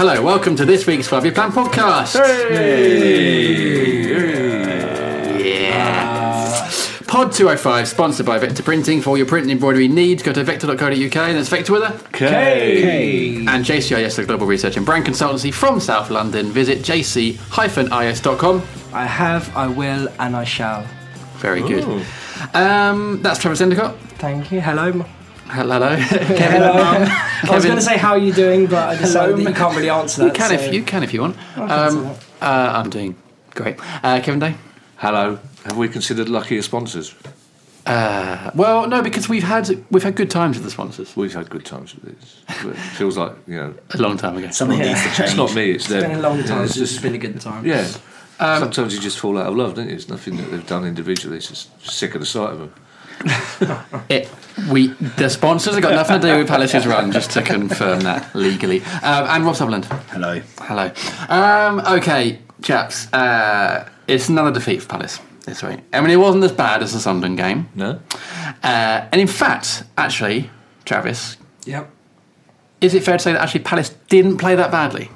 [0.00, 2.18] Hello, welcome to this week's Five Year Plan podcast.
[2.24, 3.58] Hey,
[5.66, 6.70] Yeah.
[7.06, 9.02] Pod 205, sponsored by Vector Printing.
[9.02, 12.02] For all your printing and embroidery needs, go to vector.co.uk and it's Vector with a
[12.14, 13.34] K.
[13.46, 16.46] and JCIS, the global research and brand consultancy from South London.
[16.50, 18.62] Visit jc-is.com.
[18.94, 20.86] I have, I will, and I shall.
[21.40, 21.84] Very good.
[22.54, 23.98] Um, that's Trevor Endicott.
[24.16, 24.62] Thank you.
[24.62, 25.04] Hello.
[25.52, 25.96] Hello.
[25.96, 26.72] Hello.
[27.42, 29.44] I was going to say how are you doing, but I decided Hello.
[29.44, 30.26] that you can't really answer that.
[30.28, 31.36] You can so- if you can if you want.
[31.58, 32.06] Um,
[32.40, 33.16] uh, I'm doing
[33.54, 33.76] great.
[34.04, 34.54] Uh, Kevin Day.
[34.96, 35.38] Hello.
[35.64, 37.14] Have we considered Lucky as sponsors?
[37.86, 41.48] Uh, well, no, because we've had we've had good times with the sponsors We've had
[41.50, 42.42] good times with this.
[42.66, 44.50] It feels like, you know, a long time ago.
[44.50, 44.88] Something Yeah.
[44.88, 45.28] needs to change.
[45.30, 45.98] it's not me, it's, It's them.
[45.98, 46.62] It's been a long time.
[46.64, 47.66] it's It's just, been a good time.
[47.66, 47.88] yeah.
[48.38, 49.94] Um, Sometimes you just fall out of love, don't you?
[49.94, 51.38] It's nothing that they've done individually.
[51.38, 52.74] It's just sick of the sight of them.
[54.08, 54.28] It,
[54.70, 58.34] we the sponsors have got nothing to do with Palace's run, just to confirm that
[58.34, 58.80] legally.
[59.02, 59.84] Um, and Rob Sutherland.
[60.08, 60.40] Hello.
[60.58, 60.90] Hello.
[61.28, 63.12] Um, okay, chaps.
[63.12, 65.80] Uh, it's another defeat for Palace this week.
[65.92, 67.68] I mean, it wasn't as bad as the Sunderland game.
[67.74, 68.00] No?
[68.62, 70.50] Uh, and in fact, actually,
[70.84, 71.88] Travis, Yep.
[72.80, 75.10] is it fair to say that actually Palace didn't play that badly?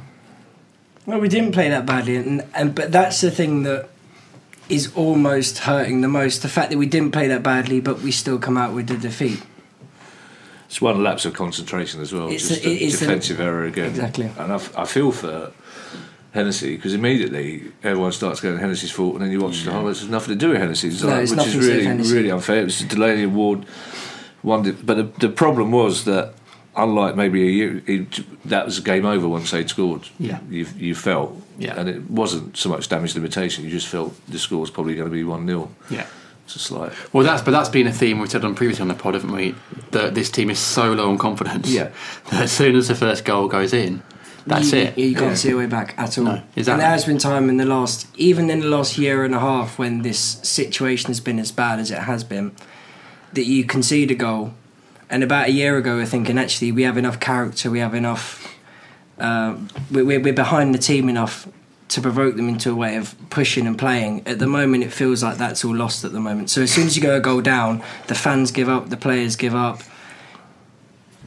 [1.06, 3.88] Well, we didn't play that badly, and, and but that's the thing that
[4.68, 6.42] is almost hurting the most.
[6.42, 8.96] The fact that we didn't play that badly, but we still come out with the
[8.96, 9.42] defeat.
[10.66, 12.28] It's one lapse of concentration as well.
[12.28, 13.90] It's just a- a, is a- defensive error again.
[13.90, 14.30] Exactly.
[14.38, 15.52] And I, f- I feel for
[16.32, 20.00] Hennessey because immediately everyone starts going Hennessey's fault, and then you watch the highlights.
[20.00, 22.30] There's nothing to do with Hennessey, No, like- which is to do with really really
[22.30, 22.60] unfair.
[22.60, 23.66] It was Delaney Award.
[24.42, 26.34] One, but the, the problem was that
[26.76, 30.08] unlike maybe a year, it, that was game over once they'd scored.
[30.18, 30.38] Yeah.
[30.50, 31.40] you you felt.
[31.58, 31.78] Yeah.
[31.78, 33.64] and it wasn't so much damage limitation.
[33.64, 36.06] You just felt the score was probably going to be one 0 Yeah.
[36.44, 38.88] It's just like Well, that's but that's been a theme we've said on previously on
[38.88, 39.54] the pod, haven't we?
[39.92, 41.70] That this team is so low on confidence.
[41.70, 41.90] Yeah.
[42.30, 44.02] That as soon as the first goal goes in,
[44.46, 44.98] that's you, it.
[44.98, 45.34] You can't Yeah.
[45.36, 46.24] see a way back at all.
[46.24, 49.34] No, And there has been time in the last, even in the last year and
[49.34, 52.52] a half, when this situation has been as bad as it has been,
[53.32, 54.52] that you concede a goal.
[55.14, 58.52] And about a year ago, we're thinking actually we have enough character, we have enough,
[59.20, 59.56] uh,
[59.88, 61.46] we're, we're behind the team enough
[61.90, 64.26] to provoke them into a way of pushing and playing.
[64.26, 66.50] At the moment, it feels like that's all lost at the moment.
[66.50, 69.36] So as soon as you go a goal down, the fans give up, the players
[69.36, 69.82] give up.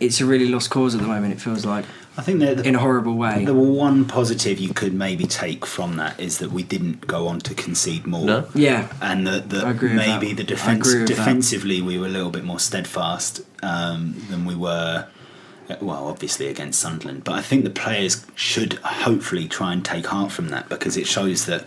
[0.02, 1.32] It's a really lost cause at the moment.
[1.32, 1.86] It feels like
[2.18, 3.46] I think that the, in a horrible way.
[3.46, 7.40] the one positive you could maybe take from that is that we didn't go on
[7.42, 8.26] to concede more.
[8.26, 8.48] No?
[8.56, 10.38] Yeah, And that, that I agree with maybe that.
[10.38, 11.16] the defense agree with that.
[11.16, 15.08] defensively we were a little bit more steadfast um, than we were.
[15.70, 20.08] uh, Well, obviously against Sunderland, but I think the players should hopefully try and take
[20.08, 21.66] heart from that because it shows that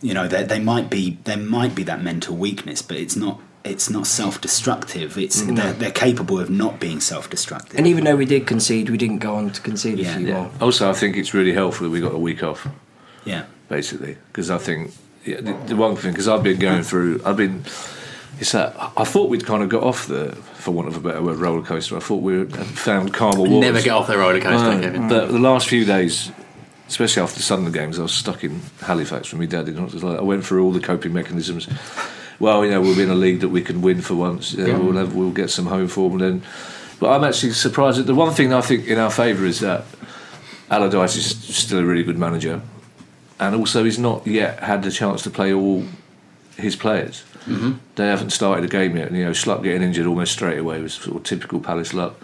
[0.00, 3.38] you know they, they might be there might be that mental weakness, but it's not
[3.64, 5.16] it's not self-destructive.
[5.18, 5.56] It's mm.
[5.56, 7.78] they're, they're capable of not being self-destructive.
[7.78, 10.16] and even though we did concede, we didn't go on to concede a Yeah.
[10.16, 10.34] few Yeah.
[10.34, 10.50] more.
[10.60, 12.66] Also, I think it's really helpful that we got a week off,
[13.24, 14.92] yeah, basically, because I think
[15.24, 17.64] yeah, the, the one thing because I've been going through, I've been
[18.40, 21.22] it's that I thought we'd kind of got off the, for want of a better
[21.22, 21.96] word, roller coaster.
[21.96, 23.60] I thought we had found calmer waters.
[23.60, 24.74] Never get off the roller coaster.
[24.74, 25.08] No, Kevin.
[25.08, 26.32] but the last few days,
[26.88, 29.68] especially after the Sunderland games, I was stuck in Halifax with my dad.
[29.68, 31.68] And it like I went through all the coping mechanisms.
[32.42, 34.52] Well, you know, we'll be in a league that we can win for once.
[34.54, 36.42] You know, We'll have, we'll get some home form, then.
[36.98, 37.98] But I'm actually surprised.
[37.98, 39.84] That the one thing I think in our favour is that
[40.68, 42.60] Allardyce is still a really good manager,
[43.38, 45.84] and also he's not yet had the chance to play all
[46.56, 47.22] his players.
[47.46, 47.74] Mm-hmm.
[47.94, 49.06] They haven't started a game yet.
[49.08, 52.14] And, you know, Schlupp getting injured almost straight away was sort of typical Palace luck.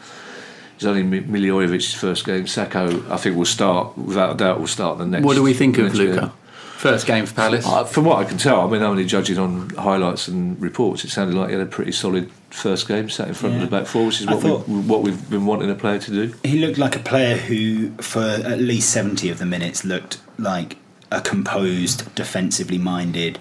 [0.76, 2.44] It's only Mi- Milivojevic's first game.
[2.44, 4.59] Sakho, I think, will start without a doubt.
[4.59, 5.25] Will start the next.
[5.25, 6.20] what do we think of Luka?
[6.20, 6.31] game.
[6.79, 7.67] First game for Palace.
[7.67, 11.11] Uh, from what I can tell, I mean, only judging on highlights and reports, it
[11.11, 13.65] sounded like he had a pretty solid first game, sat in front Yeah.
[13.65, 15.99] of the back four, which is what, thought- we, what we've been wanting a player
[15.99, 16.35] to do.
[16.45, 20.77] He looked like a player who, for at least 70 of the minutes, looked like
[21.11, 23.41] a composed, defensively minded,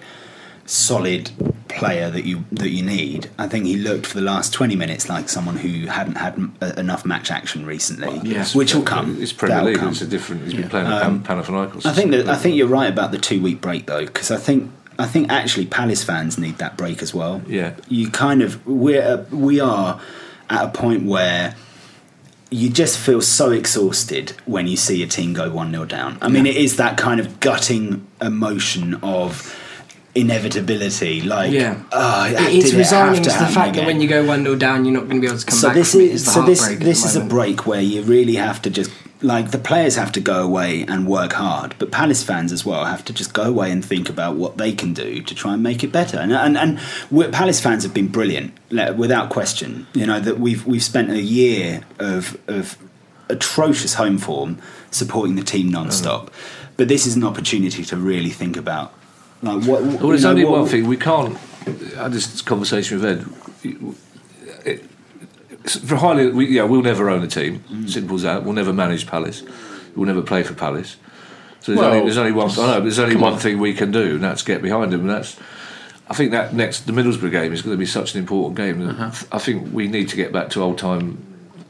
[0.68, 1.30] solid
[1.68, 3.30] player that you that you need.
[3.38, 6.54] I think he looked for the last 20 minutes like someone who hadn't had m-
[6.60, 8.54] uh, enough match action recently, yes.
[8.54, 9.20] which will come.
[9.20, 9.78] It's Premier That'll League.
[9.78, 9.88] come.
[9.90, 10.44] It's a different.
[10.44, 10.60] He's Yeah.
[10.62, 11.86] been playing Um, Panathinaikos.
[11.86, 14.36] I think that I think you're right about the two week break though, because I
[14.36, 17.40] think I think actually Palace fans need that break as well.
[17.46, 17.72] Yeah.
[17.88, 20.00] you kind of we're uh, we are
[20.50, 21.54] at a point where
[22.50, 26.16] you just feel so exhausted when you see a team go one 0 down.
[26.22, 29.54] I mean, it is that kind of gutting emotion of
[30.20, 31.22] inevitability.
[31.22, 31.76] Like, Yeah.
[31.92, 34.42] oh, It- did it's it resigning to to the fact that when you go 1
[34.42, 36.02] 0 down, you're not going to be able to come so back this it.
[36.02, 39.58] is so this this is a break where you really have to just like the
[39.58, 43.12] players have to go away and work hard, but Palace fans as well have to
[43.12, 45.90] just go away and think about what they can do to try and make it
[45.92, 46.18] better.
[46.18, 48.52] And and, and Palace fans have been brilliant,
[48.96, 49.86] without question.
[49.94, 52.76] You know that we've we've spent a year of of
[53.28, 54.58] atrocious home form
[54.90, 55.72] supporting the team mm.
[55.72, 56.30] non-stop,
[56.76, 58.92] but this is an opportunity to really think about
[59.42, 59.82] like what.
[59.82, 61.36] Well, you there's know, only what- one thing we can't.
[61.98, 63.26] I had this conversation with Ed.
[64.64, 64.84] It,
[65.68, 67.62] for highly, we, yeah, we'll never own a team.
[67.70, 67.90] Mm.
[67.90, 68.44] Simple as that.
[68.44, 69.42] We'll never manage Palace.
[69.94, 70.96] We'll never play for Palace.
[71.60, 72.50] So there's, Well, only, there's only one.
[72.50, 73.38] I know, but there's only one on.
[73.38, 75.00] thing we can do, and that's get behind them.
[75.02, 75.38] And that's.
[76.10, 78.88] I think that next the Middlesbrough game is going to be such an important game.
[78.88, 79.10] Uh-huh.
[79.30, 81.22] I think we need to get back to old time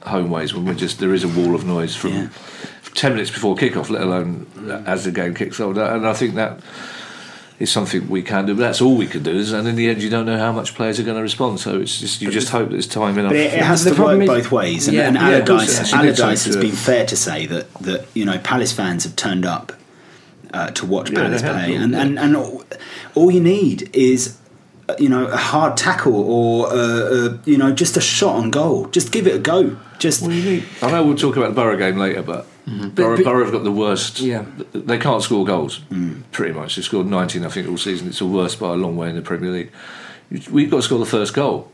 [0.03, 2.29] home ways when we're just there is a wall of noise from Yeah.
[2.95, 4.47] ten minutes before kickoff, let alone
[4.87, 5.77] as the game kicks off.
[5.77, 6.61] And I think that
[7.59, 9.33] is something we can do, but that's all we can do.
[9.33, 11.59] is- And in the end, you don't know how much players are going to respond.
[11.61, 13.31] So it's just you just hope there's time enough.
[13.33, 15.09] But it, it has The to problem work is- both ways, and, Yeah.
[15.09, 15.93] and Yeah, course it Allardyce, has.
[15.95, 19.73] Allardyce has been fair to say that that you know Palace fans have turned up
[20.55, 22.65] uh, to watch Yeah, Palace play, and, and and all-
[23.15, 24.37] all you need is.
[24.89, 28.51] uh, You know, a hard tackle or uh, uh, you know just a shot on
[28.51, 28.87] goal.
[28.91, 29.77] Just give it a go.
[29.99, 32.89] Just I know we'll talk about the Borough game later, but, Mm-hmm.
[32.91, 34.21] Borough, but- Borough have got the worst.
[34.21, 34.45] Yeah.
[34.73, 35.81] They can't score goals,
[36.33, 36.77] pretty much.
[36.77, 38.09] They've scored 19, I think, all season.
[38.09, 39.73] It's the worst by a long way in the Premier League.
[40.51, 41.71] We've got to score the first goal.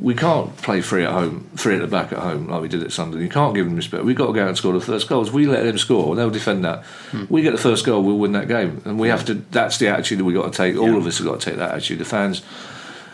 [0.00, 2.82] We can't play free at home, free at the back at home like we did
[2.82, 3.22] at Sunderland.
[3.22, 4.02] You can't give them respect.
[4.04, 5.30] We've got to go out and score the first goals.
[5.30, 6.84] We let them score, they'll defend that.
[7.10, 7.24] Hmm.
[7.28, 8.80] We get the first goal, we'll win that game.
[8.86, 9.34] And we have to.
[9.34, 10.76] That's the attitude that we've got to take.
[10.78, 11.98] All of us have got to take that attitude.
[11.98, 12.40] The fans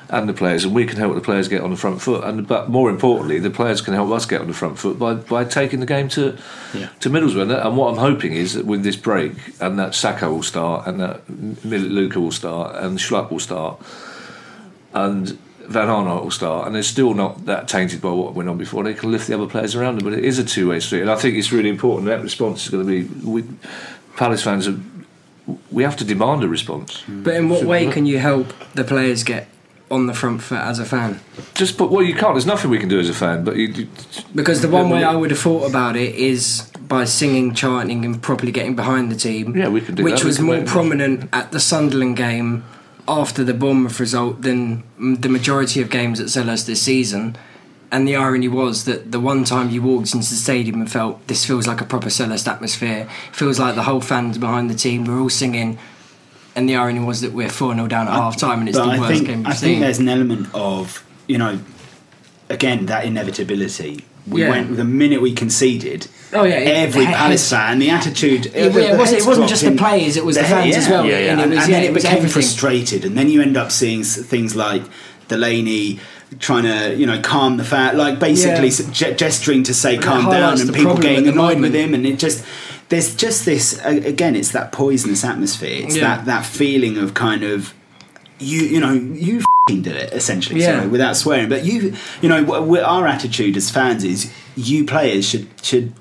[0.09, 2.23] and the players, and we can help the players get on the front foot.
[2.25, 5.15] And but more importantly, the players can help us get on the front foot by,
[5.15, 6.37] by taking the game to
[6.75, 6.89] Yeah.
[7.01, 7.43] to Middlesbrough.
[7.43, 10.43] And, that- and what I'm hoping is that with this break, and that Sakho will
[10.43, 11.21] start, and that
[11.65, 13.81] Luka will start, and Schlupp will start,
[14.95, 15.37] and
[15.69, 18.85] Van Aanholt will start, and they're still not that tainted by what went on before.
[18.85, 21.01] They can lift the other players around them, but it is a two way street,
[21.03, 22.07] and I think it's really important.
[22.07, 23.29] That response is going to be.
[23.29, 23.45] We,
[24.17, 24.79] Palace fans are.
[25.71, 27.03] We have to demand a response.
[27.07, 29.47] But in what way can you help the players get
[29.91, 31.21] on the front foot as a fan?
[31.55, 32.35] Just but well, you can't.
[32.35, 33.45] There's nothing we can do as a fan.
[33.45, 33.89] But you, you
[34.35, 38.23] Because the one way I would have thought about it is by singing, chanting, and
[38.23, 39.57] properly getting behind the team.
[39.57, 40.25] Yeah, we could do Which that.
[40.25, 42.65] Was more prominent at the Sunderland game
[43.09, 47.37] after the Bournemouth result than the majority of games at Selhurst this season.
[47.93, 51.25] And the irony was that the one time you walked into the stadium and felt
[51.29, 55.05] this feels like a proper Selhurst atmosphere, feels like the whole fans behind the team,
[55.05, 55.79] we're all singing.
[56.57, 58.85] And the irony was that we're 4 0 down at half time and it's the
[58.85, 59.81] I worst think, game we've I think seen.
[59.81, 61.61] there's an element of you know,
[62.49, 64.05] again that inevitability.
[64.27, 64.51] We Yeah.
[64.51, 66.09] went the minute we conceded.
[66.33, 68.47] Oh, yeah, every the Palace fan, the attitude.
[68.47, 70.77] Yeah, the- it the wasn't- it wasn't just the players, it was the he- fans
[70.77, 71.33] as well, Yeah, yeah.
[71.43, 72.33] and was- and then it it became everything.
[72.33, 74.83] frustrated, and then you end up seeing things like
[75.29, 76.01] Delaney
[76.41, 79.13] trying to, you know, calm the fan, like basically Yeah.
[79.13, 82.43] gesturing to say calm down, and people getting the annoyed with him, and it just.
[82.89, 84.37] There's just this again.
[84.37, 85.85] It's that poisonous atmosphere.
[85.85, 86.17] It's Yeah.
[86.17, 87.75] that that feeling of kind of
[88.39, 90.77] you you know you fing did it essentially Yeah.
[90.77, 94.85] sorry, without swearing but you you know wh- wh- our attitude as fans is you
[94.85, 95.93] players should should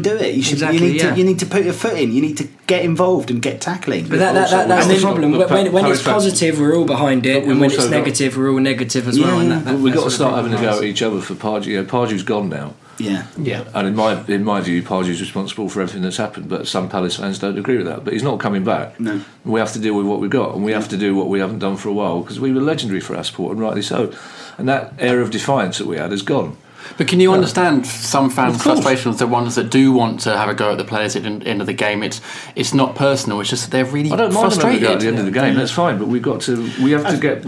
[0.00, 0.34] do it.
[0.36, 0.52] You should.
[0.54, 1.10] Exactly, you need yeah.
[1.12, 1.18] to.
[1.18, 2.12] You need to put your foot in.
[2.12, 4.06] You need to get involved and get tackling.
[4.08, 5.32] But that, that, that, that's and the problem.
[5.32, 8.36] but When, when it's positive, we're all behind it, and when it's also got- negative,
[8.36, 9.40] we're all negative as Yeah, well.
[9.40, 9.54] And yeah.
[9.58, 11.66] that, that, We've got to start having a go at each other for Pardew.
[11.66, 12.74] You know, Pardew's gone now.
[12.98, 13.26] Yeah.
[13.38, 13.64] Yeah.
[13.74, 16.48] And in my in my view, Pardew's responsible for everything that's happened.
[16.48, 18.04] But some Palace fans don't agree with that.
[18.04, 18.98] But he's not coming back.
[19.00, 19.22] No.
[19.44, 21.40] We have to deal with what we've got, and we have to do what we
[21.40, 24.12] haven't done for a while because we were legendary for our sport, and rightly so.
[24.58, 26.56] And that air of defiance that we had is gone.
[26.96, 30.48] But can you uh, understand some fans' frustrations, the ones that do want to have
[30.48, 32.02] a go at the players at the end of the game?
[32.02, 32.20] It's
[32.56, 33.40] it's not personal.
[33.40, 34.82] It's just that they're really I don't mind them frustrated.
[34.82, 35.54] go at the end of the game.
[35.54, 36.62] That's fine, but we've got to.
[36.82, 37.44] We have to get.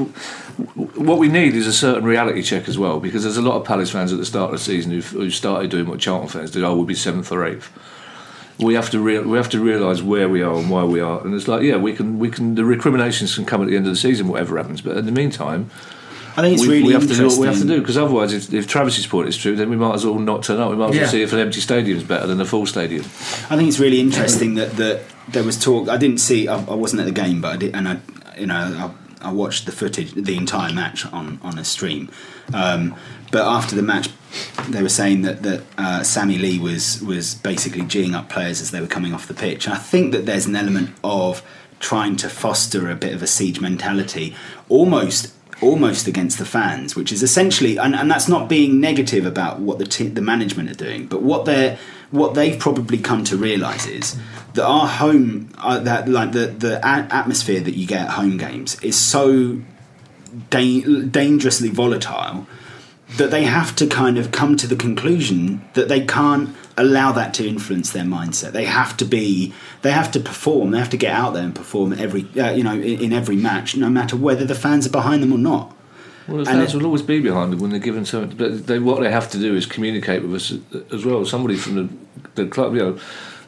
[0.97, 3.65] What we need is a certain reality check as well, because there's a lot of
[3.65, 6.51] Palace fans at the start of the season who've, who started doing what Charlton fans
[6.51, 6.63] did.
[6.63, 7.71] Oh, we'll be seventh or eighth.
[8.59, 11.25] We have to real, we have to realise where we are and why we are,
[11.25, 13.87] and it's like yeah, we can we can the recriminations can come at the end
[13.87, 14.83] of the season, whatever happens.
[14.83, 15.71] But in the meantime,
[16.41, 17.97] I think it's we, really we have to do what we have to do because
[17.97, 20.71] otherwise, if, if Travis's point is true, then we might as well not turn up.
[20.71, 21.09] We might as well Yeah.
[21.09, 23.03] see if an empty stadium is better than a full stadium.
[23.51, 25.89] I think it's really interesting that, that there was talk.
[25.89, 26.49] I didn't see.
[26.49, 27.99] I, I wasn't at the game, but I did, and I,
[28.39, 28.55] you know,
[29.23, 32.11] I, I watched the footage, the entire match on on a stream.
[32.55, 32.97] Um,
[33.31, 34.09] but after the match,
[34.69, 38.71] they were saying that that uh, Sammy Lee was was basically geeing up players as
[38.71, 39.67] they were coming off the pitch.
[39.67, 41.43] And I think that there's an element of
[41.81, 44.35] trying to foster a bit of a siege mentality,
[44.69, 49.61] almost almost against the fans, which is essentially, and, and that's not being negative about
[49.61, 51.79] what the te- the management are doing, but what they're
[52.11, 54.17] what they've probably come to realise is
[54.55, 58.37] that our home, uh, that like the the a- atmosphere that you get at home
[58.37, 59.61] games is so
[60.51, 62.47] da- dangerously volatile
[63.17, 67.35] that they have to kind of come to the conclusion that they can't allow that
[67.35, 68.53] to influence their mindset.
[68.53, 70.71] They have to be, they have to perform.
[70.71, 73.37] They have to get out there and perform every, uh, you know, in, in every
[73.37, 75.75] match, no matter whether the fans are behind them or not.
[76.29, 78.37] Well, the And fans it- will always be behind them when they're given something.
[78.37, 80.53] But they, what they have to do is communicate with us
[80.93, 81.25] as well.
[81.25, 81.89] Somebody from the,
[82.43, 82.99] the club, you know,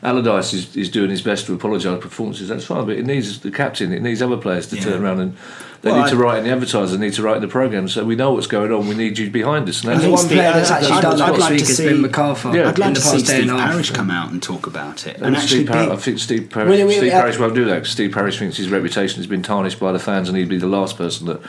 [0.03, 2.49] Allardyce is, is doing his best to apologise for performances.
[2.49, 3.93] That's fine, but it needs the captain.
[3.93, 4.83] It needs other players to Yeah.
[4.83, 5.37] turn around and
[5.83, 6.93] they Well, need to write in the advertisers.
[6.93, 7.89] They need to write in the program.
[7.89, 8.87] So we know what's going on.
[8.89, 9.83] We need you behind us.
[9.83, 11.59] And I that's think one Steve- player that's I'd- actually done that I'd like week
[11.61, 12.55] to has see- been McArthur.
[12.55, 12.69] Yeah.
[12.69, 13.63] I'd like in to the see past day Steve and a.
[13.65, 15.17] Parish come out and talk about it.
[15.17, 17.39] And And actually Steve Parish, be- I think Steve Parish, Well, we- Steve we- Parish
[17.39, 20.29] won't do that 'cause Steve Parish thinks his reputation has been tarnished by the fans,
[20.29, 21.41] and he'd be the last person that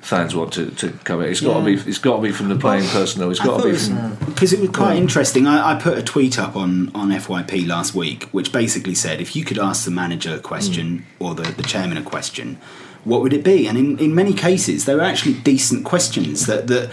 [0.00, 1.20] fans want to, to come.
[1.22, 1.74] It's got to be.
[1.74, 3.30] It's got to be from the playing personnel.
[3.30, 3.98] It's I got to be from.
[3.98, 5.46] Uh, because it was quite interesting.
[5.48, 9.34] I, I put a tweet up on, on FYP last week, which basically said if
[9.36, 11.02] you could ask the manager a question mm.
[11.26, 12.56] or the, the chairman a question,
[13.04, 13.66] what would it be?
[13.66, 16.90] And in, in many cases, they were actually decent questions that that,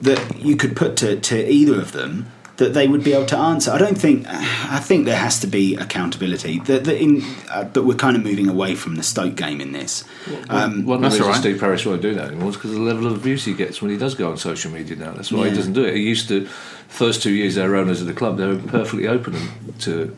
[0.00, 3.38] that you could put to, to either of them that they would be able to
[3.38, 3.70] answer.
[3.70, 4.26] I don't think.
[4.28, 6.58] I think there has to be accountability.
[6.60, 9.72] That, that in, uh, but we're kind of moving away from the Stoke game in
[9.72, 10.04] this.
[10.50, 11.36] Um, One of That's the reasons all right.
[11.40, 13.80] Steve Parish won't do that anymore is because of the level of abuse he gets
[13.80, 15.12] when he does go on social media now.
[15.12, 15.50] That's why Yeah.
[15.50, 15.94] he doesn't do it.
[15.96, 16.44] He used to,
[16.88, 19.36] first two years they were owners of the club, they were perfectly open
[19.80, 20.14] to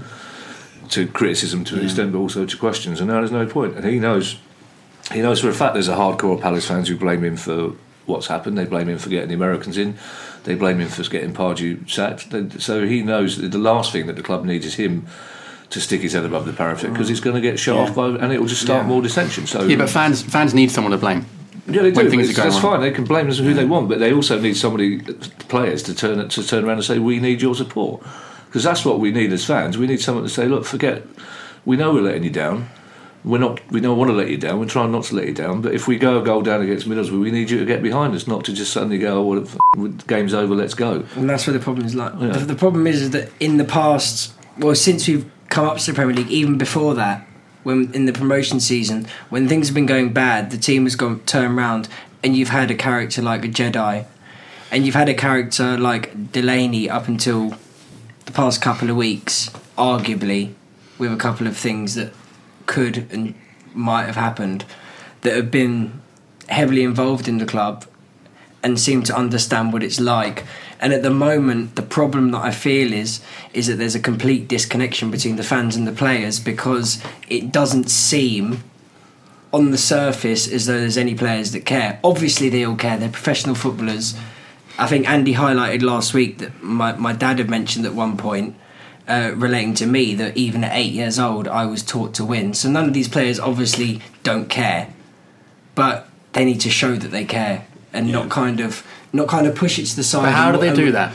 [0.90, 1.86] to criticism to an Yeah.
[1.86, 3.00] extent, but also to questions.
[3.00, 3.76] And now there's no point.
[3.76, 4.36] And he knows,
[5.10, 7.72] he knows for a fact there's a hardcore Palace fans who blame him for
[8.06, 8.56] what's happened.
[8.56, 9.96] They blame him for getting the Americans in.
[10.44, 12.30] They blame him for getting Pardew sacked.
[12.30, 15.06] They, so he knows that the last thing that the club needs is him.
[15.70, 17.24] To stick his head above the parapet because he's mm.
[17.24, 17.82] going to get shot Yeah.
[17.84, 18.88] off by, and it will just start Yeah.
[18.88, 19.46] more dissension.
[19.46, 21.24] So Yeah, but fans fans need someone to blame.
[21.66, 22.10] yeah, they do.
[22.10, 22.82] things that's fine.
[22.82, 24.98] They can blame us who they want, but they also need somebody,
[25.48, 28.02] players, to turn to turn around and say, "We need your support,"
[28.48, 29.78] because that's what we need as fans.
[29.78, 31.06] We need someone to say, "Look, forget.
[31.64, 32.68] We know we're letting you down.
[33.24, 33.60] We're not.
[33.70, 34.58] We don't want to let you down.
[34.58, 35.62] We're trying not to let you down.
[35.62, 38.14] But if we go a goal down against Middlesbrough, we need you to get behind
[38.16, 40.54] us, not to just suddenly go, "Oh, well, f- the game's over.
[40.56, 41.94] Let's go." And that's where the problem is.
[41.94, 42.30] Like Yeah.
[42.30, 45.86] the, the problem is, is that in the past, well, since we've come up to
[45.92, 47.24] the Premier League, even before that,
[47.62, 51.20] when in the promotion season, when things have been going bad, the team has gone
[51.20, 51.88] turned round,
[52.24, 54.04] and you've had a character like a Jedi,
[54.72, 57.54] and you've had a character like Delaney up until
[58.26, 59.48] the past couple of weeks,
[59.78, 60.54] arguably,
[60.98, 62.12] with a couple of things that
[62.66, 63.34] could and
[63.74, 64.64] might have happened,
[65.22, 66.00] that have been
[66.48, 67.86] heavily involved in the club
[68.62, 70.44] and seem to understand what it's like.
[70.80, 73.20] And at the moment, the problem that I feel is
[73.54, 77.90] is that there's a complete disconnection between the fans and the players because it doesn't
[77.90, 78.62] seem
[79.52, 82.00] on the surface as though there's any players that care.
[82.02, 82.96] Obviously, they all care.
[82.96, 84.14] They're professional footballers.
[84.78, 88.56] I think Andy highlighted last week that my, my dad had mentioned at one point,
[89.08, 92.54] uh, relating to me, that even at eight years old, I was taught to win.
[92.54, 94.92] So none of these players obviously don't care,
[95.74, 99.54] but they need to show that they care and not kind of not kind of
[99.54, 100.22] push it to the side.
[100.22, 101.12] But how do they do that?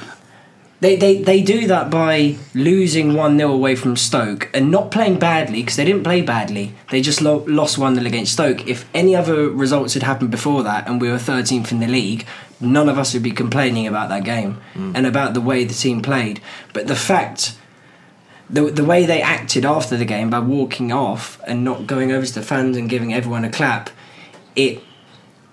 [0.80, 5.18] They, they, they do that by losing 1 0 away from Stoke and not playing
[5.18, 6.76] badly because they didn't play badly.
[6.92, 8.68] They just lo- lost 1 0 against Stoke.
[8.68, 12.28] If any other results had happened before that and we were 13th in the league,
[12.62, 16.02] none of us would be complaining about that game and about the way the team
[16.04, 16.42] played.
[16.74, 17.58] But the fact
[18.50, 22.26] the the way they acted after the game by walking off and not going over
[22.26, 23.90] to the fans and giving everyone a clap,
[24.56, 24.82] it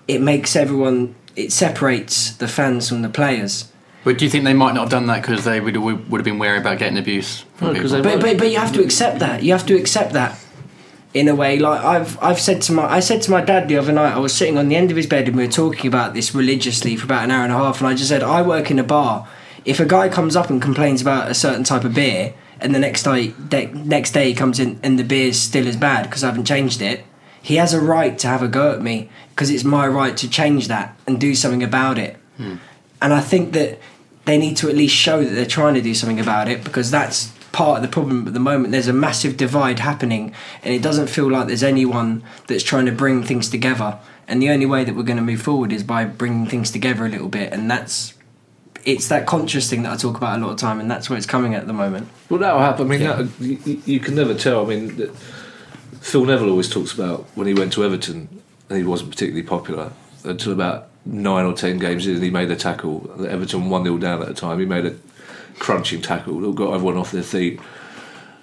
[0.07, 3.71] it makes everyone it separates the fans from the players.
[4.03, 6.19] But do you think they might not have done that because they would, would would
[6.19, 8.11] have been wary about getting abuse from No, 'cause people?
[8.11, 9.43] But, but but you have to accept that.
[9.43, 10.39] You have to accept that.
[11.13, 13.77] In a way, like I've I've said to my I said to my dad the
[13.77, 14.13] other night.
[14.13, 16.35] I was sitting on the end of his bed and we were talking about this
[16.35, 17.79] religiously for about an hour and a half.
[17.79, 19.25] And I just said, I work in a bar.
[19.63, 22.79] If a guy comes up and complains about a certain type of beer, and the
[22.79, 26.23] next day de- next day he comes in and the beer's still as bad because
[26.23, 27.03] I haven't changed it,
[27.41, 30.29] he has a right to have a go at me because it's my right to
[30.29, 32.17] change that and do something about it.
[32.37, 32.55] Hmm.
[33.01, 33.79] And I think that
[34.25, 36.89] they need to at least show that they're trying to do something about it because
[36.89, 38.71] that's part of the problem at the moment.
[38.71, 42.91] There's a massive divide happening, and it doesn't feel like there's anyone that's trying to
[42.91, 43.97] bring things together.
[44.27, 47.05] And the only way that we're going to move forward is by bringing things together
[47.05, 48.14] a little bit, and that's
[48.85, 51.17] it's that conscious thing that I talk about a lot of time, and that's where
[51.17, 52.07] it's coming at the moment.
[52.29, 52.85] Well, that'll happen.
[52.85, 53.29] I mean, that,
[53.67, 54.63] you, you can never tell.
[54.65, 55.09] I mean,
[56.01, 58.29] Phil Neville always talks about when he went to Everton
[58.69, 59.91] and he wasn't particularly popular
[60.23, 62.21] until about nine or ten games in.
[62.21, 63.25] He made a tackle.
[63.27, 64.59] Everton one 0 down at the time.
[64.59, 64.95] He made a
[65.59, 67.59] crunching tackle that got everyone off their feet.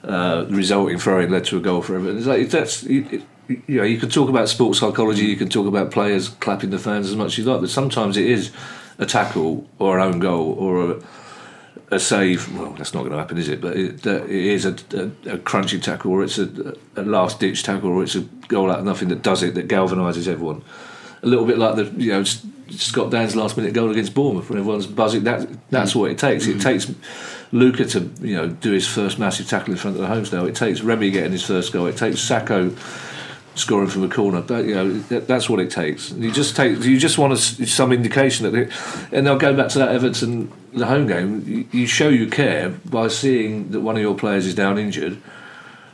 [0.04, 2.18] Uh, the resulting throwing led to a goal for Everton.
[2.18, 3.22] It's like, that's you, it-
[3.66, 5.24] you know you can talk about sports psychology.
[5.26, 8.16] You can talk about players clapping the fans as much as you like, but sometimes
[8.16, 8.50] it is
[9.02, 11.02] a tackle or an own goal or a
[11.92, 12.58] a save.
[12.58, 13.60] Well, that's not going to happen, is it?
[13.60, 17.62] But it, it is a, a, a crunching tackle, or it's a, a last ditch
[17.62, 20.64] tackle, or it's a goal out of nothing that does it, that galvanises everyone.
[21.22, 24.58] A little bit like the you know Scott Dann's last minute goal against Bournemouth, when
[24.58, 25.24] everyone's buzzing.
[25.24, 26.46] That that's what it takes.
[26.46, 26.62] It mm.
[26.62, 26.92] takes
[27.52, 30.48] Luka to you know do his first massive tackle in front of the Holmesdale.
[30.48, 31.86] It takes Remy getting his first goal.
[31.86, 32.76] It takes Sakho
[33.54, 34.40] scoring from a corner.
[34.40, 36.10] But you know that, that's what it takes.
[36.12, 38.72] You just take you just want a some indication that, it,
[39.12, 41.44] and they'll go back to that Everton the home game.
[41.46, 45.18] You, you show you care by seeing that one of your players is down injured.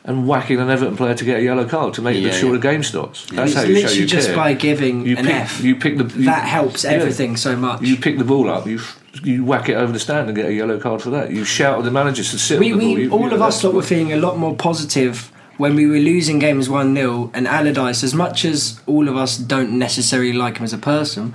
[0.05, 2.55] And whacking an Everton player to get a yellow card to make Yeah, sure yeah.
[2.55, 3.27] the game stops.
[3.27, 4.37] That's it's how you show literally you just care.
[4.37, 5.61] by giving you an pick, F.
[5.63, 6.93] You pick the you- that helps yeah.
[6.93, 7.83] everything so much.
[7.83, 8.67] You pick the ball up.
[8.67, 8.81] You
[9.23, 11.31] you whack it over the stand and get a yellow card for that.
[11.31, 12.95] You shout at the managers to sit we, on the ball.
[12.95, 16.39] we all of us lot were feeling a lot more positive when we were losing
[16.39, 20.65] games 1 0 and Allardyce, as much as all of us don't necessarily like him
[20.65, 21.35] as a person,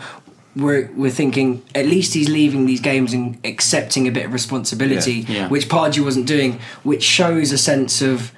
[0.56, 5.14] we're, we're thinking at least he's leaving these games and accepting a bit of responsibility,
[5.28, 5.36] Yeah.
[5.36, 5.48] Yeah.
[5.50, 8.32] which Pardew wasn't doing, which shows a sense of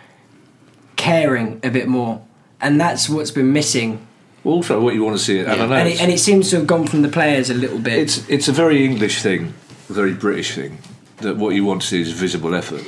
[0.95, 2.21] caring a bit more.
[2.62, 4.05] And that's what's been missing.
[4.43, 6.57] Also, what you want to see, and I know And it, and it seems to
[6.57, 7.97] have gone from the players a little bit.
[7.99, 9.53] It's it's a very English thing,
[9.89, 10.77] a very British thing.
[11.21, 12.84] That what you want to see is visible effort.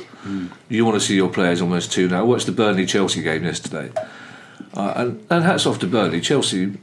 [0.68, 2.20] You want to see your players almost tune now.
[2.20, 3.90] I watched the Burnley Chelsea game yesterday,
[4.74, 6.20] uh, and, and hats off to Burnley.
[6.20, 6.76] Chelsea,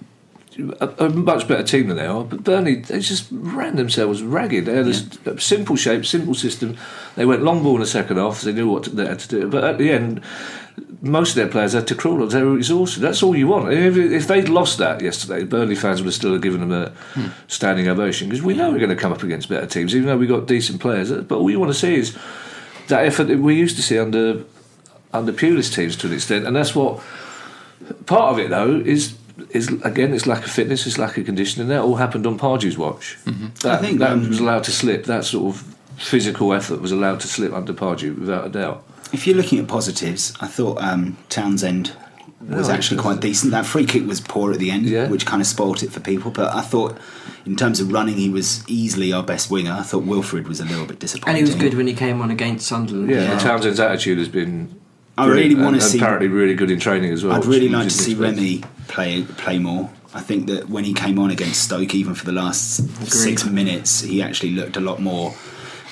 [0.81, 4.65] a, a much better team than they are, but Burnley they just ran themselves ragged.
[4.65, 6.77] They had s- a simple shape, simple system.
[7.15, 8.39] They went long ball in the second half.
[8.39, 10.21] So they knew what they had to do, but at the end.
[11.01, 12.23] Most of their players had to crawl.
[12.23, 12.29] up.
[12.29, 13.01] They were exhausted.
[13.01, 13.71] That's all you want.
[13.71, 16.89] If, if they'd lost that yesterday, Burnley fans would still have still given them a
[17.13, 17.27] hmm.
[17.47, 20.17] standing ovation because we know we're going to come up against better teams, even though
[20.17, 21.11] we've got decent players.
[21.11, 22.17] Uh, but all you want to see is
[22.87, 24.43] that effort that we used to see under
[25.13, 27.01] under Pulis teams to an extent, and that's what
[28.05, 29.15] part of it though is
[29.51, 31.67] is again it's lack of fitness, it's lack of conditioning.
[31.69, 33.17] That all happened on Pardew's watch.
[33.25, 33.47] Mm-hmm.
[33.61, 35.05] That, I think, that um, was allowed to slip.
[35.05, 38.83] That sort of physical effort was allowed to slip under Pardew without a doubt.
[39.15, 41.93] If you're looking at positives, I thought um, Townsend
[42.41, 43.51] was No, actually quite decent.
[43.51, 45.07] That free kick was poor at the end, Yeah.
[45.07, 46.31] which kind of spoilt it for people.
[46.31, 46.97] But I thought,
[47.45, 49.71] in terms of running, he was easily our best winger.
[49.71, 51.37] I thought Wilfred was a little bit disappointing.
[51.37, 51.61] and disappointing.
[51.61, 53.09] he was good when he came on against Sunderland.
[53.09, 54.75] Yeah, and Townsend's attitude has been.
[55.17, 57.37] I really wanna see- Apparently, really good in training as well.
[57.37, 58.35] I'd really like to see expect.
[58.35, 59.89] Remy play play more.
[60.13, 64.01] I think that when he came on against Stoke, even for the last six minutes,
[64.01, 65.33] he actually looked a lot more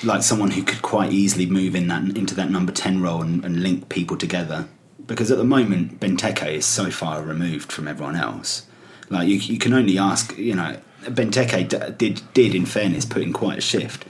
[0.04, 3.44] like someone who could quite easily move in that into that number ten role and,
[3.44, 4.68] and link people together.
[5.06, 8.66] Because at the moment, Benteke is so far removed from everyone else.
[9.10, 10.36] Like you, you can only ask.
[10.38, 14.04] You know, Benteke d- did did in fairness put in quite a shift.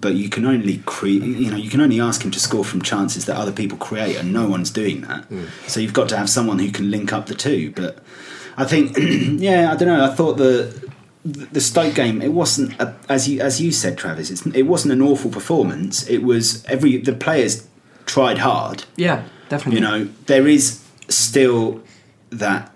[0.00, 2.82] But you can only create, you know, you can only ask him to score from
[2.82, 5.24] chances that other people create, and no one's doing that.
[5.24, 5.46] Hmm.
[5.66, 7.72] So you've got to have someone who can link up the two.
[7.72, 7.98] But
[8.56, 8.96] I think,
[9.40, 10.04] yeah, I don't know.
[10.04, 10.88] I thought the
[11.32, 14.30] the Stoke game it wasn't a, as you as you said, Travis.
[14.30, 16.06] It's, it wasn't an awful performance.
[16.08, 17.66] It was every the players
[18.06, 18.84] tried hard.
[18.96, 19.80] Yeah, definitely.
[19.80, 21.82] You know, there is still
[22.30, 22.72] that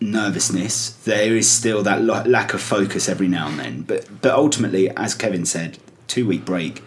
[0.00, 0.90] nervousness.
[1.04, 3.82] There is still that lo- lack of focus every now and then.
[3.82, 5.78] But but ultimately, as Kevin said,
[6.08, 6.82] two week break.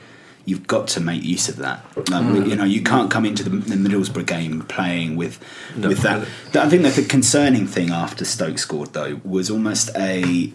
[0.47, 1.83] You've got to make use of that.
[1.97, 2.47] Like, Mm.
[2.47, 5.39] You know, you can't come into the, the Middlesbrough game playing with
[5.75, 6.27] with that.
[6.53, 10.53] I think that the concerning thing after Stoke scored though was almost a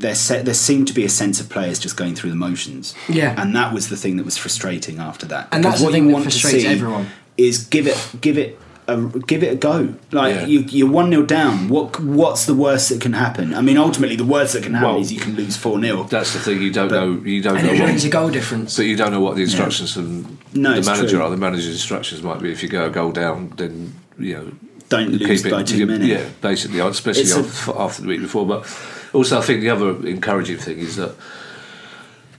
[0.00, 2.94] there se- there seemed to be a sense of players just going through the motions.
[3.08, 3.40] Yeah.
[3.40, 5.48] and that was the thing that was frustrating after that.
[5.52, 7.06] And Because that's the thing that to frustrates everyone.
[7.36, 8.58] Is give it give it.
[8.86, 9.94] A, give it a go.
[10.12, 10.44] Like Yeah.
[10.46, 11.70] you, you're one 0 down.
[11.70, 13.54] What what's the worst that can happen?
[13.54, 16.04] I mean, ultimately, the worst that can happen Well, is you can lose four 0
[16.10, 16.60] That's the thing.
[16.60, 17.22] You don't But- know.
[17.24, 18.04] You don't And know it what.
[18.04, 18.76] a goal difference.
[18.76, 21.22] But you don't know what the instructions from No, the manager true.
[21.22, 21.30] are.
[21.30, 24.52] The manager's instructions might be if you go a goal down, then you know
[24.90, 26.08] Don't lose keep by it, too you- many.
[26.10, 28.44] Yeah, basically, especially It's a- after, after the week before.
[28.46, 28.66] But
[29.14, 31.14] also, I think the other encouraging thing is that,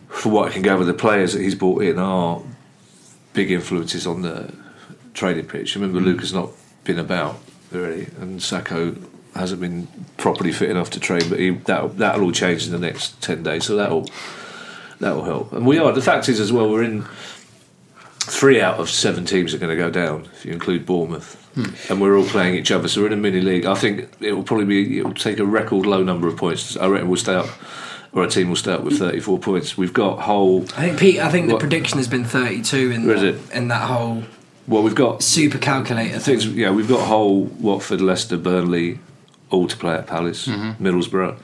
[0.09, 2.41] from what I can gather, the players that he's brought in are
[3.33, 4.53] big influences on the
[5.13, 5.75] training pitch.
[5.75, 6.05] Remember, Mm.
[6.05, 6.49] Luka's not
[6.83, 7.39] been about
[7.71, 8.95] really, and Sakho
[9.35, 11.27] hasn't been properly fit enough to train.
[11.29, 14.07] But he, that that'll all change in the next ten days, so that'll
[14.99, 15.51] that'll help.
[15.53, 15.91] And we are.
[15.91, 17.05] The fact is, as well, we're in
[18.19, 21.44] three out of seven teams are going to go down if you include Bournemouth,
[21.89, 22.88] and we're all playing each other.
[22.88, 23.65] So we're in a mini league.
[23.65, 25.00] I think it will probably be.
[25.00, 26.76] It will take a record low number of points.
[26.78, 27.48] I reckon we'll stay up,
[28.13, 29.78] or our team will start with thirty-four points.
[29.78, 30.63] We've got whole.
[30.78, 31.20] I think Pete.
[31.20, 33.58] I think the prediction has been 32 in Where is that, it?
[33.58, 34.24] in that whole
[34.68, 36.39] Well, we've got super calculator thing.
[36.39, 36.48] things.
[36.48, 39.00] Yeah, we've got whole Watford, Leicester, Burnley,
[39.50, 40.86] all to play at Palace, Mm-hmm.
[40.86, 41.38] Middlesbrough.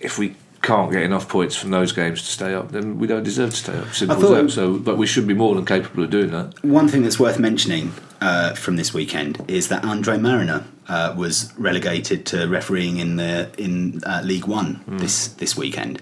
[0.00, 3.24] If we can't get enough points from those games to stay up, then we don't
[3.24, 3.92] deserve to stay up.
[3.92, 4.50] Simple as that.
[4.50, 6.64] So, but we should be more than capable of doing that.
[6.64, 11.52] One thing that's worth mentioning uh, from this weekend is that Andre Marriner uh, was
[11.58, 16.00] relegated to refereeing in the in uh, League One this this weekend,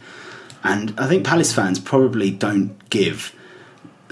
[0.62, 3.34] and I think Palace fans probably don't give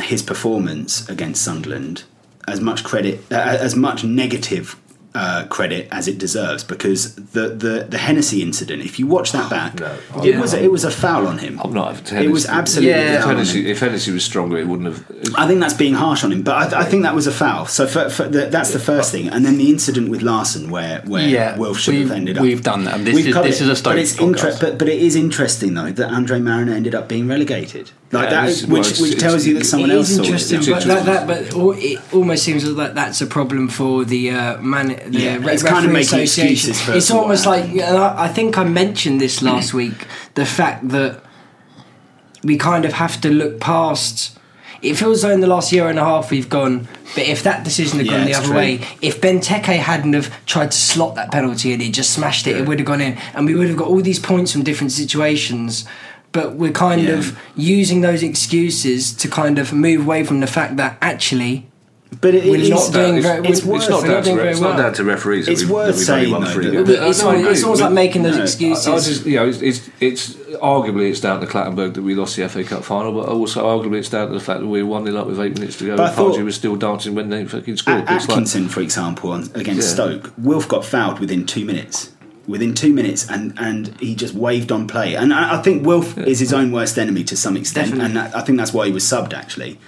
[0.00, 2.04] his performance against Sunderland
[2.46, 4.76] as much credit, uh, as much negative.
[5.20, 7.00] Uh, credit as it deserves because
[7.36, 8.78] the, the, the Hennessey incident.
[8.90, 9.92] If you watch that back, No.
[10.22, 10.40] it Yeah.
[10.40, 11.54] was a, it was a foul on him.
[11.64, 12.12] I'm not.
[12.12, 13.16] It was absolutely Yeah.
[13.16, 13.46] If foul on him.
[13.46, 15.00] Hennessey, if Hennessey was stronger, it wouldn't have.
[15.42, 17.66] I think that's being harsh on him, but I, I think that was a foul.
[17.66, 21.00] So for, for the, that's the first thing, and then the incident with Larson, where
[21.12, 22.42] where Yeah, Wilf should have we've- ended up.
[22.46, 22.96] we've done that.
[23.04, 23.64] This We've is- covered this it.
[23.64, 24.60] is a Stoke but it's podcast.
[24.60, 28.30] but but it is interesting though that Andre Marriner ended up being relegated, like Yeah,
[28.36, 30.70] that, which well, it's- which it's- tells you that someone else is saw interesting, it.
[30.70, 34.58] but that, that but al- it almost seems like that's a problem for the uh,
[34.74, 34.86] man.
[35.12, 38.64] The Yeah, re- it's kind of making excuses for- It's almost like I, think I
[38.64, 39.74] mentioned this last mm.
[39.74, 40.06] week.
[40.34, 41.22] The fact that
[42.44, 44.38] we kind of have to look past.
[44.80, 47.64] It feels like in the last year and a half we've gone, but if that
[47.64, 48.56] decision had Yeah, gone the other true.
[48.56, 52.56] way, if Benteke hadn't have tried to slot that penalty and he just smashed it,
[52.56, 54.92] it would have gone in, and we would have got all these points from different
[54.92, 55.84] situations.
[56.30, 57.14] But we're kind Yeah.
[57.14, 61.66] of using those excuses to kind of move away from the fact that actually
[62.20, 64.24] But it, We're not doing it's, very- it's, we're- it's not we're down not to
[64.24, 65.46] doing re- very it's not down to referees.
[65.46, 67.40] It's we've, worth that we've only saying, though, three that- But it's, no, I almost,
[67.42, 67.52] agree.
[67.52, 68.86] it's almost like making those no, I- I excuses.
[68.88, 72.36] I just, you know, it's, it's, it's arguably it's down to Clattenburg that we lost
[72.36, 74.88] the FA Cup final, but also arguably it's down to the fact that we were
[74.88, 75.96] one 0 up with eight minutes to go.
[75.96, 78.00] But I and Pardew thought- was still dancing when they fucking A- scored.
[78.00, 79.80] It's like- Atkinson, for example, against Yeah.
[79.80, 82.10] Stoke, Wilf got fouled within two minutes.
[82.46, 85.14] Within two minutes, and, and he just waved on play.
[85.14, 88.06] And I, I think Wilf is his own worst enemy to some extent, Definitely.
[88.06, 89.78] and that, I think that's why he was subbed actually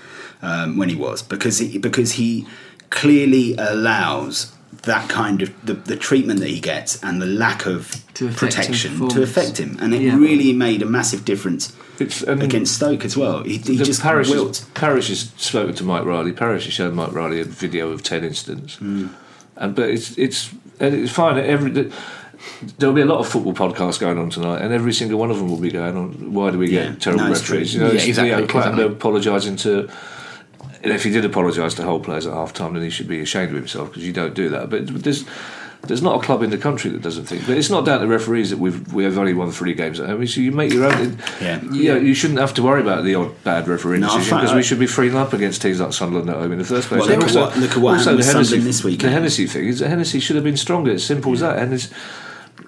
[0.43, 2.47] um, when he was because he, because he
[2.91, 8.03] clearly allows that kind of the, the treatment that he gets and the lack of
[8.15, 10.17] To protection to affect him, and it Yeah.
[10.17, 13.43] really made a massive difference It's- and against Stoke as well.
[13.45, 14.59] He, he just Parish, wilt.
[14.59, 16.33] has, Parish has spoken to Mike Riley.
[16.33, 19.09] Parish has shown Mike Riley a video of ten incidents, Hmm.
[19.57, 21.37] and but it's it's and it's fine.
[21.37, 21.93] Every the,
[22.79, 25.37] there'll be a lot of football podcasts going on tonight, and every single one of
[25.39, 26.33] them will be going on.
[26.33, 26.95] Why do we get Yeah.
[26.99, 27.59] terrible No, it's true.
[27.59, 27.75] referees?
[27.75, 28.85] You know, Yeah, exactly, You know, exactly.
[28.85, 29.91] apologising to.
[30.83, 33.21] And if he did apologise to whole players at half time, then he should be
[33.21, 34.71] ashamed of himself because you don't do that.
[34.71, 35.25] But there's
[35.87, 37.47] there's not a club in the country that doesn't think.
[37.47, 40.09] But it's not down to referees that we've we have only won three games at
[40.09, 40.27] home.
[40.27, 41.19] So you make your own.
[41.41, 41.61] Yeah.
[41.71, 41.97] yeah.
[41.97, 44.63] You shouldn't have to worry about the odd bad referee No, decision find- because we
[44.63, 47.01] should be freeing up against teams like Sunderland at home in the first place.
[47.01, 49.09] Well, look And at what- look at what happened the with Hennessey, Sunderland this weekend.
[49.09, 50.93] The Hennessey thing is that Hennessey should have been stronger.
[50.93, 51.59] It's simple as that.
[51.59, 51.91] And it's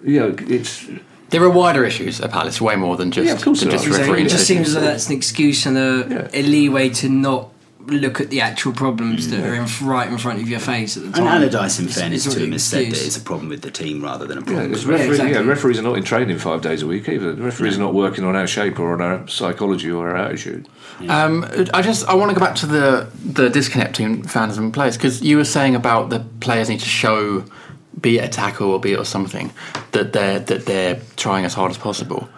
[0.05, 0.87] you know it's
[1.31, 3.85] There are wider issues at Palace, way more than just, Yeah, of course than just
[3.85, 3.89] are.
[3.89, 4.09] Exactly.
[4.11, 6.29] refereeing It just seems like that's an excuse and a, Yeah.
[6.41, 7.49] a leeway to not
[7.87, 11.03] look at the actual problems that are in, right in front of your face at
[11.03, 11.27] the And time.
[11.27, 13.63] Allardyce, in It's- fairness it's to not him, has said that it's a problem with
[13.63, 14.73] the team rather than a problem.
[14.73, 15.47] it's with referee, yeah, exactly.
[15.49, 17.33] referees are not in training five days a week either.
[17.33, 20.69] The referees are not working on our shape or on our psychology or our attitude.
[21.09, 24.73] Um, I just I want to go back to the the disconnect between fans and
[24.73, 27.45] players because you were saying about the players need to show,
[28.01, 29.51] be it a tackle or be it or something,
[29.93, 32.29] that they're that they're trying as hard as possible.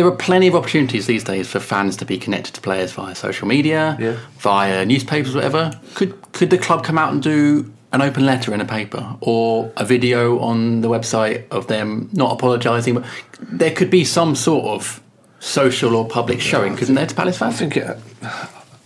[0.00, 3.14] There are plenty of opportunities these days for fans to be connected to players via
[3.14, 4.14] social media, Yeah.
[4.38, 5.72] via newspapers, whatever.
[5.94, 9.70] Could could the club come out and do an open letter in a paper or
[9.76, 12.94] a video on the website of them not apologising?
[12.94, 13.04] But
[13.42, 15.02] there could be some sort of
[15.38, 17.56] social or public showing, couldn't there, to Palace fans?
[17.56, 17.98] I think it,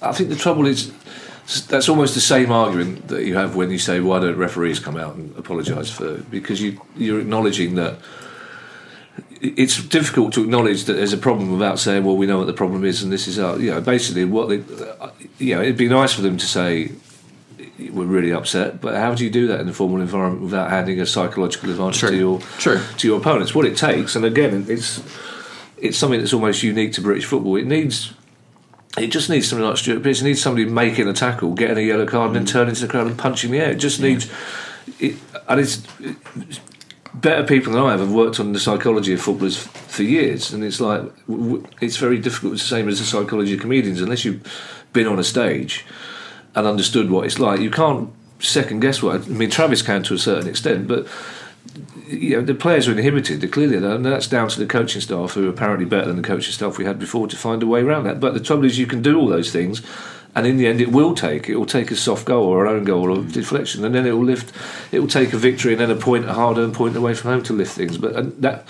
[0.03, 0.91] I think the trouble is
[1.69, 4.97] that's almost the same argument that you have when you say why don't referees come
[4.97, 7.95] out and apologise for because you you're acknowledging that
[9.41, 12.53] it's difficult to acknowledge that there's a problem without saying, well, we know what the
[12.53, 14.61] problem is, and this is our, you know, basically what they,
[15.01, 16.93] uh, you know, it'd be nice for them to say
[17.79, 21.01] we're really upset, but how do you do that in a formal environment without handing
[21.01, 22.11] a psychological advantage True.
[22.11, 22.81] to your True.
[22.99, 23.55] to your opponents?
[23.55, 25.03] What it takes, and again, it's
[25.77, 27.57] it's something that's almost unique to British football.
[27.57, 28.15] It needs.
[28.97, 30.21] It just needs something like Stuart Pearce.
[30.21, 32.87] It needs somebody making a tackle, getting a yellow card, and then turning to the
[32.87, 33.73] crowd and punching the air.
[33.73, 34.31] It just needs,
[35.01, 35.17] it,
[35.49, 35.83] and it's
[37.15, 40.65] better people than I have have worked on the psychology of footballers for years, and
[40.65, 41.03] it's like
[41.81, 42.55] it's very difficult.
[42.55, 44.43] It's the same as the psychology of comedians, unless you've
[44.93, 45.85] been on a stage
[46.55, 47.61] and understood what it's like.
[47.61, 49.15] You can't second guess what.
[49.15, 51.07] I mean, Travis can to a certain extent, but
[52.07, 53.41] you know the players are inhibited.
[53.41, 56.23] They're clearly, and that's down to the coaching staff, who are apparently better than the
[56.23, 58.21] coaching staff we had before, to find a way around that.
[58.21, 59.83] But the trouble is, you can do all those things.
[60.37, 61.49] And in the end, it will take.
[61.49, 64.05] It will take a soft goal or an own goal or a deflection, and then
[64.05, 64.53] it will lift.
[64.93, 67.43] It will take a victory and then a point, a hard-earned point away from home
[67.45, 67.99] to lift things.
[67.99, 68.69] But and that,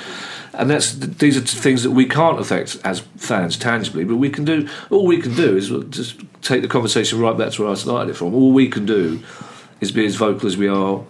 [0.53, 4.05] and that's these are things that we can't affect as fans tangibly.
[4.05, 4.69] But we can do.
[4.91, 8.11] All we can do is just take the conversation right back to where I started
[8.11, 8.35] it from.
[8.35, 9.23] All we can do
[9.81, 11.03] is be as vocal as we are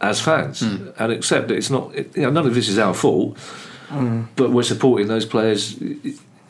[0.00, 0.88] as fans hmm.
[0.98, 1.94] and accept that it's not.
[1.94, 3.38] It, you know, none of this is our fault,
[3.88, 4.22] hmm.
[4.36, 5.80] but we're supporting those players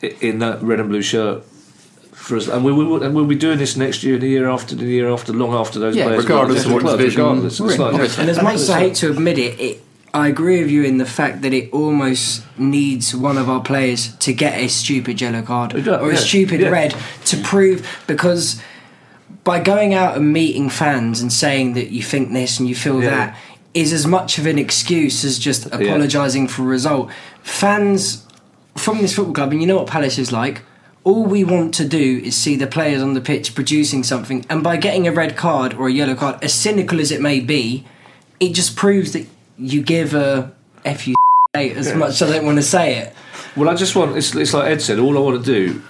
[0.01, 1.43] in that red and blue shirt.
[2.21, 4.47] For us, and we will, and we'll be doing this next year, and the year
[4.47, 6.23] after, the year after, long after those Yeah, players.
[6.23, 7.59] regardless of what left the division regardless.
[7.59, 8.21] It's like- obviously.
[8.21, 9.81] And as much as I hate to admit it, it,
[10.13, 14.13] I agree with you in the fact that it almost needs one of our players
[14.17, 16.69] to get a stupid yellow card It or a yeah, stupid yeah.
[16.69, 18.61] red to prove because
[19.43, 23.01] by going out and meeting fans and saying that you think this and you feel
[23.01, 23.09] Yeah.
[23.09, 23.37] that
[23.73, 27.09] is as much of an excuse as just apologising for a result.
[27.41, 28.23] Fans
[28.77, 30.61] from this football club, and you know what Palace is like.
[31.03, 34.63] All we want to do is see the players on the pitch producing something, and
[34.63, 37.85] by getting a red card or a yellow card, as cynical as it may be,
[38.39, 39.25] it just proves that
[39.57, 40.51] you give a
[40.85, 41.15] f you
[41.53, 43.13] as much as I don't want to say it.
[43.55, 44.15] Well, I just want.
[44.15, 44.99] It's, it's like Ed said.
[44.99, 45.81] All I want to do,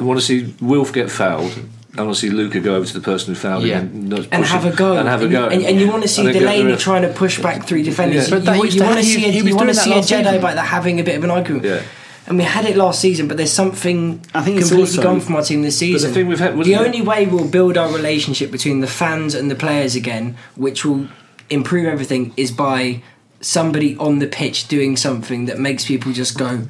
[0.00, 1.52] I want to see Wilf get fouled.
[1.98, 3.80] I want to see Luka go over to the person who fouled Yeah.
[3.80, 6.02] him and, And have a go, and have a and, go, and, and you want
[6.02, 8.28] to see And Delaney trying to push back three defenders.
[8.28, 8.36] Yeah.
[8.36, 10.42] But that you, you want to see a, you want to see a Jedi season.
[10.42, 11.64] like that having a bit of an argument.
[11.64, 11.82] Yeah.
[12.28, 15.36] And we had it last season, but there's something I think completely also- gone from
[15.36, 16.12] our team this season.
[16.12, 19.50] thing we've had- the it- only way we'll build our relationship between the fans and
[19.50, 21.06] the players again, which will
[21.50, 23.00] improve everything, is by
[23.40, 26.62] somebody on the pitch doing something that makes people just go.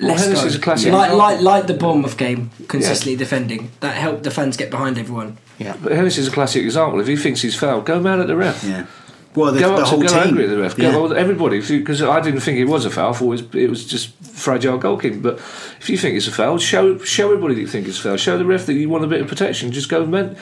[0.00, 0.58] Let's Hennessey's go.
[0.58, 1.18] a classic like, example.
[1.18, 3.70] like, like the Bournemouth game, consistently defending.
[3.80, 5.36] That helped the fans get behind everyone.
[5.60, 5.74] Yeah.
[5.80, 6.98] But Hennessey is a classic example.
[7.00, 8.64] If he thinks he's fouled, go mad at the ref.
[8.64, 8.86] Yeah.
[9.34, 10.28] Well, the, go the up whole to, go team.
[10.28, 10.78] angry at the ref.
[10.78, 10.92] Yeah.
[10.92, 13.10] Go, well, everybody, because I didn't think it was a foul.
[13.10, 15.22] I thought it was, it was just fragile goalkeeping.
[15.22, 15.38] But
[15.80, 18.16] if you think it's a foul, show show everybody that you think it's a foul.
[18.16, 19.72] Show the ref that you want a bit of protection.
[19.72, 20.36] Just go and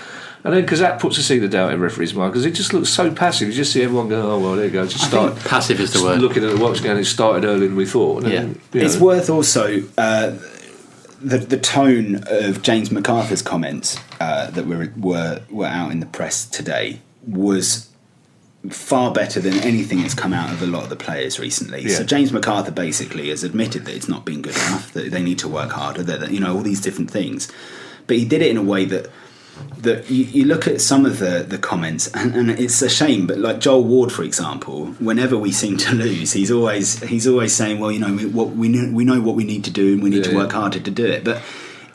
[0.44, 2.72] and then because that puts a seed of doubt in referees' mind because it just
[2.74, 3.46] looks so passive.
[3.48, 4.84] You just see everyone go, oh well, there you go.
[4.86, 6.20] Just start Passive is the just word.
[6.20, 6.98] looking at the watch going.
[6.98, 8.24] It started earlier than we thought.
[8.24, 8.40] And Yeah.
[8.40, 10.32] then, It's know, worth also uh,
[11.20, 16.06] the the tone of James McArthur's comments uh, that were were were out in the
[16.06, 17.88] press today was
[18.70, 21.88] far better than anything that's come out of a lot of the players recently.
[21.88, 25.40] So James McArthur basically has admitted that it's not been good enough, that they need
[25.40, 27.50] to work harder, that, that you know all these different things.
[28.06, 29.10] But he did it in a way that
[29.78, 33.26] that you, you look at some of the, the comments and, and it's a shame
[33.26, 37.54] but like Joel Ward for example whenever we seem to lose he's always he's always
[37.54, 39.92] saying well you know we, what we know we know what we need to do
[39.92, 40.58] and we need Yeah, to work yeah.
[40.60, 41.42] harder to do it but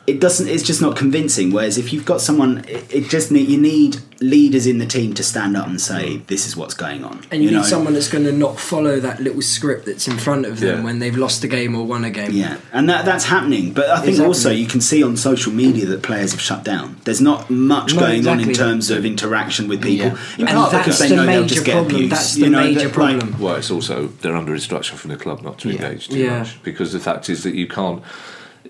[0.08, 3.48] it doesn't it's just not convincing whereas if you've got someone it, it just need
[3.48, 7.04] you need leaders in the team to stand up and say this is what's going
[7.04, 7.58] on And you, know?
[7.58, 10.78] need someone that's going to not follow that little script that's in front of them
[10.78, 10.84] Yeah.
[10.84, 12.32] when they've lost a game or won a game.
[12.32, 13.72] Yeah, and that, that's happening.
[13.78, 14.26] But I think Exactly.
[14.26, 16.96] also you can see on social media that players have shut down.
[17.04, 20.06] There's not much No, going on in terms of interaction with people.
[20.08, 20.16] Yeah.
[20.38, 21.94] In And part that's because they the know they'll major just get problem.
[21.94, 22.12] abused.
[22.12, 23.40] That's the you know, major that, like, problem.
[23.40, 25.74] Well, it's also they're under instruction from the club not to Yeah.
[25.76, 26.38] engage too Yeah.
[26.40, 28.02] much because the fact is that you can't.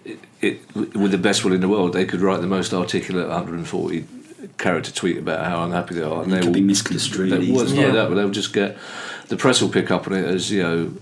[0.04, 3.28] It, it, with the best will in the world, they could write the most articulate
[3.28, 4.04] 140
[4.56, 7.50] character tweet about how unhappy they are, and It they could will be misconstrued They,
[7.50, 7.92] well, it's not easily.
[7.92, 8.76] that, but they'll just get
[9.28, 10.92] the press will pick up on it as you know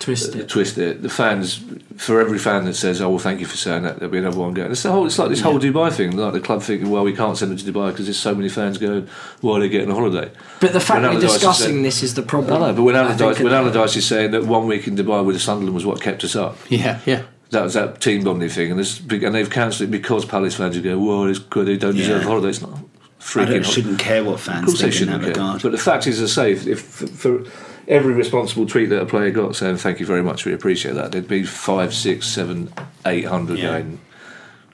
[0.00, 0.48] Twist it.
[0.48, 1.02] twist it.
[1.02, 1.60] The fans,
[1.96, 4.36] for every fan that says, "Oh, well, thank you for saying that," there'll be another
[4.38, 4.72] one going.
[4.72, 5.06] It's the whole.
[5.06, 6.16] It's like this whole Dubai thing.
[6.16, 8.48] Like the club thinking, "Well, we can't send them to Dubai because there's so many
[8.48, 9.06] fans going.
[9.40, 12.02] Why are they getting a holiday?" But the fact When we're Allardyce discussing said- this
[12.02, 12.60] is the I problem.
[12.60, 15.40] know, but when I Allardyce, when Allardyce is saying that one week in Dubai with
[15.40, 17.22] Sunderland was what kept us up, Yeah, yeah.
[17.50, 20.76] That was that team bonding thing, and this and they've cancelled it because Palace fans
[20.76, 22.26] are going, "Well, it's good, they don't deserve Yeah.
[22.26, 23.46] a holiday." It's not I freaking.
[23.48, 24.60] don't, shouldn't care what fans.
[24.60, 25.44] of course they think in that shouldn't care.
[25.44, 25.62] regard.
[25.62, 27.42] But the fact is, as I say, if, if for
[27.88, 31.12] every responsible tweet that a player got saying "Thank you very much, we appreciate that,"
[31.12, 32.72] there'd be five, six, seven,
[33.06, 33.70] eight hundred Yeah.
[33.78, 34.00] going.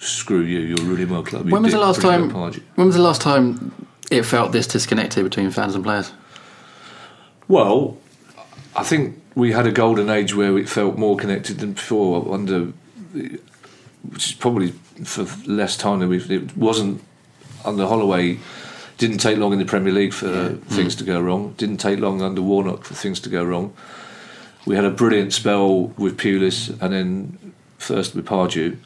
[0.01, 0.59] Screw you!
[0.59, 1.47] You're ruining my club.
[1.47, 2.29] you When was the last time?
[2.31, 3.73] apology." When was the last time
[4.11, 6.13] it felt this disconnected between fans and players?
[7.49, 7.97] Well,
[8.77, 12.33] I think we had a golden age where it felt more connected than before.
[12.33, 12.73] Under,
[13.13, 14.73] which is probably
[15.05, 16.31] for less time than we've.
[16.31, 17.03] It wasn't
[17.65, 18.39] under Holloway.
[18.97, 21.55] Didn't take long in the Premier League for things to go wrong.
[21.57, 23.75] Didn't take long under Warnock for things to go wrong.
[24.67, 28.77] We had a brilliant spell with Pulis, and then first with Pardew.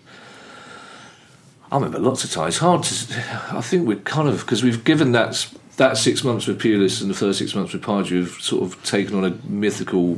[1.71, 2.59] I remember lots of times.
[2.59, 3.23] Hard to.
[3.53, 5.47] I think we're kind of because we've given that
[5.79, 8.83] that six months with Pulis and the first six months with Pardew have sort of
[8.85, 10.17] taken on a mythical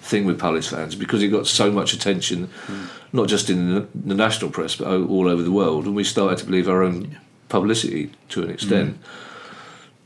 [0.00, 2.84] thing with Palace fans because it got so much attention, hmm.
[3.12, 6.46] not just in the, national press but all over the world, and we started to
[6.46, 8.96] believe our own publicity to an extent.
[8.96, 9.02] Hmm.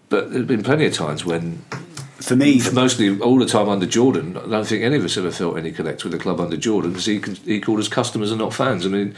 [0.08, 1.58] But there've been plenty of times when,
[2.14, 5.30] For me, mostly all the time under Jordan, I don't think any of us ever
[5.30, 8.40] felt any connect with the club under Jordan because he, he called us customers and
[8.40, 8.86] not fans.
[8.86, 9.14] I mean,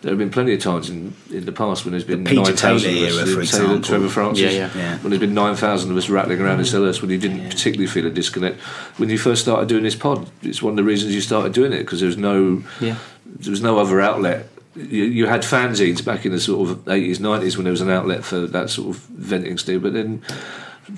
[0.00, 2.90] there have been plenty of times in, in the past when there's been Peter 9,000
[2.90, 3.80] Taylor of us, for that example.
[3.82, 4.76] Trevor Francis, Yeah, yeah.
[4.76, 4.98] Yeah.
[4.98, 8.06] when there's been 9,000 of us rattling around in Selhurst when you didn't particularly feel
[8.06, 8.60] a disconnect.
[8.98, 11.72] When you first started doing this pod, it's one of the reasons you started doing
[11.72, 12.96] it because there was no, Yeah.
[13.26, 14.48] there was no other outlet.
[14.76, 17.90] You, you had fanzines back in the sort of 80s, 90s when there was an
[17.90, 20.22] outlet for that sort of venting steel, but then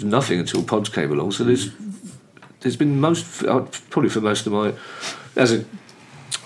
[0.02, 1.32] nothing until pods came along.
[1.32, 1.70] So there's
[2.60, 4.74] there's been most uh, probably for most of my
[5.34, 5.64] as a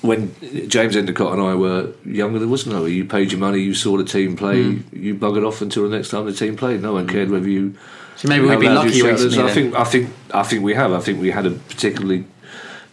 [0.03, 0.35] when
[0.69, 2.85] James Endicott and I were younger, there was no.
[2.85, 4.97] You paid your money, you saw the team play, hmm.
[4.97, 6.83] you buggered off until the next time the team played.
[6.83, 7.75] No one cared whether you.
[8.17, 9.43] So maybe we've how been lucky recently.
[9.43, 10.93] I think I think I think we have.
[10.93, 12.25] I think we had a particularly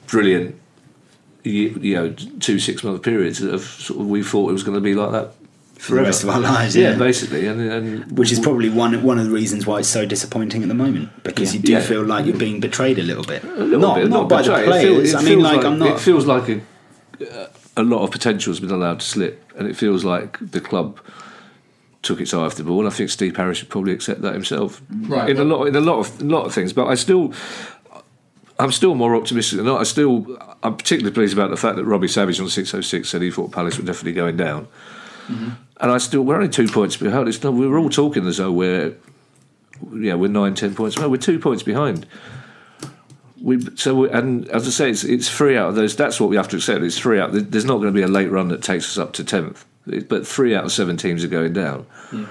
[0.08, 0.56] brilliant,
[1.44, 4.64] you, you know, two six month periods that have sort of we thought it was
[4.64, 5.34] going to be like that
[5.82, 6.98] for the rest of our lives, Yeah, yeah.
[6.98, 10.62] basically, and, and Which is probably one one of the reasons why it's so disappointing
[10.62, 11.60] at the moment because Yeah.
[11.60, 11.82] you do Yeah.
[11.82, 13.44] feel like you're being betrayed a little bit.
[13.44, 14.64] a little not bit, not, by the betrayed.
[14.64, 15.14] It players.
[15.14, 15.90] it I mean, feels like, I'm not.
[15.96, 16.62] It feels like a,
[17.82, 21.00] a lot of potential has been allowed to slip, and it feels like the club
[22.02, 22.80] took its eye off the ball.
[22.80, 24.82] And I think Steve Parish should probably accept that himself.
[24.90, 25.30] Right.
[25.30, 27.34] In a lot, in a lot of, a lot of things, but I still.
[28.60, 29.80] I'm still more optimistic than not.
[29.80, 33.32] I still, I'm particularly pleased about the fact that Robbie Savage on 606 said he
[33.32, 34.68] thought Palace were definitely going down.
[35.26, 35.50] Mm-hmm.
[35.80, 37.28] And I still, we're only two points behind.
[37.28, 38.96] It's not, we were all talking as though we're,
[39.96, 40.96] yeah, we're nine, ten points.
[41.00, 42.06] No, we're two points behind.
[43.42, 45.96] We so we, and as I say, it's, it's three out of those.
[45.96, 46.84] That's what we have to accept.
[46.84, 47.32] It's three out.
[47.32, 50.28] There's not going to be a late run that takes us up to tenth, but
[50.28, 52.26] three out of seven teams are going down, hmm.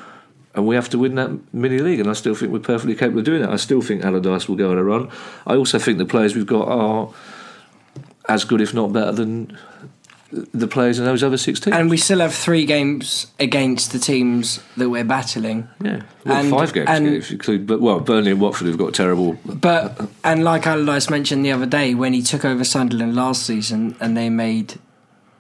[0.54, 2.00] and we have to win that mini league.
[2.00, 3.50] And I still think we're perfectly capable of doing that.
[3.50, 5.10] I still think Allardyce will go on a run.
[5.46, 7.12] I also think the players we've got are
[8.28, 9.58] as good, if not better, than
[10.32, 11.76] the players in those other six teams.
[11.76, 15.68] And we still have three games against the teams that we're battling.
[15.82, 17.66] yeah, well, and- five games and- if you include.
[17.66, 19.38] But well, Burnley and Watford have got terrible.
[19.44, 23.96] But and like Allardyce mentioned the other day when he took over Sunderland last season
[24.00, 24.78] and they made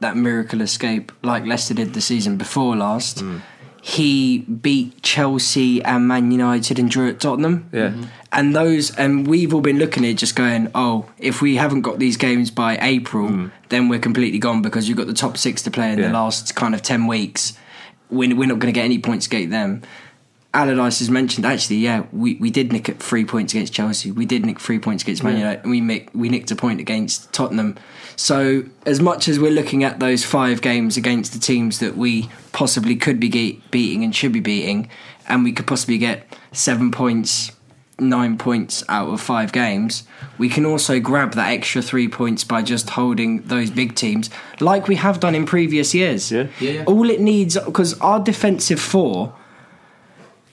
[0.00, 3.40] that miracle escape like Leicester did the season before last, mm.
[3.82, 7.68] He beat Chelsea and Man United and drew at Tottenham.
[7.72, 7.88] Yeah.
[7.88, 8.04] Mm-hmm.
[8.32, 11.82] And those and we've all been looking at it just going, Oh, if we haven't
[11.82, 13.50] got these games by April, mm.
[13.70, 16.08] then we're completely gone because you've got the top six to play in Yeah.
[16.08, 17.54] the last kind of ten weeks.
[18.10, 19.82] We're, we're not going to get any points against them.
[20.52, 24.10] Allardyce has mentioned actually, yeah, we, we did nick at three points against Chelsea.
[24.10, 26.80] We did nick three points against Man United, and we nick, we nicked a point
[26.80, 27.76] against Tottenham.
[28.16, 32.28] So as much as we're looking at those five games against the teams that we
[32.52, 34.90] possibly could be ge- beating and should be beating,
[35.28, 37.52] and we could possibly get seven points,
[38.00, 40.02] nine points out of five games,
[40.36, 44.88] we can also grab that extra three points by just holding those big teams, like
[44.88, 46.32] we have done in previous years.
[46.32, 46.48] Yeah.
[46.58, 46.84] Yeah, yeah.
[46.86, 49.32] All it needs because our defensive four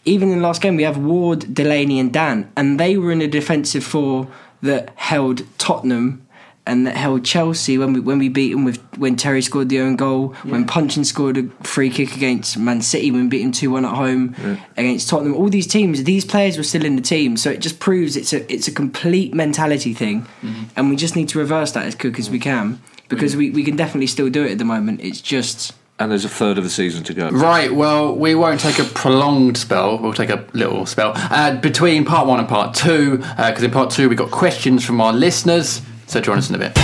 [0.07, 3.21] even in the last game, we have Ward, Delaney, and Dann, and they were in
[3.21, 4.27] a defensive four
[4.61, 6.27] that held Tottenham
[6.65, 9.79] and that held Chelsea when we when we beat them with when Terry scored the
[9.79, 13.51] own goal, when Puncheon scored a free kick against Man City when we beat them
[13.51, 14.35] two one at home
[14.75, 15.35] against Tottenham.
[15.35, 18.33] All these teams, these players were still in the team, so it just proves it's
[18.33, 20.63] a it's a complete mentality thing, mm-hmm.
[20.75, 23.63] and we just need to reverse that as quick as we can because we, we
[23.63, 24.99] can definitely still do it at the moment.
[25.01, 27.29] It's just And there's a third of the season to go.
[27.29, 29.97] Right, well, we won't take a prolonged spell.
[29.97, 33.89] We'll take a little spell uh, between part one and part two, because in part
[33.89, 35.81] two we've got questions from our listeners.
[36.05, 36.77] So join us in a bit.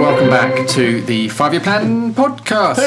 [0.00, 2.78] Welcome back to the Five Year Plan podcast.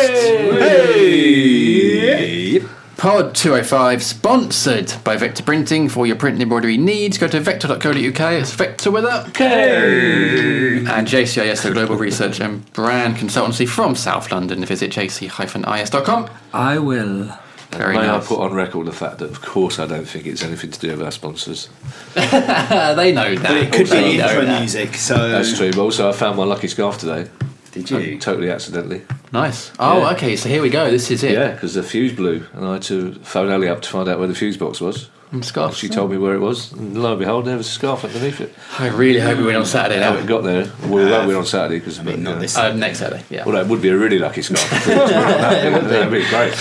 [3.03, 5.89] Pod 205, sponsored by Vector Printing.
[5.89, 7.97] For your print and embroidery needs, go to vector.co.uk.
[7.97, 10.77] It's Vector with a K.
[10.77, 14.63] And JCIS, a global research and brand consultancy from South London.
[14.63, 16.29] Visit jc-is.com.
[16.53, 17.37] I will.
[17.71, 18.23] Very May nice.
[18.23, 20.79] I put on record the fact that, of course, I don't think it's anything to
[20.79, 21.67] do with our sponsors.
[22.15, 23.57] They know that.
[23.57, 25.71] It could They be know intro music, so That's true.
[25.71, 27.29] But also, I found my lucky scarf today.
[27.73, 28.19] Did you?
[28.19, 29.01] Totally accidentally.
[29.31, 29.71] Nice.
[29.79, 30.11] Oh, Yeah.
[30.11, 30.35] okay.
[30.35, 30.89] So here we go.
[30.91, 31.31] This is it.
[31.31, 34.19] Yeah, because the fuse blew, and I had to phone Ellie up to find out
[34.19, 35.09] where the fuse box was.
[35.31, 35.75] And scarf.
[35.75, 38.39] She told me where it was, and lo and behold, there was a scarf underneath
[38.39, 38.53] it.
[38.77, 40.19] I really hope we win on Saturday How now.
[40.19, 40.71] it got there?
[40.83, 42.55] Well, we won't win on Saturday because I mean, not this.
[42.55, 43.23] Uh, next Saturday.
[43.31, 43.43] Yeah.
[43.43, 44.61] Well, it would be a really lucky scarf.
[44.85, 46.53] That'd be great.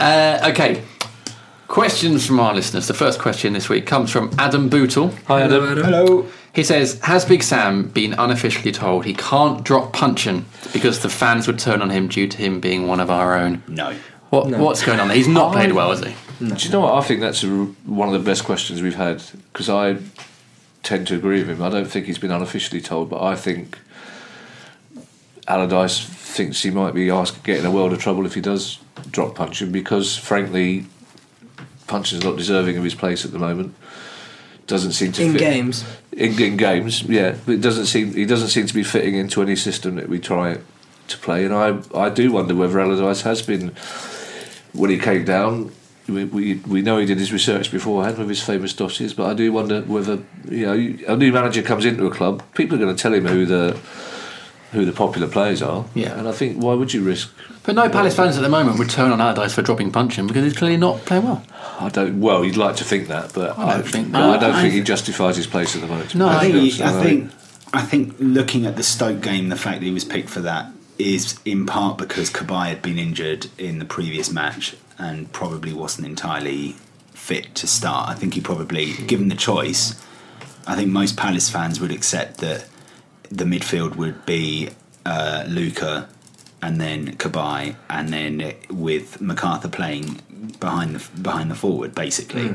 [0.00, 0.82] Uh, okay.
[1.68, 2.88] Questions from our listeners.
[2.88, 5.14] The first question this week comes from Adam Bootle.
[5.28, 5.76] Hi, Adam.
[5.76, 6.26] Hello.
[6.52, 11.46] He says, Has Big Sam been unofficially told he can't drop Puncheon because the fans
[11.46, 13.62] would turn on him due to him being one of our own?
[13.68, 13.94] No.
[14.30, 15.16] What, What's going on there?
[15.16, 16.14] He's not played well, has he?
[16.38, 16.94] Do you know what?
[16.94, 19.22] I think that's a, one of the best questions we've had
[19.52, 19.98] because I
[20.82, 21.62] tend to agree with him.
[21.62, 23.78] I don't think he's been unofficially told, but I think
[25.46, 28.78] Allardyce thinks he might be asked getting a world of trouble if he does
[29.10, 30.86] drop Puncheon because, frankly,
[31.86, 33.74] Puncheon's not deserving of his place at the moment.
[34.70, 35.84] Doesn't seem to in fit games.
[36.12, 37.34] in, in games, yeah.
[37.44, 40.20] But it doesn't seem he doesn't seem to be fitting into any system that we
[40.20, 40.58] try
[41.08, 43.70] to play, and I I do wonder whether Allardyce has been
[44.72, 45.72] when he came down.
[46.06, 49.34] We, we, we know he did his research beforehand with his famous dossiers, but I
[49.34, 52.94] do wonder whether you know a new manager comes into a club, people are going
[52.94, 53.76] to tell him who the
[54.72, 55.84] who the popular players are.
[55.94, 56.18] Yeah.
[56.18, 57.32] and I think why would you risk?
[57.64, 60.44] But no Palace fans at the moment would turn on Allardyce for dropping Puncheon because
[60.44, 61.44] he's clearly not playing well.
[61.78, 62.20] I don't.
[62.20, 64.80] Well, you'd like to think that, but I don't think- I don't I- think he
[64.82, 66.14] justifies his place at the moment.
[66.14, 67.30] No, I I think, think he- I think
[67.72, 70.66] I think looking at the Stoke game, the fact that he was picked for that
[70.98, 76.06] is in part because Cabaye had been injured in the previous match and probably wasn't
[76.06, 76.76] entirely
[77.14, 78.08] fit to start.
[78.08, 79.94] I think he probably, given the choice,
[80.66, 82.66] I think most Palace fans would accept that
[83.30, 84.70] the midfield would be
[85.06, 86.08] uh, Luka
[86.62, 90.20] and then Cabaye, and then with McArthur playing
[90.60, 92.54] behind the behind the forward, basically.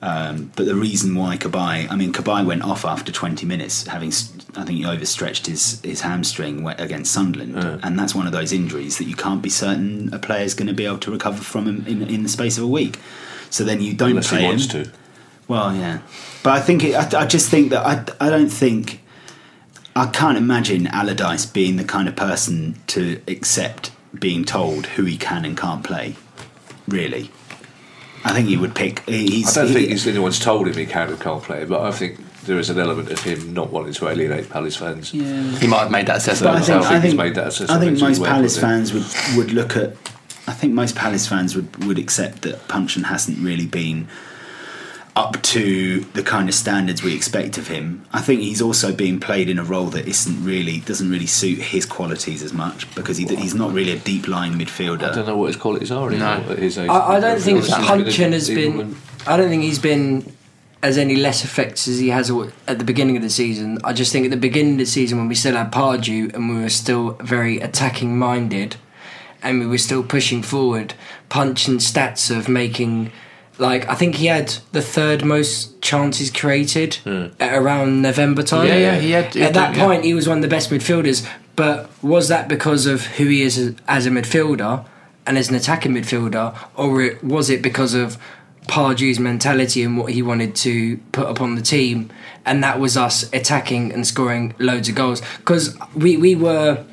[0.00, 4.08] Um, but the reason why Cabaye, I mean, Cabaye went off after 20 minutes, having
[4.08, 8.98] I think he overstretched his his hamstring against Sunderland, and that's one of those injuries
[8.98, 11.86] that you can't be certain a player's going to be able to recover from in,
[11.86, 12.98] in, in the space of a week.
[13.50, 14.84] So then you don't unless play he wants him.
[14.84, 14.90] to.
[15.48, 15.98] Well, yeah,
[16.42, 19.00] but I think it, I, I just think that I, I don't think
[19.96, 25.16] I can't imagine Allardyce being the kind of person to accept being told who he
[25.16, 26.16] can and can't play.
[26.86, 27.30] Really,
[28.22, 29.00] I think he would pick.
[29.08, 31.80] He's, I don't he- think he's anyone's told him he can and can't play, but
[31.80, 35.10] I think there is an element of him not wanting to alienate Palace fans.
[35.10, 36.86] He might have made that assessment I think, himself.
[36.86, 39.04] I he's think, made that assessment, I think most Palace fans would,
[39.36, 39.96] would look at.
[40.46, 44.06] I think most Palace fans would, would accept that Puncheon hasn't really been
[45.16, 48.04] up to the kind of standards we expect of him.
[48.12, 51.58] I think he's also being played in a role that isn't really doesn't really suit
[51.58, 55.10] his qualities as much because he, he's not really a deep line midfielder.
[55.10, 56.40] I don't know what his qualities are No.
[56.56, 56.90] his age.
[56.90, 58.76] I, I don't think He's been- Puncheon has been.
[58.76, 58.96] when-
[59.26, 60.32] I don't think he's been
[60.82, 62.30] as any less effective as he has
[62.68, 63.78] at the beginning of the season.
[63.82, 66.48] I just think at the beginning of the season when we still had Pardew and
[66.54, 68.76] we were still very attacking minded,
[69.42, 70.92] and we were still pushing forward,
[71.30, 73.10] Puncheon stats of making.
[73.58, 77.26] Like I think he had the third most chances created hmm.
[77.40, 78.66] at around November time.
[78.66, 79.84] Yeah, yeah, he had- he At that yeah.
[79.86, 81.26] point, he was one of the best midfielders.
[81.54, 84.84] But was that because of who he is as, a midfielder
[85.26, 88.18] and as an attacking midfielder, or was it because of
[88.68, 92.10] Pardew's mentality and what he wanted to put upon the team,
[92.44, 95.22] and that was us attacking and scoring loads of goals?
[95.38, 96.84] Because we we were.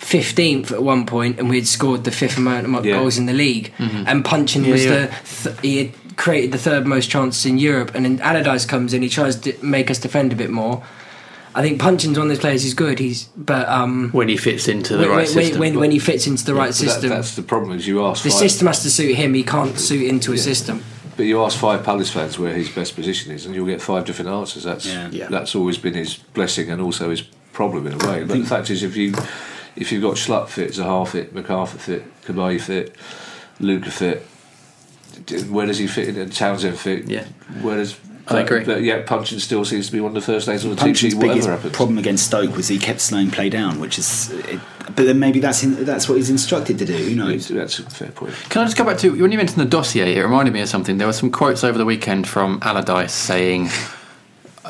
[0.00, 2.94] 15th at one point, and we had scored the fifth amount of Yeah.
[2.94, 3.70] goals in the league.
[3.78, 4.04] Mm-hmm.
[4.06, 4.90] And Puncheon Yeah, was yeah.
[4.90, 7.92] the th- he had created the third most chances in Europe.
[7.94, 10.82] And then Allardyce comes in, he tries to make us defend a bit more.
[11.52, 13.00] I think Puncheon's one of those players who's good.
[13.00, 15.58] He's but um, when he fits into the when, right when, system.
[15.60, 17.76] when, when he fits into the right But that- system, that's the problem.
[17.76, 19.34] Is you ask the five, system has to suit him.
[19.34, 20.84] He can't suit into a system.
[21.16, 24.04] but you ask five Palace fans where his best position is, and you'll get five
[24.04, 24.62] different answers.
[24.62, 25.08] That's Yeah.
[25.10, 25.28] Yeah.
[25.28, 28.22] that's always been his blessing and also his problem in a way.
[28.22, 29.14] But the fact is, if you
[29.74, 32.94] if you've got Schlupp fit, Zaha fit, McArthur fit, Cabaye fit,
[33.58, 34.24] Luka fit, d-
[35.50, 36.16] where does he fit in?
[36.16, 37.08] And Townsend fit.
[37.08, 37.24] Yeah.
[37.62, 37.98] Where does
[38.30, 38.64] I uh, agree.
[38.64, 40.94] But yeah, Puncheon still seems to be one of the first names on the team
[40.94, 41.14] sheet.
[41.14, 41.74] Whatever biggest happens.
[41.74, 44.30] problem against Stoke was he kept slowing play down, which is.
[44.30, 46.96] It, but then maybe that's in, that's what he's instructed to do.
[46.96, 47.48] Who knows?
[47.48, 48.34] That's a fair point.
[48.48, 50.16] Can I just go back to when you mentioned the dossier?
[50.16, 50.98] It reminded me of something.
[50.98, 53.68] There were some quotes over the weekend from Allardyce saying,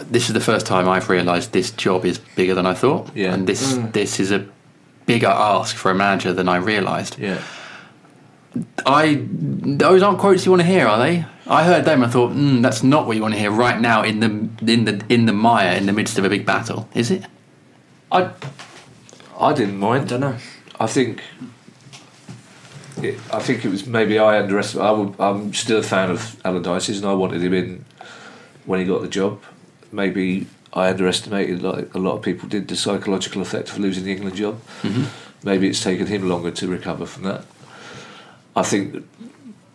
[0.05, 3.35] "This is the first time I've realised this job is bigger than I thought, Yeah.
[3.35, 3.93] and this mm.
[3.93, 4.47] this is a
[5.07, 7.43] bigger ask for a manager than I realised." Yeah.
[8.85, 11.25] I those aren't quotes you want to hear, are they?
[11.47, 14.03] I heard them and thought, mm, that's not what you want to hear right now
[14.03, 14.27] in the
[14.71, 17.25] in the in the mire in the midst of a big battle, is it?
[18.11, 18.31] I
[19.39, 20.05] I didn't mind.
[20.05, 20.37] I don't know.
[20.79, 21.23] I think.
[23.03, 24.87] It, I think it was maybe I underestimated.
[24.87, 27.85] I would, I'm still a fan of Alan Allardyce's, and I wanted him in
[28.67, 29.43] when he got the job.
[29.91, 34.13] Maybe I underestimated, like a lot of people did, the psychological effect of losing the
[34.13, 34.61] England job.
[34.83, 35.05] Mm-hmm.
[35.43, 37.45] Maybe it's taken him longer to recover from that.
[38.57, 39.03] I think the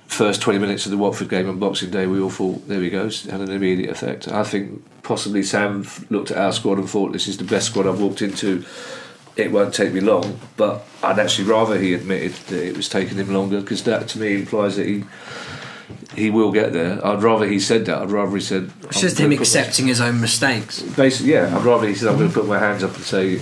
[0.07, 2.89] first 20 minutes of the Watford game on Boxing Day, we all thought, there he
[2.89, 4.27] goes, had an immediate effect.
[4.27, 7.87] I think possibly Sam looked at our squad and thought, this is the best squad
[7.87, 8.65] I've walked into.
[9.35, 13.17] It won't take me long, but I'd actually rather he admitted that it was taking
[13.17, 15.03] him longer because that to me implies that he
[16.15, 17.05] he will get there.
[17.05, 18.01] I'd rather he said that.
[18.01, 18.71] I'd rather he said.
[18.83, 20.81] It's just him accepting his own mistakes.
[20.81, 21.55] Basically, yeah.
[21.55, 23.35] I'd rather he said, "I'm going to put my hands up and say,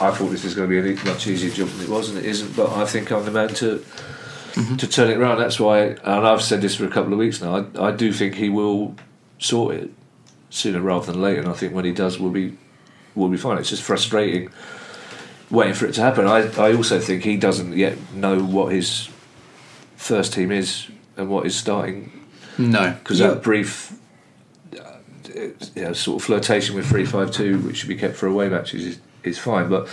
[0.00, 2.18] I thought this was going to be a much easier job than it was, and
[2.18, 2.54] it isn't.
[2.54, 3.82] But I think I'm the man to
[4.54, 5.38] to turn it around.
[5.38, 7.66] That's why, and I've said this for a couple of weeks now.
[7.76, 8.94] I, I do think he will
[9.38, 9.90] sort it
[10.50, 12.56] sooner rather than later, and I think when he does, we'll be
[13.14, 13.58] we'll be fine.
[13.58, 14.50] It's just frustrating
[15.50, 16.26] waiting for it to happen.
[16.26, 19.08] I I also think he doesn't yet know what his
[19.96, 22.10] first team is and what his starting
[22.58, 23.92] No, because that brief.
[24.72, 24.78] uh,
[25.74, 28.48] You know, sort of flirtation with three five two, which should be kept for away
[28.48, 29.68] matches, is, is fine.
[29.68, 29.88] But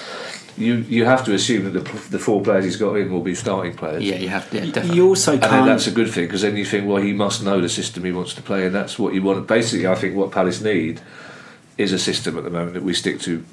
[0.58, 3.36] you you have to assume that the, the four players he's got in will be
[3.36, 4.04] starting players.
[4.04, 4.96] yeah, you have, yeah, definitely.
[4.96, 5.66] You also And then can't.
[5.66, 8.12] that's a good thing because then you think, well, he must know the system he
[8.12, 9.48] wants to play, and that's what you want.
[9.48, 11.02] Basically, I think what Palace need
[11.78, 13.44] is a system at the moment that we stick to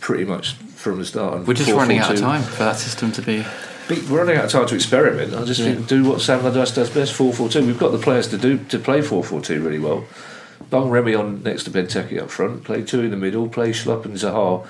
[0.00, 1.46] pretty much from the start.
[1.46, 1.76] We're just 4-4-2.
[1.76, 3.44] running out of time for that system to be.
[3.88, 5.34] But We're running out of time to experiment.
[5.34, 7.64] I just think do what Sam Allardyce does best, four four two.
[7.66, 10.04] We've got the players to do to play four four two really well.
[10.70, 12.64] Bung Remy on next to Benteke up front.
[12.64, 13.48] Play two in the middle.
[13.48, 14.66] Play Schlupp and Zaha.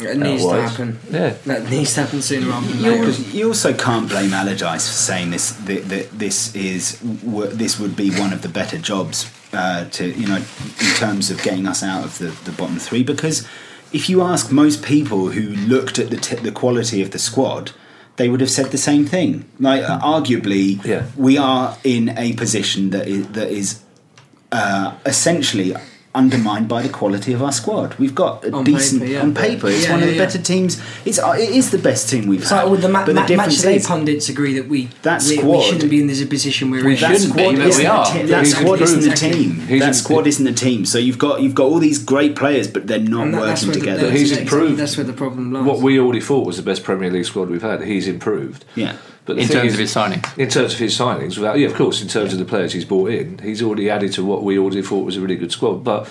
[0.00, 0.98] It needs to happen.
[1.10, 1.34] Yeah.
[1.46, 3.22] That needs to happen sooner rather than You, later.
[3.36, 5.50] you also can't blame Allardyce for saying this.
[5.52, 10.26] That, that this is this would be one of the better jobs uh, to you
[10.28, 13.02] know in terms of getting us out of the, the bottom three.
[13.02, 13.46] Because
[13.92, 17.72] if you ask most people who looked at the t- the quality of the squad,
[18.16, 19.44] they would have said the same thing.
[19.58, 21.06] Like uh, arguably, Yeah.
[21.16, 23.82] we are in a position that is that is
[24.52, 25.74] uh, essentially
[26.14, 27.94] undermined by the quality of our squad.
[27.94, 29.22] We've got a On decent paper, yeah.
[29.22, 29.68] on paper.
[29.68, 30.24] It's Yeah, one of yeah, the yeah.
[30.26, 30.78] better teams.
[31.06, 32.56] It's uh, it is the best team we've It's had.
[32.56, 35.22] like all the, ma- but ma- the difference match day pundits agree that we That
[35.22, 37.00] we, we squad- shouldn't be in this position we're We in.
[37.00, 38.12] that shouldn't be, squad isn't we the are.
[38.12, 39.60] te- that squad isn't the team.
[39.60, 40.84] He's that squad isn't the team.
[40.84, 43.64] So you've got you've got all these great players, but they're not And that- that's
[43.66, 44.06] working where the- together.
[44.10, 44.80] that's He's exactly- improved.
[44.80, 45.64] That's where the problem lies.
[45.64, 47.84] What we already thought was the best Premier League squad we've had.
[47.84, 48.66] He's improved.
[48.74, 48.96] yeah.
[49.24, 50.38] But In terms is- of his signings.
[50.38, 52.84] In terms of his signings, without yeah, of course, in terms of the players he's
[52.84, 55.84] brought in, he's already added to what we already thought was a really good squad.
[55.84, 56.08] But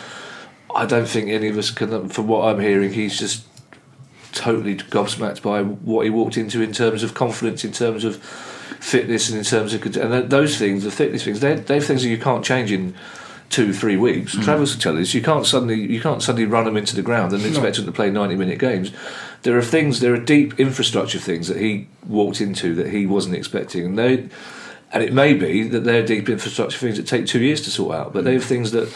[0.73, 2.07] I don't think any of us can.
[2.09, 3.45] From what I'm hearing, he's just
[4.31, 8.15] totally gobsmacked by what he walked into in terms of confidence, in terms of
[8.79, 11.41] fitness, and in terms of and those things, the fitness things.
[11.41, 12.95] They're, they're things that you can't change in
[13.49, 14.35] two, three weeks.
[14.35, 14.43] Mm.
[14.43, 17.33] Travis will tell us you can't suddenly you can't suddenly run them into the ground
[17.33, 18.91] and expect them to play ninety minute games.
[19.43, 23.35] There are things, there are deep infrastructure things that he walked into that he wasn't
[23.35, 24.29] expecting, and they.
[24.93, 27.95] And it may be that they're deep infrastructure things that take two years to sort
[27.95, 28.93] out, but they're things that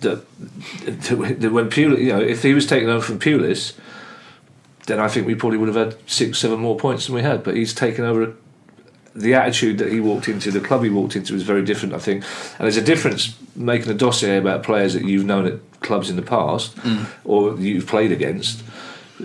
[0.00, 0.24] that,
[0.84, 3.74] that when Pulis, you know, if he was taken over from Pulis,
[4.86, 7.42] then I think we probably would have had six, seven more points than we had.
[7.42, 8.34] But he's taken over.
[9.14, 11.98] The attitude that he walked into, the club he walked into, was very different, I
[11.98, 12.24] think.
[12.52, 16.14] And there's a difference making a dossier about players that you've known at clubs in
[16.14, 17.06] the past mm.
[17.24, 18.62] or you've played against.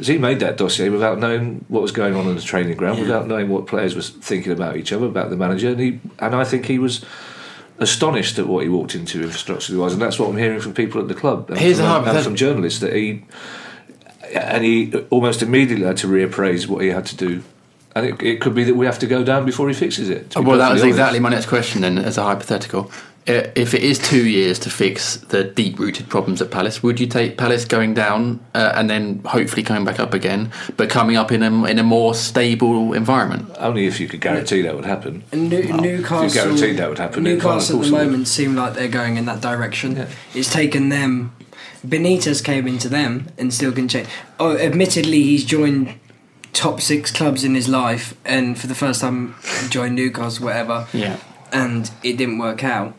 [0.01, 3.27] He made that dossier without knowing what was going on in the training ground, without
[3.27, 6.43] knowing what players were thinking about each other, about the manager, and he and I
[6.43, 7.05] think he was
[7.79, 11.01] astonished at what he walked into infrastructure wise, and that's what I'm hearing from people
[11.01, 13.23] at the club and, Here's from, a and from journalists that he
[14.33, 17.43] and he almost immediately had to reappraise what he had to do.
[17.95, 20.35] And it, it could be that we have to go down before he fixes it.
[20.35, 22.91] Well, that was perfectly exactly my next question then, as a hypothetical.
[23.25, 26.99] Uh, If it is two years to fix the deep rooted problems at Palace, would
[26.99, 31.15] you take Palace going down uh, and then hopefully coming back up again, but coming
[31.15, 33.49] up in a, in a more stable environment?
[33.59, 35.23] Only if you could guarantee that would happen.
[35.31, 38.27] And New, Newcastle, if you guaranteed that would happen, then fine, Newcastle at the moment
[38.27, 39.95] seem like they're going in that direction.
[39.95, 40.07] Yeah.
[40.35, 41.33] It's taken them.
[41.87, 44.07] Benitez came into them and still can change.
[44.39, 45.95] Oh, admittedly, he's joined
[46.53, 49.35] top six clubs in his life, and for the first time
[49.69, 50.87] joined Newcastle, whatever.
[50.93, 51.17] Yeah.
[51.51, 52.95] and it didn't work out.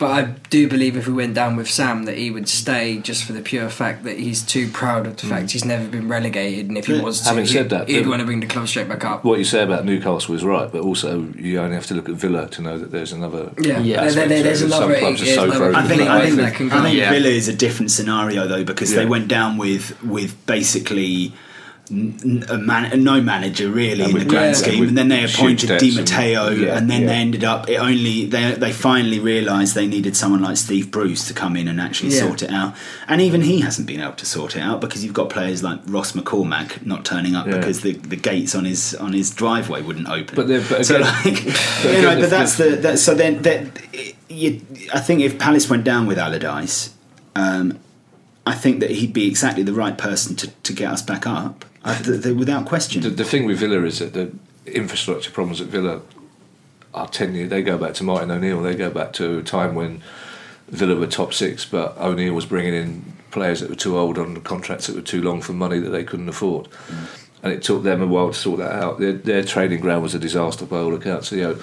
[0.00, 3.22] But I do believe if we went down with Sam, that he would stay just
[3.24, 5.50] for the pure fact that he's too proud of the fact mm.
[5.52, 7.98] he's never been relegated, and if he But was, to, having he- said that, he'd
[8.00, 9.24] then- want to bring the club straight back up.
[9.24, 12.14] What you say about Newcastle is right, but also you only have to look at
[12.14, 13.52] Villa to know that there's another.
[13.60, 14.08] Yeah, Yeah.
[14.08, 14.94] There- there- there's Some another.
[14.98, 15.74] clubs are so another broken.
[15.76, 19.28] I think I think, I think Villa is a different scenario though because they went
[19.28, 21.32] down with with basically n-
[21.90, 24.52] a man, no manager really in the grand yeah.
[24.52, 27.06] scheme, and then they appointed debts Di and- Matteo, yeah, and then yeah.
[27.08, 27.68] they ended up.
[27.68, 31.66] It only they they finally realised they needed someone like Steve Bruce to come in
[31.68, 32.20] and actually Yeah.
[32.20, 32.74] sort it out,
[33.08, 35.80] and even he hasn't been able to sort it out because you've got players like
[35.86, 37.56] Ross McCormack not turning up Yeah.
[37.58, 40.34] because the, the gates on his on his driveway wouldn't open.
[40.36, 41.44] But then- but so again- like,
[41.82, 43.66] but you know, but that's the that, so then that
[44.28, 44.60] you,
[44.94, 46.94] I think if Palace went down with Allardyce,
[47.34, 47.78] um,
[48.46, 51.64] I think that he'd be exactly the right person to, to get us back up,
[51.84, 53.02] I, th- th- without question.
[53.02, 54.32] The, the thing with Villa is that the
[54.66, 56.02] infrastructure problems at Villa
[56.92, 57.50] are ten years.
[57.50, 58.62] They go back to Martin O'Neill.
[58.62, 60.02] They go back to a time when
[60.68, 64.40] Villa were top six, but O'Neill was bringing in players that were too old on
[64.42, 66.68] contracts that were too long for money that they couldn't afford.
[66.88, 67.26] Mm.
[67.42, 68.98] And it took them a while to sort that out.
[68.98, 71.28] Their, their training ground was a disaster by all accounts.
[71.28, 71.58] So, you know,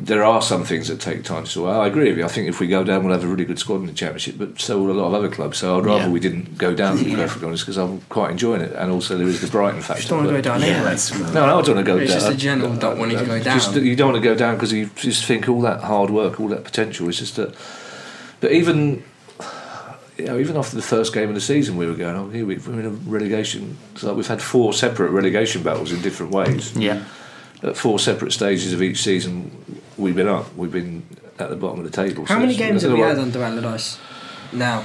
[0.00, 1.80] there are some things that take time to sort out.
[1.82, 2.24] I agree with you.
[2.24, 4.36] I think if we go down, we'll have a really good squad in the championship,
[4.38, 5.58] but so will a lot of other clubs.
[5.58, 6.10] So I'd rather Yeah.
[6.10, 8.72] we didn't go down, to be perfectly honest, because I'm quite enjoying it.
[8.74, 10.00] And also there is the Brighton factor.
[10.02, 10.96] Just don't want to go down yeah, anyway.
[11.32, 12.20] no, no, I don't want to go It's down.
[12.20, 13.58] just a general don't want you to go down.
[13.58, 16.40] Just, you don't want to go down because you just think all that hard work,
[16.40, 17.08] all that potential.
[17.08, 17.54] is just that.
[18.40, 19.02] But even,
[20.18, 22.44] you know, even after the first game of the season, we were going, "Oh, here
[22.44, 26.32] we- we're in a relegation." So like we've had four separate relegation battles in different
[26.32, 26.72] ways.
[26.76, 27.00] Yeah.
[27.62, 29.50] At four separate stages of each season,
[29.96, 30.52] we've been up.
[30.56, 31.04] We've been
[31.38, 32.24] at the bottom of the table.
[32.26, 33.98] How So many games have we know had what- under Allardyce
[34.52, 34.84] now?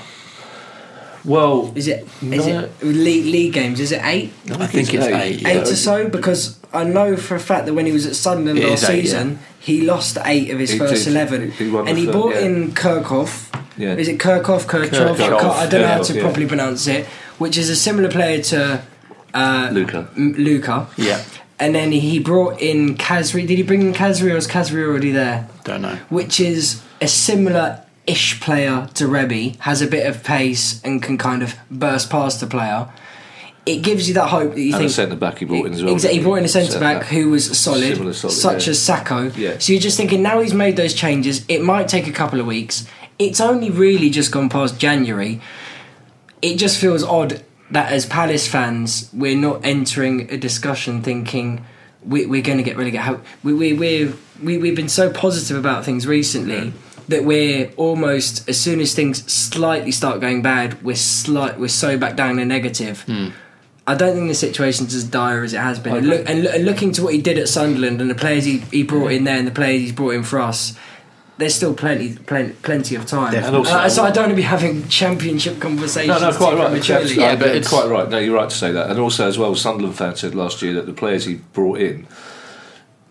[1.25, 2.59] Well, Is it is No.
[2.59, 3.80] it league, league games?
[3.82, 4.32] Is it eight?
[4.51, 5.41] I think it's eight.
[5.45, 5.57] Eight yeah.
[5.61, 6.07] or so?
[6.07, 8.89] Because I know for a fact that when he was at Sunderland It last is
[8.89, 11.11] eight, season, he lost eight of his He first did.
[11.13, 12.41] eleven, He and he third, brought yeah.
[12.41, 13.47] in Kirchhoff.
[13.78, 13.95] Yeah.
[13.95, 14.65] Is it Kirchhoff?
[14.67, 15.15] Kirchhoff?
[15.19, 16.21] I, Kirchhoff, I don't know how to yeah.
[16.21, 17.05] properly pronounce it.
[17.39, 18.82] Which is a similar player to
[19.34, 20.07] uh, Luka.
[20.15, 20.88] M- Luka.
[20.95, 21.21] Yeah.
[21.60, 23.47] And then he brought in Khazri.
[23.47, 25.49] Did he bring in Khazri or was Khazri already there?
[25.64, 25.95] Don't know.
[26.10, 31.18] which is a similar ish player to Rebbe, has a bit of pace and can
[31.18, 32.88] kind of burst past the player.
[33.66, 35.74] It gives you that hope that you And think a centre back he brought in
[35.74, 35.93] as well.
[35.93, 38.72] Exactly, he brought in a centre back who was solid, solid, such yeah.
[38.72, 39.36] as Sakho.
[39.36, 39.58] Yeah.
[39.58, 41.43] So you're just thinking now he's made those changes.
[41.49, 42.88] It might take a couple of weeks.
[43.20, 45.41] It's only really just gone past January.
[46.41, 51.65] It just feels odd that as Palace fans we're not entering a discussion thinking
[52.05, 53.01] we, we're going to get relegated.
[53.01, 56.74] How, we, we, we're, we, we've been so positive about things recently
[57.07, 61.97] that we're almost as soon as things slightly start going bad, we're slight we're so
[61.97, 63.01] back down to negative.
[63.03, 63.30] Hmm.
[63.86, 65.95] I don't think the situation's as dire as it has been.
[65.95, 68.57] And, look, and, and looking to what he did at Sunderland and the players he,
[68.57, 70.78] he brought in there and the players he's brought in for us,
[71.38, 73.32] there's still plenty plenty, plenty of time.
[73.32, 73.48] Definitely.
[73.48, 76.20] And also- Uh, so I don't want to be having championship conversations.
[76.22, 76.68] No, no, quite right.
[76.68, 77.14] prematurely.
[77.16, 78.10] Yeah, Yeah, but but it's it's- quite right.
[78.10, 78.90] No, you're right to say that.
[78.90, 82.08] And also, as well, Sunderland fans said last year that the players he brought in,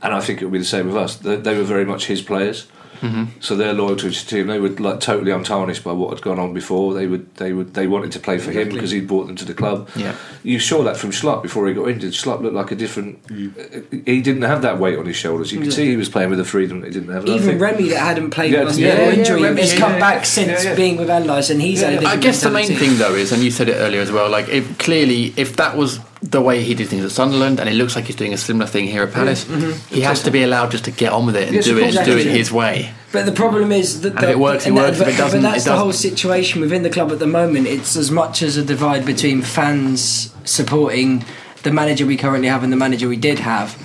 [0.03, 1.17] and I think it'll be the same with us.
[1.17, 2.67] They, they were very much his players.
[3.01, 3.41] Mm-hmm.
[3.41, 6.39] So their loyalty to his team, they were like totally untarnished by what had gone
[6.39, 6.95] on before.
[6.95, 9.45] They would, they would, they wanted to play for him because he'd brought them to
[9.45, 9.89] the club.
[9.97, 10.15] Yeah.
[10.43, 12.13] you saw that from Schlupp before he got injured.
[12.13, 13.19] Schlupp looked like a different.
[13.31, 15.53] He didn't have that weight on his shoulders.
[15.53, 17.27] You could see he was playing with the freedom that he didn't have.
[17.27, 19.79] Even Remy that hadn't played Yeah, with us yeah, before yeah, injury Remy, has yeah,
[19.81, 20.75] come yeah, back yeah, since yeah.
[20.75, 21.91] being with Allardyce and he's Yeah.
[21.91, 24.29] different I guess the main thing, though, is, and you said it earlier as well,
[24.31, 27.75] like if clearly if that was the way he did things at Sunderland, and it
[27.75, 29.19] looks like he's doing a similar thing here at mm-hmm.
[29.19, 29.95] Palace, mm-hmm.
[29.95, 31.95] he has to be allowed just to get on with it and Yes, do it
[31.95, 32.93] and do it his way.
[33.13, 34.99] But the problem is that And the, if it works, it and works.
[34.99, 36.11] But, If it doesn't, but that's it the whole doesn't.
[36.11, 37.67] situation within the club at the moment.
[37.67, 41.25] It's as much as a divide between fans supporting
[41.63, 43.77] the manager we currently have and the manager we did have,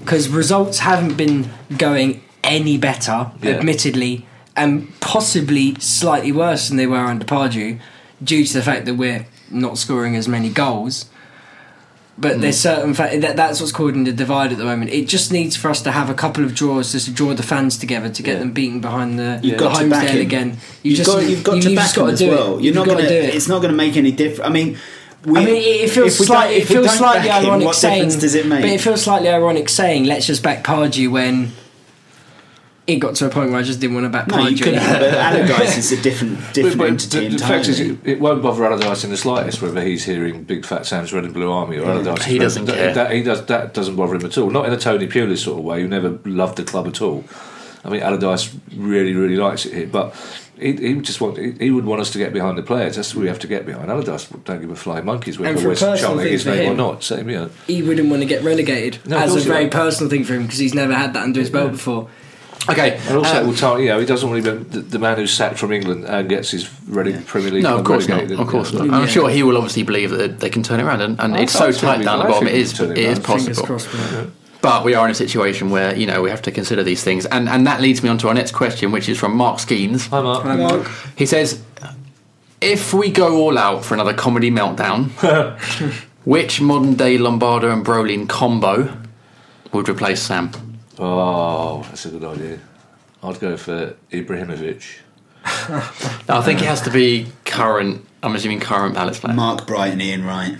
[0.00, 3.52] because results haven't been going any better, Yeah.
[3.52, 4.26] admittedly,
[4.56, 7.78] and possibly slightly worse than they were under Pardew,
[8.22, 11.06] due to the fact that we're not scoring as many goals.
[12.16, 12.40] But mm.
[12.42, 14.92] there's certain fa- that that's what's causing the divide at the moment.
[14.92, 17.42] It just needs for us to have a couple of draws just to draw the
[17.42, 18.38] fans together to get Yeah.
[18.38, 20.58] them beaten behind the, You've the got to back again.
[20.82, 22.30] You You've just got, you've got you, to you've back got to as well.
[22.30, 22.38] it.
[22.38, 23.34] You're You've not going to do it.
[23.34, 24.48] It's not going to make any difference.
[24.48, 24.78] I mean,
[25.24, 26.56] we, I mean, it, feels if slightly.
[26.56, 28.02] It feels slightly him, ironic what saying.
[28.04, 28.60] difference does it make?
[28.60, 31.52] But it feels slightly ironic saying, "Let's just back Pardew" when
[32.86, 34.62] it got to a point where I just didn't want to back no, you Pardew.
[34.62, 34.80] couldn't.
[34.80, 38.42] But Allardyce is a different, different But entity the, the fact is, it, it won't
[38.42, 41.78] bother Allardyce in the slightest whether he's hearing Big Fat Sam's Red and Blue Army
[41.78, 42.24] or Allardyce.
[42.24, 42.94] He doesn't that, care.
[42.94, 44.50] That, he does, that doesn't bother him at all.
[44.50, 47.24] Not in a Tony Pulis sort of way, who never loved the club at all.
[47.84, 50.14] I mean, Allardyce really, really likes it here, but
[50.58, 52.96] he, he would just want he, he would want us to get behind the players.
[52.96, 53.90] That's what we have to get behind.
[53.90, 57.02] Allardyce don't give a flying monkeys whether we're personal chanting his for name or not.
[57.02, 57.50] Same, you know.
[57.66, 59.72] he wouldn't want to get relegated No, as a very won't.
[59.72, 62.08] personal thing for him because he's never had that under his belt before.
[62.68, 64.98] Okay, And also, um, will tell, you know, he doesn't want to be the, the
[64.98, 67.62] man who's sacked from England and gets his Reading Premier League.
[67.64, 68.30] no, of course not.
[68.30, 68.84] Of course you know.
[68.86, 69.02] not.
[69.02, 71.52] I'm sure he will obviously believe that they can turn it around, and, and it's
[71.52, 72.46] so tight down the bottom.
[72.46, 73.66] think It we is, can turn it it is possible.
[73.66, 73.88] crossed.
[74.62, 77.26] But we are in a situation where you know we have to consider these things,
[77.26, 80.08] and and that leads me on to our next question, which is from Mark Skeens.
[80.08, 80.42] Hi, Mark.
[80.44, 80.90] Hi, Mark.
[81.16, 81.60] He says,
[82.62, 85.10] if we go all out for another comedy meltdown,
[86.24, 88.96] which modern day Lombardo and Brolin combo
[89.72, 90.50] would replace Sam?
[90.98, 92.58] Oh, that's a good idea.
[93.22, 94.98] I'd go for Ibrahimovic.
[95.44, 98.04] I think it has to be current.
[98.22, 99.34] I'm assuming current Palace player.
[99.34, 100.56] Mark Bright and Ian Wright.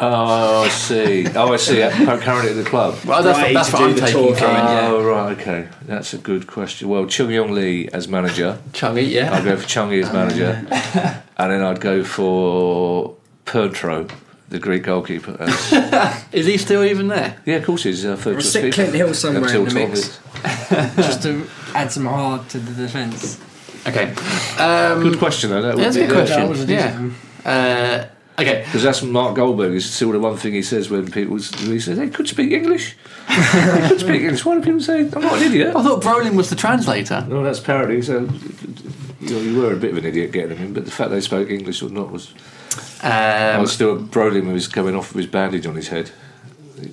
[0.00, 1.26] Oh, I see.
[1.36, 1.76] Oh, I see.
[2.04, 2.98] Currently at the club.
[3.04, 4.54] Well, that's, Right, that's to what I'm taking talking, from it.
[4.54, 4.88] yeah.
[4.88, 5.68] Oh, right, okay.
[5.82, 6.88] That's a good question.
[6.88, 8.58] Well, Chung Yong Lee as manager.
[8.72, 9.32] Chungy, yeah.
[9.32, 10.66] I'd go for Chungy as oh, manager.
[11.36, 13.14] and then I'd go for
[13.44, 14.08] Pertro,
[14.54, 15.36] the Greek goalkeeper.
[16.32, 17.36] Is he still even there?
[17.44, 18.72] yeah, of course he's uh, third Or choice stick.
[18.72, 20.20] Clint Hill somewhere Until in the mix.
[20.96, 23.40] just to add some heart to the defence.
[23.86, 24.10] Okay.
[24.62, 25.60] Um, Good question, though.
[25.62, 27.14] That That's a good be That was question.
[27.44, 28.08] a Yeah.
[28.38, 28.62] Uh, okay.
[28.64, 31.98] Because that's Mark Goldberg is still the one thing he says when people he says
[31.98, 32.96] they could speak English.
[33.28, 33.34] they
[33.88, 34.44] could speak English.
[34.44, 35.74] Why do people say I'm not an idiot?
[35.76, 37.26] I thought Brolin was the translator.
[37.28, 38.00] No, that's parody.
[38.02, 38.20] So
[39.20, 41.10] you, know, you were a bit of an idiot getting him in, but the fact
[41.10, 42.32] they spoke English or not was.
[43.02, 46.10] I Um, was still Brolin was coming off with his bandage on his head.
[46.80, 46.92] He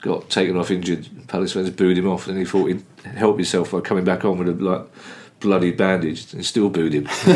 [0.00, 1.08] got taken off injured.
[1.28, 2.82] Palace fans booed him off, and he thought he'd
[3.16, 4.82] help himself by coming back on with a like
[5.40, 7.08] bloody bandage, and still booed him.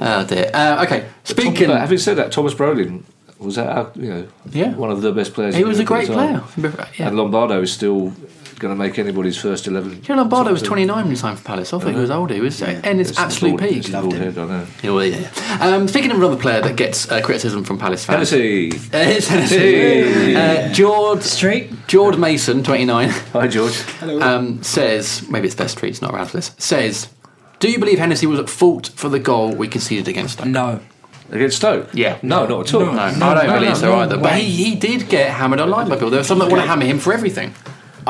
[0.00, 0.50] oh dear.
[0.54, 1.06] Uh, okay.
[1.24, 1.70] Speaking.
[1.70, 3.02] Having said that, Thomas Brolin
[3.38, 4.74] was that you know Yeah.
[4.74, 5.54] one of the best players.
[5.54, 6.42] he was a great player.
[6.58, 7.08] Yeah.
[7.08, 8.12] And Lombardo is still
[8.60, 10.00] going to make anybody's first eleven.
[10.02, 11.72] Joe Lombardo was 29 when he signed for Palace.
[11.72, 12.34] I thought he was older.
[12.34, 13.78] He was in his It's absolute bald- peak.
[13.78, 14.66] it's the bald head, I know.
[14.82, 15.58] Yeah, well, yeah.
[15.60, 18.70] Um, speaking of another player that gets uh, criticism from Palace fans, Hennessey.
[18.72, 19.56] Uh, it's Hennessey.
[19.58, 20.68] Hey.
[20.68, 21.72] Uh, George Street.
[21.88, 23.82] George Mason, 29, Hi George.
[24.02, 26.52] um, says maybe it's Best Street's not around for this.
[26.58, 27.08] Says,
[27.58, 30.46] do you believe Hennessey was at fault for the goal we conceded against Stoke?
[30.46, 30.80] No.
[31.30, 31.88] Against Stoke?
[31.94, 32.18] Yeah.
[32.22, 32.80] No, not at all.
[32.86, 34.16] No, No, I don't no, believe no, so no either.
[34.18, 36.10] But he, he did get hammered online by people.
[36.10, 37.54] There were some that want to hammer him for everything.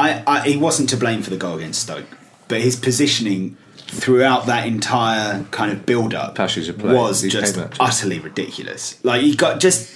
[0.01, 2.07] I, I, he wasn't to blame for the goal against Stoke,
[2.49, 6.95] but his positioning throughout that entire kind of build-up Pashes of play.
[6.95, 7.85] was just came at you.
[7.85, 8.99] utterly ridiculous.
[9.05, 9.91] Like you got just,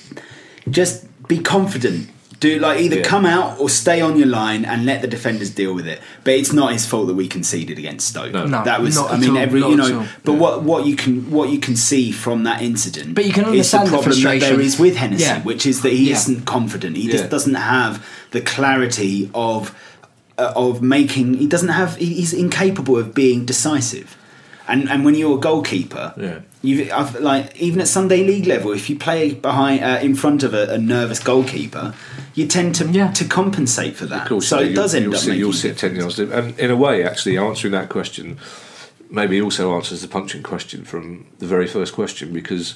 [0.68, 2.10] just be confident.
[2.40, 3.02] Do like either Yeah.
[3.04, 6.00] come out or stay on your line and let the defenders deal with it.
[6.24, 8.32] But it's not his fault that we conceded against Stoke.
[8.32, 8.44] No.
[8.46, 8.96] No, that was.
[8.96, 10.00] not I mean, all, every not you know.
[10.00, 10.06] all.
[10.24, 13.44] But what what you can what you can see from that incident, But you can
[13.44, 15.42] is the understand the problem that there is with Hennessey, Yeah.
[15.42, 16.16] which is that he Yeah.
[16.16, 16.96] isn't confident.
[16.96, 17.12] He Yeah.
[17.12, 19.72] just doesn't have the clarity of
[20.38, 21.34] of making.
[21.34, 21.96] He doesn't have.
[21.96, 24.16] He's incapable of being decisive.
[24.66, 26.38] And and when you're a goalkeeper, Yeah.
[26.62, 30.42] you I've, like even at Sunday league level, if you play behind uh, in front
[30.42, 31.94] of a, a nervous goalkeeper,
[32.34, 33.12] you tend to Yeah.
[33.12, 34.22] to compensate for that.
[34.22, 35.40] Of course, so you it does end you'll up sit, making.
[35.40, 36.18] you'll sit ten yards.
[36.18, 38.38] And in a way, actually, answering that question
[39.10, 42.74] maybe also answers the Puncheon question from the very first question because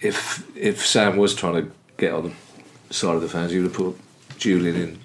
[0.00, 2.32] if if Sam was trying to get on
[2.88, 3.96] the side of the fans, he would have put
[4.38, 4.98] Julian in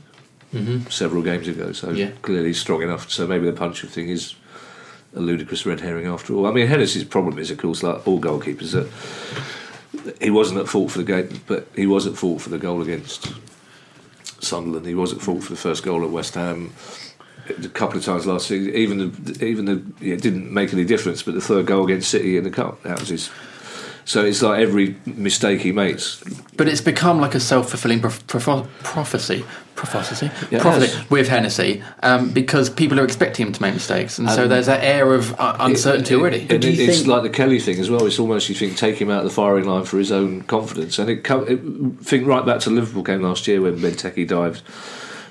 [0.53, 0.89] Mm-hmm.
[0.89, 1.71] several games ago.
[1.71, 2.11] So Yeah.
[2.21, 3.09] clearly he's strong enough.
[3.09, 4.35] So maybe the Puncheon thing is
[5.15, 6.45] a ludicrous red herring after all.
[6.45, 8.87] I mean, Hennessey's problem is, of course, like all goalkeepers, that
[10.21, 12.81] he wasn't at fault for the game, but he was at fault for the goal
[12.81, 13.31] against
[14.41, 14.85] Sunderland.
[14.85, 16.71] He was at fault for the first goal at West Ham.
[17.49, 20.85] A couple of times last season, even the even the yeah, it didn't make any
[20.85, 21.23] difference.
[21.23, 23.29] But the third goal against City in the cup, that was his.
[24.05, 26.21] So it's like every mistake he makes.
[26.57, 29.45] But it's become like a self fulfilling prof- prof- prophecy.
[29.75, 30.27] Prophecy?
[30.51, 34.19] Yeah, it prophecy with Hennessey um, because people are expecting him to make mistakes.
[34.19, 36.41] And so Um, there's that air of uh, uncertainty It- already.
[36.41, 38.05] And it- it's think- like the Kelly thing as well.
[38.05, 40.99] It's almost you think take him out of the firing line for his own confidence.
[40.99, 41.59] And it, come, it
[42.05, 44.61] think right back to the Liverpool game last year when Benteke dived.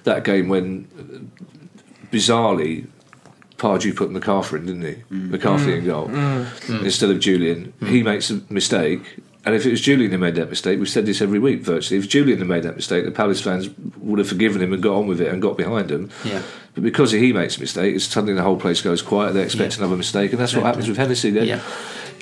[0.05, 1.18] That game when uh,
[2.11, 2.87] bizarrely
[3.63, 4.95] Pardew put McCarthy in, didn't he?
[5.15, 5.31] Mm.
[5.31, 5.79] McCarthy mm.
[5.79, 6.45] in goal mm.
[6.45, 6.85] Mm.
[6.85, 7.73] instead of Julian.
[7.87, 9.21] He makes a mistake.
[9.45, 11.99] And if it was Julian who made that mistake, we've said this every week virtually.
[11.99, 14.97] If Julian had made that mistake, the Palace fans would have forgiven him and got
[14.97, 16.11] on with it and got behind him.
[16.25, 16.43] Yeah.
[16.75, 19.33] But because he makes a mistake, it's suddenly the whole place goes quiet.
[19.35, 21.31] They expect another mistake, and that's what happens with Hennessey.
[21.31, 21.63] They- Yeah.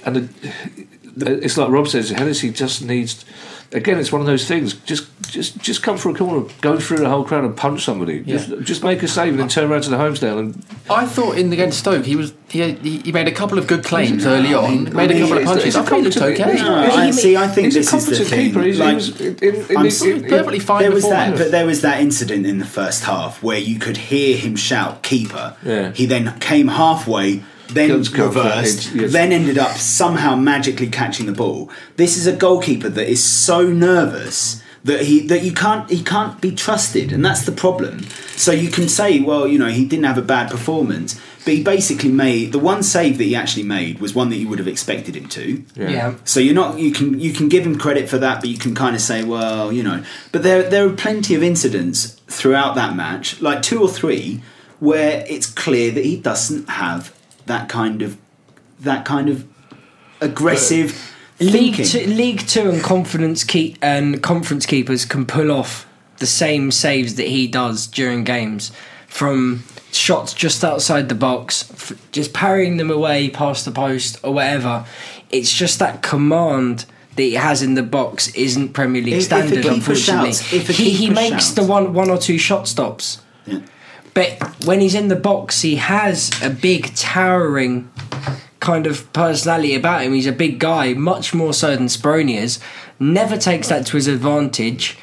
[0.04, 3.24] And the, it's like Rob says, Hennessey just needs.
[3.72, 4.74] Again, it's one of those things.
[4.74, 8.24] Just, just, just come for a corner, go through the whole crowd and punch somebody.
[8.26, 8.38] Yeah.
[8.38, 11.38] Just, just make a save and then turn around to the Holmesdale and I thought
[11.38, 14.52] in against Stoke he was he, he he made a couple of good claims early
[14.54, 14.88] on.
[14.88, 15.64] I made a couple of punches.
[15.64, 16.62] he's a I thought he looked competent- okay.
[16.62, 18.46] No, I, see, I think he's a this is the competent thing.
[18.48, 18.62] keeper.
[18.62, 19.36] He's, like, he was in,
[19.70, 21.38] in, I'm in, sorry, perfectly fine there was that, that.
[21.38, 25.04] but there was that incident in the first half where you could hear him shout
[25.04, 25.92] "keeper." Yeah.
[25.92, 27.44] He then came halfway,
[27.74, 29.12] then reversed, yes.
[29.12, 31.70] then ended up somehow magically catching the ball.
[31.96, 36.40] This is a goalkeeper that is so nervous that he that you can't he can't
[36.40, 38.02] be trusted, and that's the problem.
[38.36, 41.62] So you can say, well, you know, he didn't have a bad performance, but he
[41.62, 44.68] basically made the one save that he actually made was one that you would have
[44.68, 45.62] expected him to.
[45.74, 46.14] Yeah.
[46.24, 48.74] So you're not you can you can give him credit for that, but you can
[48.74, 50.02] kind of say, well, you know.
[50.32, 54.42] But there there are plenty of incidents throughout that match, like two or three,
[54.78, 57.14] where it's clear that he doesn't have
[57.50, 58.16] that kind of
[58.78, 59.44] that kind of
[60.20, 65.86] aggressive League two, League Two and confidence keep and conference keepers can pull off
[66.18, 68.70] the same saves that he does during games,
[69.08, 74.34] from shots just outside the box, f- just parrying them away past the post or
[74.34, 74.84] whatever.
[75.30, 76.84] It's just that command
[77.16, 79.62] that he has in the box isn't Premier League If- if standard.
[79.62, 83.18] keeper unfortunately, shouts- if he, he makes shouts- the one one or two shot stops.
[83.46, 83.60] Yeah.
[84.14, 87.90] But when he's in the box, he has a big, towering
[88.60, 90.12] kind of personality about him.
[90.12, 92.58] He's a big guy, much more so than Speroni is.
[92.98, 94.98] Never takes that to his advantage,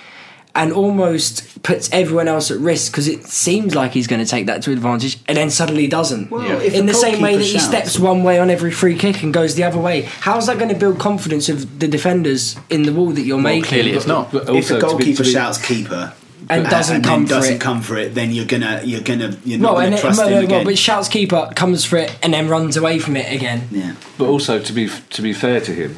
[0.54, 4.46] and almost puts everyone else at risk because it seems like he's going to take
[4.48, 6.30] that to advantage, and then suddenly doesn't.
[6.30, 8.50] Well, if in a the same way goalkeeper that he shouts- steps one way on
[8.50, 11.80] every free kick and goes the other way, how's that going to build confidence of
[11.80, 13.64] the defenders in the wall that you're making?
[13.64, 14.32] clearly it's not.
[14.32, 16.14] But if also a to be- goalkeeper to be- shouts keeper
[16.50, 17.62] And uh, doesn't and come then for doesn't it.
[17.62, 20.18] come for it, then you're gonna you're gonna you're not Well, gonna and it, trust
[20.20, 20.66] well, him well, again.
[20.66, 23.68] but shouts keeper comes for it and then runs away from it again.
[23.72, 23.96] yeah.
[24.18, 25.98] But also to be to be fair to him,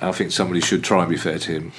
[0.00, 1.72] I think somebody should try and be fair to him.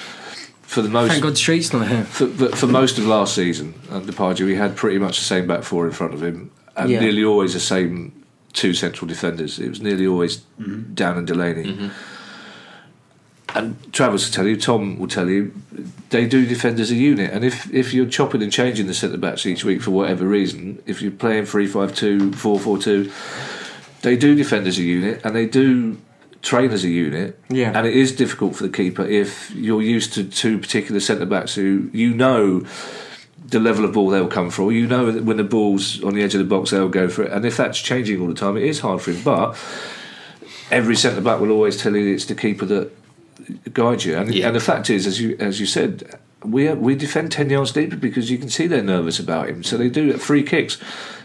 [0.64, 2.04] For the most, Thank God Street's not here.
[2.04, 5.48] for, but for most of last season under Pardew, we had pretty much the same
[5.48, 7.00] back four in front of him, and Yeah.
[7.00, 8.12] nearly always the same
[8.52, 9.60] two central defenders.
[9.60, 11.90] It was nearly always Dann and Delaney.
[13.56, 15.54] And Travis will tell you, Tom will tell you,
[16.10, 17.32] they do defend as a unit.
[17.32, 20.82] And if, if you're chopping and changing the centre backs each week for whatever reason,
[20.86, 23.12] if you're playing 3 5 2, 4 4 2,
[24.02, 25.98] they do defend as a unit and they do
[26.42, 27.40] train as a unit.
[27.50, 27.72] Yeah.
[27.74, 31.56] And it is difficult for the keeper if you're used to two particular centre backs
[31.56, 32.66] who you know
[33.46, 34.72] the level of ball they'll come for.
[34.72, 37.24] You know that when the ball's on the edge of the box, they'll go for
[37.24, 37.32] it.
[37.32, 39.24] And if that's changing all the time, it is hard for him.
[39.24, 39.58] But
[40.70, 42.92] every centre back will always tell you it's the keeper that
[43.74, 44.16] guides you.
[44.18, 44.48] And, Yeah.
[44.48, 47.96] and the fact is, as you as you said, we we defend ten yards deeper
[47.96, 49.64] because you can see they're nervous about him.
[49.64, 50.78] So they do at free kicks.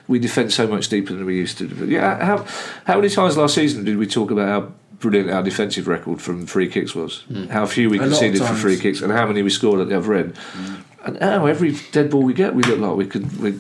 [0.08, 1.68] We defend so much deeper than we used to.
[1.68, 2.44] But yeah, how
[2.84, 6.46] how many times last season did we talk about how brilliant our defensive record from
[6.46, 7.20] free kicks was?
[7.28, 7.44] Hmm.
[7.46, 9.80] How few we A lot of conceded for free kicks, and how many we scored
[9.80, 10.36] at the other end.
[10.36, 10.74] Hmm.
[11.04, 13.40] And now every dead ball we get, we look like we could.
[13.40, 13.58] We,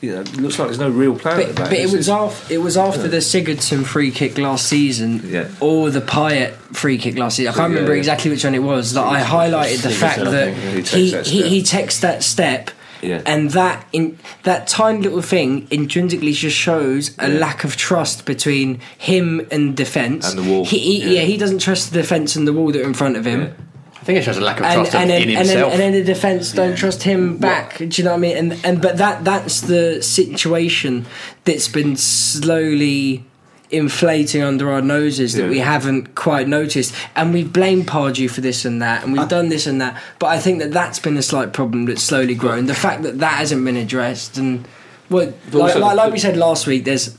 [0.00, 2.58] you know, looks like there's no real plan But, but it It's- was after it
[2.58, 5.48] was after the Sigurdsson free kick last season, Yeah.
[5.60, 7.52] or the Payet free kick last season.
[7.52, 7.98] I can't Yeah, remember yeah.
[7.98, 8.92] exactly which one it was.
[8.94, 11.26] That I highlighted the fact that he that he, step.
[11.26, 12.70] he takes that step.
[13.02, 13.20] Yeah.
[13.26, 17.38] And that in that tiny little thing intrinsically just shows a Yeah.
[17.38, 20.30] lack of trust between him and defence.
[20.32, 20.64] And the wall.
[20.64, 21.20] He, he, yeah.
[21.20, 21.26] Yeah.
[21.26, 23.52] he doesn't trust the defence and the wall that are in front of him.
[24.04, 24.12] Yeah.
[24.12, 25.72] I think it shows a lack of and, trust and, in and, then, himself.
[25.72, 27.78] and then the defense don't trust him back.
[27.78, 28.36] Do you know what I mean?
[28.36, 31.06] And and but that that's the situation
[31.44, 33.24] that's been slowly
[33.70, 35.48] inflating under our noses that Yeah.
[35.48, 36.94] we haven't quite noticed.
[37.16, 40.00] And we've blamed Pardew for this and that, and we've done this and that.
[40.18, 42.66] But I think that that's been a slight problem that's slowly grown.
[42.66, 44.68] The fact that that hasn't been addressed, and
[45.08, 47.16] well, like, like, like we said last week, there's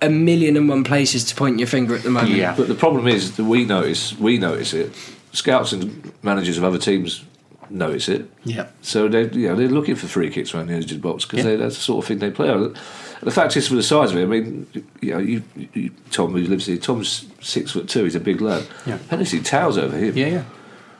[0.00, 2.34] a million and one places to point your finger at the moment.
[2.34, 2.54] Yeah.
[2.56, 4.92] But the problem is that we notice we notice it.
[5.38, 7.24] Scouts and managers of other teams
[7.70, 8.28] notice it.
[8.44, 8.68] Yeah.
[8.82, 11.24] So they you know they're looking for free kicks around the edge of the box
[11.24, 11.56] because Yeah.
[11.56, 12.48] that's the sort of thing they play.
[12.50, 12.74] on.
[13.20, 14.66] The fact is, for the size of it, I mean,
[15.00, 15.42] you know, you,
[15.74, 18.04] you Tom who lives here, Tom's six foot two.
[18.04, 18.64] He's a big lad.
[18.86, 18.98] Yeah.
[19.10, 20.16] Hennessey towers over him.
[20.16, 20.44] yeah, yeah.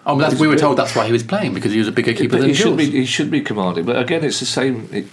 [0.09, 1.93] Oh, but that's, we were told that's why he was playing because he was a
[1.93, 2.77] bigger keeper But than he should Jules.
[2.79, 3.85] be he should be commanding.
[3.85, 4.89] But again, it's the same.
[4.93, 5.07] It,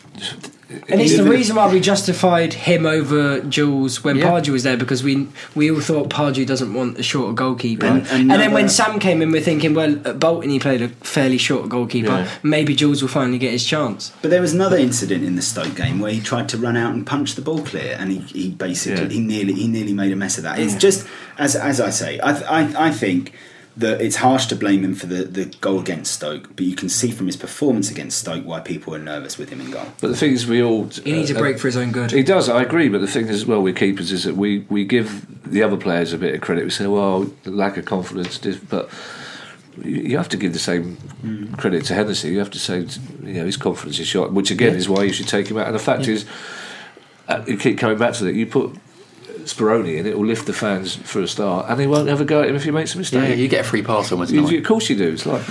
[0.89, 4.25] And it's the reason why we justified him over Jules when Yeah.
[4.31, 7.85] Pardew was there because we we all thought Pardew doesn't want a shorter goalkeeper.
[7.85, 10.81] And- And, and then when Sam came in, we're thinking, well, at Bolton he played
[10.81, 12.09] a fairly short goalkeeper.
[12.23, 12.27] Yeah.
[12.41, 14.11] Maybe Jules will finally get his chance.
[14.21, 16.93] But there was another incident in the Stoke game where he tried to run out
[16.95, 19.09] and punch the ball clear, and he, he basically Yeah.
[19.11, 20.57] he nearly he nearly made a mess of that.
[20.57, 21.05] It's just
[21.37, 22.31] as as I say, I
[22.61, 23.33] I, I think
[23.77, 26.87] that it's harsh to blame him for the, the goal against Stoke, but you can
[26.87, 29.85] see from his performance against Stoke why people are nervous with him in goal.
[29.99, 32.11] But the thing is, we all He needs a uh, break for his own good.
[32.11, 32.87] He does, I agree.
[32.87, 35.77] But the thing is, as well with keepers is that we, we give the other
[35.77, 36.63] players a bit of credit.
[36.63, 38.37] We say, well, lack of confidence,
[38.69, 38.89] but
[39.83, 40.97] you you have to give the same
[41.57, 42.29] credit to Hennessey.
[42.29, 42.85] You have to say,
[43.23, 45.67] you know, his confidence is shot, which again is why you should take him out.
[45.67, 46.25] And the fact is,
[47.27, 48.35] uh, you keep coming back to that.
[48.35, 48.73] You put
[49.43, 52.41] Speroni in, it will lift the fans for a start, and they won't ever go
[52.41, 53.29] at him if he makes a mistake.
[53.29, 54.31] yeah, you get a free pass almost.
[54.31, 54.57] You- night.
[54.59, 55.09] of course you do.
[55.11, 55.41] It's like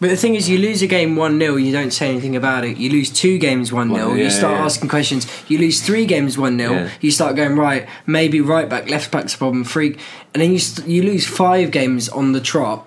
[0.00, 2.64] But the thing is, you lose a game 1 0, you don't say anything about
[2.64, 2.76] it.
[2.76, 4.64] You lose two games 1 0, Well, yeah, you start yeah.
[4.64, 5.28] asking questions.
[5.48, 6.88] You lose three games 1 0, Yeah.
[7.00, 9.98] you start going, right, maybe right back, left back's a problem, freak.
[10.34, 12.84] And then you, st- you lose five games on the trot.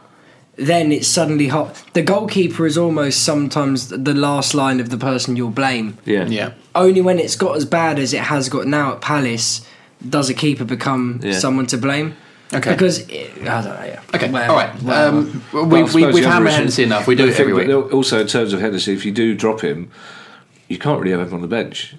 [0.57, 1.81] Then it's suddenly hot.
[1.93, 5.97] The goalkeeper is almost sometimes the last line of the person you'll blame.
[6.05, 6.51] yeah, yeah.
[6.73, 9.65] Only when it's got as bad as it has got now at Palace
[10.09, 11.33] does a keeper become Yeah.
[11.39, 12.15] someone to blame.
[12.53, 12.71] Okay.
[12.73, 14.01] Because, it, I don't know, yeah.
[14.13, 14.73] Okay, Whatever, all right.
[14.83, 15.17] whatever.
[15.17, 17.07] Um, But I we, we, suppose we've the other hammered issue- Hennessey enough.
[17.07, 17.67] We do it every week.
[17.67, 19.89] but Also, in terms of Hennessey, if you do drop him,
[20.67, 21.95] you can't really have him on the bench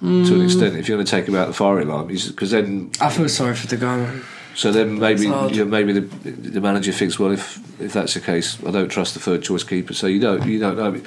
[0.00, 0.76] to an extent.
[0.76, 3.26] If you're going to take him out of the firing line, because then, I feel
[3.28, 3.96] sorry for the guy.
[3.96, 4.22] man.
[4.54, 5.56] so then maybe It's hard.
[5.56, 8.88] you know, maybe the the manager thinks, well, if if that's the case, I don't
[8.90, 9.94] trust the third choice keeper.
[9.94, 11.00] So you don't you don't know.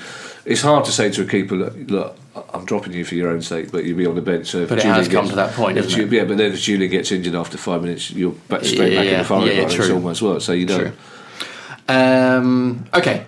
[0.45, 2.15] It's hard to say to a keeper, look, look
[2.53, 4.47] I'm dropping you for your own sake, but you'll be on the bench.
[4.47, 6.19] So if But it Julian has come to that point, if hasn't Ju- it?
[6.19, 9.07] Yeah, but then if Julian gets injured after five minutes, you're back straight Yeah, back
[9.11, 9.71] in the firing yeah, line.
[9.71, 10.41] It's almost worked.
[10.43, 10.79] So you don't.
[10.79, 10.91] True.
[11.89, 13.25] Um, okay.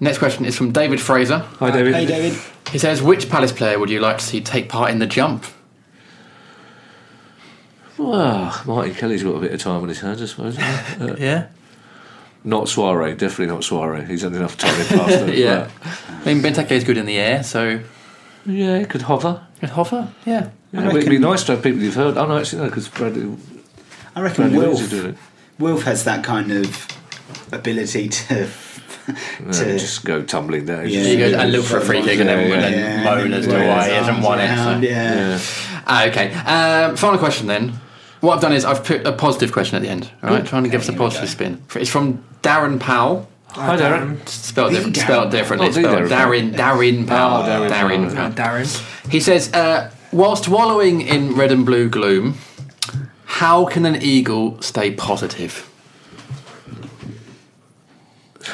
[0.00, 1.38] Next question is from David Fraser.
[1.38, 1.94] Hi, David.
[1.94, 2.38] Hey, David.
[2.70, 5.46] He says, "Which Palace player would you like to see take part in the jump?"
[7.98, 10.58] Well, Martin Kelly's got a bit of time on his hands, I suppose.
[10.58, 11.46] Uh, Yeah,
[12.44, 14.06] not Suarez, definitely not Suarez.
[14.08, 15.10] He's had enough time in past.
[15.28, 15.70] it, yeah.
[16.24, 17.86] I mean, Benteke is good in the air, so but-
[18.46, 19.46] yeah, it could hover.
[19.60, 20.08] could hover.
[20.24, 22.16] Yeah, Yeah, it'd be nice to have people you've heard.
[22.16, 23.36] Oh no, actually no, because Bradley,
[24.14, 25.16] I reckon Bradley Wilf, is doing it.
[25.58, 26.86] Wilf has that kind of
[27.52, 28.48] ability to.
[29.38, 30.88] No, to just go tumbling down.
[30.88, 31.04] Yeah.
[31.04, 33.04] he goes and look for a free kick and then, Yeah, and then yeah.
[33.04, 34.56] moan as to Yeah, why he his hasn't arms won it.
[34.56, 34.70] so.
[34.80, 35.14] Yeah.
[35.14, 35.38] Yeah.
[35.86, 36.34] Ah, okay.
[36.90, 37.74] Um, final question then.
[38.18, 40.10] What I've done is I've put a positive question at the end.
[40.24, 41.62] All right, trying to give us a positive spin.
[41.76, 43.28] It's from Darren Powell.
[43.56, 44.28] Hi, Darren.
[44.28, 45.68] Spelled, The different, Darren spelled differently.
[45.68, 47.42] Oh, spelled Darren Darren, Darren Powell.
[47.42, 48.26] Oh, Darren Darren Powell.
[48.26, 49.10] Uh, Darren.
[49.10, 52.36] He says, uh, whilst wallowing in red and blue gloom,
[53.24, 55.70] how can an eagle stay positive?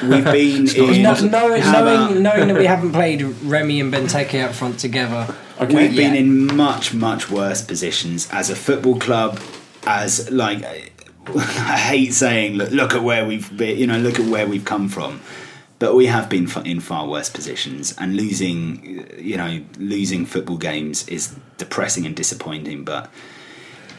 [0.03, 1.03] We've been in.
[1.03, 5.35] No, knowing, knowing, knowing that we haven't played Remy and Benteke up front together.
[5.61, 6.21] We've been Yeah.
[6.21, 9.41] in much, much worse positions as a football club.
[9.85, 10.92] As like,
[11.37, 13.79] I hate saying, look, look at where we've been.
[13.79, 15.21] You know, look at where we've come from.
[15.79, 21.09] But we have been in far worse positions, and losing, you know, losing football games
[21.09, 22.85] is depressing and disappointing.
[22.85, 23.11] But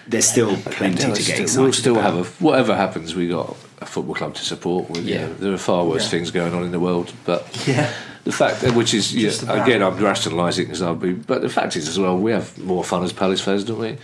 [0.08, 2.14] there's still plenty Yeah, to get still- excited we'll still about.
[2.16, 3.16] have a whatever happens.
[3.16, 4.90] We got a football club to support.
[4.90, 5.28] With, Yeah.
[5.40, 6.10] there are far worse Yeah.
[6.10, 7.90] things going on in the world, but Yeah.
[8.24, 11.76] the fact that which is yeah, again, I'm rationalising as I'll be, but the fact
[11.76, 13.98] is as well, we have more fun as Palace fans, don't we?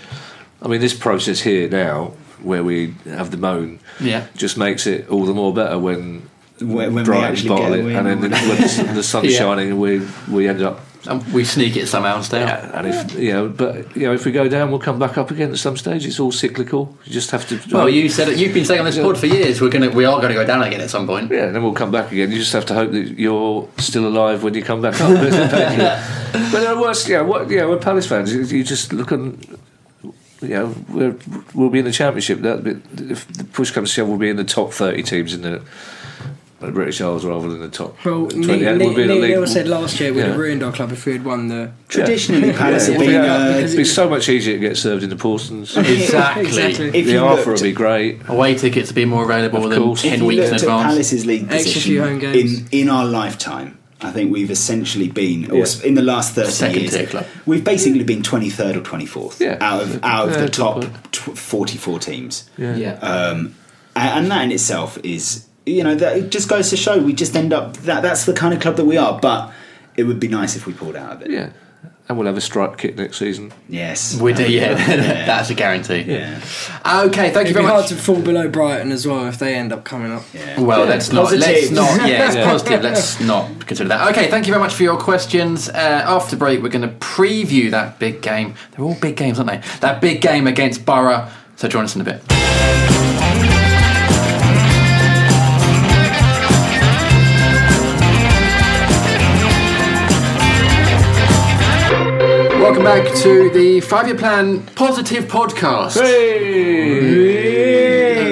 [0.62, 2.12] I mean, this process here now,
[2.44, 4.26] where we have the moan, Yeah.
[4.36, 6.24] just makes it all the more better when.
[6.62, 9.40] When- when we actually bottle get it, and then when the, the sun's Yeah.
[9.40, 12.86] shining, and we we end up And we sneak it somehow and stay yeah, and
[12.86, 15.52] if you know, but you know, if we go down, we'll come back up again
[15.52, 16.06] at some stage.
[16.06, 16.98] It's all cyclical.
[17.06, 17.58] You just have to.
[17.72, 18.38] Well, you said it.
[18.38, 19.62] You've been saying on this pod for years.
[19.62, 21.32] We're gonna, we are going to go down again at some point.
[21.32, 22.30] Yeah, and then we'll come back again.
[22.32, 25.10] You just have to hope that you're still alive when you come back up.
[26.52, 28.34] but uh, worse, yeah, what, yeah, we're Palace fans.
[28.34, 29.40] You, you just look and
[30.42, 31.16] you know we're,
[31.54, 32.40] we'll be in the championship.
[32.42, 35.42] That if the push comes to shove, we'll be in the top thirty teams in
[35.42, 35.62] the,
[36.60, 38.46] the British Isles rather than the top Well, twenty.
[38.60, 40.28] Neil, And we'll be Neil, said last year we'd Yeah.
[40.28, 41.72] have ruined our club if we had won the.
[41.88, 43.22] Traditionally, Palace Yeah, have it'd been.
[43.22, 45.76] be, Uh, it'd be so much easier to get served in the Pawsons.
[45.78, 46.46] Exactly.
[46.46, 46.88] Exactly.
[47.00, 48.20] if the offer would be great.
[48.28, 50.04] Away tickets to be more available Of than course.
[50.04, 50.84] if ten you weeks in advance.
[50.84, 52.60] Palace's league position few home games.
[52.60, 55.62] in in our lifetime, I think we've essentially been, Yeah.
[55.64, 57.26] s- in the last thirty Second years, tier club.
[57.46, 59.58] we've basically been twenty third or twenty fourth Yeah.
[59.60, 62.94] out of out of Yeah, the top top tw- forty four teams, yeah.
[63.02, 63.56] um,
[63.96, 67.12] and, and that in itself is, you know, that it just goes to show we
[67.14, 69.20] just end up that that's the kind of club that we are.
[69.20, 69.52] But
[69.98, 71.32] it would be nice if we pulled out of it.
[71.32, 71.50] Yeah,
[72.10, 73.54] and we'll have a striped kit next season.
[73.70, 74.52] Yes, we do.
[74.52, 74.76] Yeah, Yeah.
[75.28, 76.02] that's a guarantee.
[76.02, 76.40] yeah,
[76.84, 77.90] Okay, thank you It'd be very hard much.
[77.90, 80.24] to fall below Brighton as well if they end up coming up.
[80.34, 80.60] yeah.
[80.60, 80.90] Well, Yeah.
[80.90, 81.32] let's not.
[81.32, 82.08] Let's not.
[82.10, 82.46] Yeah, it's Yeah.
[82.46, 82.82] positive.
[82.82, 84.10] Let's not consider that.
[84.10, 85.70] Okay, thank you very much for your questions.
[85.70, 85.74] Uh,
[86.08, 88.56] after break, we're going to preview that big game.
[88.72, 89.62] They're all big games, aren't they?
[89.82, 91.28] That big game against Borough.
[91.58, 92.24] So join us in a bit.
[102.80, 105.98] Welcome back to the Five Year Plan Positive Podcast.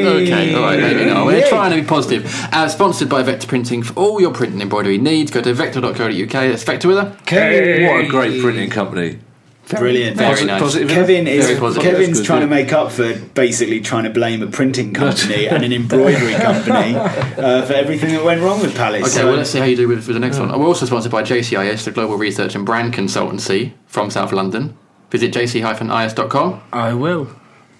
[0.05, 1.25] Okay, all right, maybe not.
[1.25, 2.33] We're trying to be positive.
[2.53, 5.31] Uh, sponsored by Vector Printing for all your printing and embroidery needs.
[5.31, 6.31] Go to vector.co.uk.
[6.31, 7.17] That's Vector with a
[7.89, 9.19] What a great printing company.
[9.69, 10.17] Brilliant.
[10.17, 10.61] Very Posi- nice.
[10.61, 10.89] positive.
[10.89, 11.91] Kevin is Very positive.
[11.91, 12.63] Kevin's good, trying to yeah.
[12.63, 17.65] make up for basically trying to blame a printing company and an embroidery company uh,
[17.65, 19.01] for everything that went wrong with Palace.
[19.03, 20.49] Okay, So- well, let's see how you do with, with the next one.
[20.57, 24.77] We're also sponsored by JCIS, the global research and brand consultancy from South London.
[25.11, 26.61] Visit jc-is.com.
[26.73, 27.29] I will.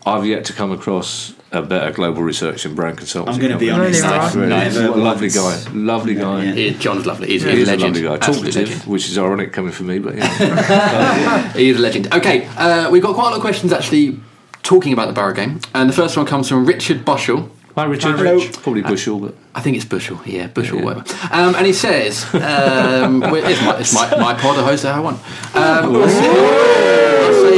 [0.07, 3.27] I've yet to come across a better global research and brand consultancy.
[3.33, 3.87] I'm going to be company.
[3.87, 4.03] honest.
[4.03, 4.75] Nice, I've nice.
[4.75, 6.43] never lovely guy, lovely guy.
[6.45, 6.51] Yeah.
[6.53, 7.27] He- John's lovely.
[7.29, 8.81] He's, He he's is a a lovely guy, talkative, legend.
[8.83, 11.51] which is ironic coming from me, but yeah.
[11.53, 12.13] He's a legend.
[12.13, 14.19] Okay, uh, we've got quite a lot of questions actually
[14.63, 15.59] talking about the Borough game.
[15.73, 17.49] And the first one comes from Richard Bushell.
[17.75, 18.17] Hi, Richard.
[18.17, 18.39] Hello.
[18.63, 20.83] Probably Bushel, but I think it's Bushell, yeah, Bushell, Yeah.
[20.85, 21.05] whatever.
[21.31, 24.93] Um, and he says, um, well, it's, my, it's my, my pod, I host how
[24.93, 25.17] I want.
[25.55, 27.06] Um, I'll say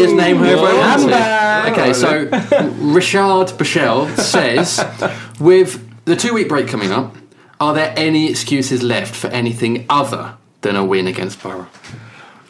[0.01, 1.71] his name however I want to.
[1.71, 2.25] Okay, so
[2.77, 4.83] Richard Bushell says,
[5.39, 7.15] with the two week break coming up,
[7.59, 11.67] are there any excuses left for anything other than a win against Borough?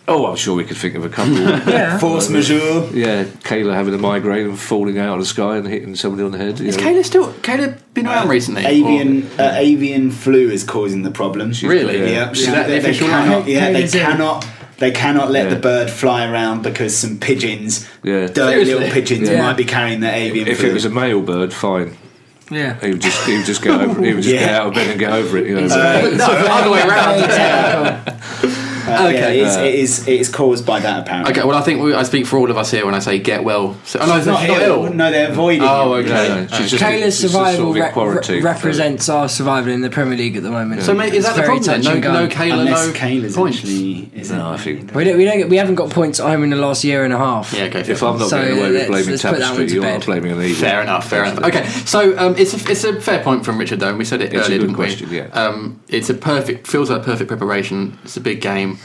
[0.10, 1.36] oh, I'm sure we could think of a couple.
[2.00, 2.90] Force majeure.
[2.92, 6.32] yeah, Kayla having a migraine and falling out of the sky and hitting somebody on
[6.32, 6.60] the head.
[6.60, 6.84] Is know.
[6.84, 8.66] Kayla still Kayla been around recently?
[8.66, 11.52] Avian uh, avian flu is causing the problem.
[11.64, 12.12] Really?
[12.12, 13.40] Yeah, Is that the they, they official cannot.
[13.42, 13.48] line?
[13.48, 14.59] Yeah, they Kayla's in.
[14.80, 14.92] Cannot.
[14.92, 15.50] They cannot let Yeah.
[15.56, 18.28] the bird fly around because some pigeons, Yeah.
[18.28, 18.74] dirty Seriously?
[18.76, 19.42] little pigeons, Yeah.
[19.42, 20.70] might be carrying the avian If flu.
[20.70, 21.98] it was a male bird, fine.
[22.52, 22.76] Yeah.
[22.82, 24.04] He would just he would just get over.
[24.04, 24.40] He would just Yeah.
[24.48, 25.46] get out of bed and get over it.
[25.48, 25.66] You know.
[25.68, 28.00] Uh, no, other way around.
[28.90, 29.40] Uh, yeah, Okay.
[29.40, 30.08] it is, it is.
[30.08, 31.32] It is caused by that apparently.
[31.32, 33.20] Okay, well, I think we, I speak for all of us here when I say
[33.20, 33.76] get well.
[33.86, 34.86] So, oh, no, She's not not ill.
[34.86, 34.94] ill.
[34.94, 35.62] No, they're avoiding.
[35.64, 36.06] Oh, it.
[36.06, 36.28] okay.
[36.30, 39.10] No, no, she's just Kayla's she's just survival sort of re- quarantine, re- so- represents
[39.10, 40.82] our survival in the Premier League at the moment.
[40.84, 41.82] So, mate, is that the problem then?
[41.82, 43.58] No, and no Kayla, Unless no Kayla's points.
[43.58, 44.10] actually.
[44.16, 46.50] Is No, I think We don't, we don't we haven't got points at home in
[46.50, 47.54] the last year and a half.
[47.54, 47.82] Yeah, okay.
[47.82, 50.06] if I'm not So, getting away with blaming let's put that one tapestry, you're not
[50.06, 50.54] blaming an.
[50.56, 51.44] Fair enough, fair enough.
[51.44, 53.90] Okay, so um, it's a, it's a fair point from Richard though.
[53.90, 55.18] and We said it It's a earlier, good didn't question, we?
[55.18, 55.28] yeah.
[55.28, 57.98] Um, it's a perfect, feels like perfect preparation.
[58.04, 58.79] It's a big game.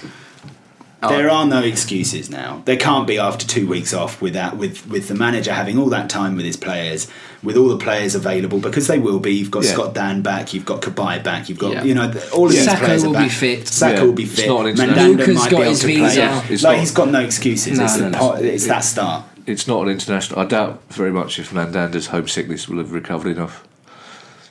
[1.03, 2.62] Oh, There are no excuses now.
[2.64, 6.09] There can't be after two weeks off without with with the manager having all that
[6.09, 7.09] time with his players,
[7.42, 9.32] with all the players available because they will be.
[9.34, 9.72] You've got Yeah.
[9.72, 11.84] Scott Dann back, you've got Cabaye back, you've got Yeah.
[11.84, 13.24] you know the- all of these Sakho players are will back.
[13.24, 13.64] be fit.
[13.66, 14.03] Sakho Yeah.
[14.05, 14.49] will be It's fit.
[14.49, 15.95] not an international- Mandanda Luka's might got be able his to play.
[16.01, 16.16] visa.
[16.20, 16.42] Yeah.
[16.49, 17.78] It's like not- he's got no excuses.
[17.78, 18.18] No, it's, no, the no.
[18.18, 19.24] po- it's that start.
[19.47, 20.40] It's not an international.
[20.40, 23.62] I doubt very much if Mandanda's homesickness will have recovered enough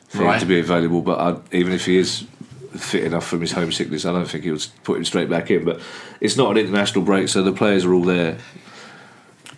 [0.07, 0.35] for Right.
[0.35, 1.01] him to be available.
[1.01, 2.25] But I, even if he is
[2.80, 5.63] fit enough from his homesickness, I don't think he'll put him straight back in.
[5.65, 5.80] But
[6.19, 8.38] it's not an international break, so the players are all there.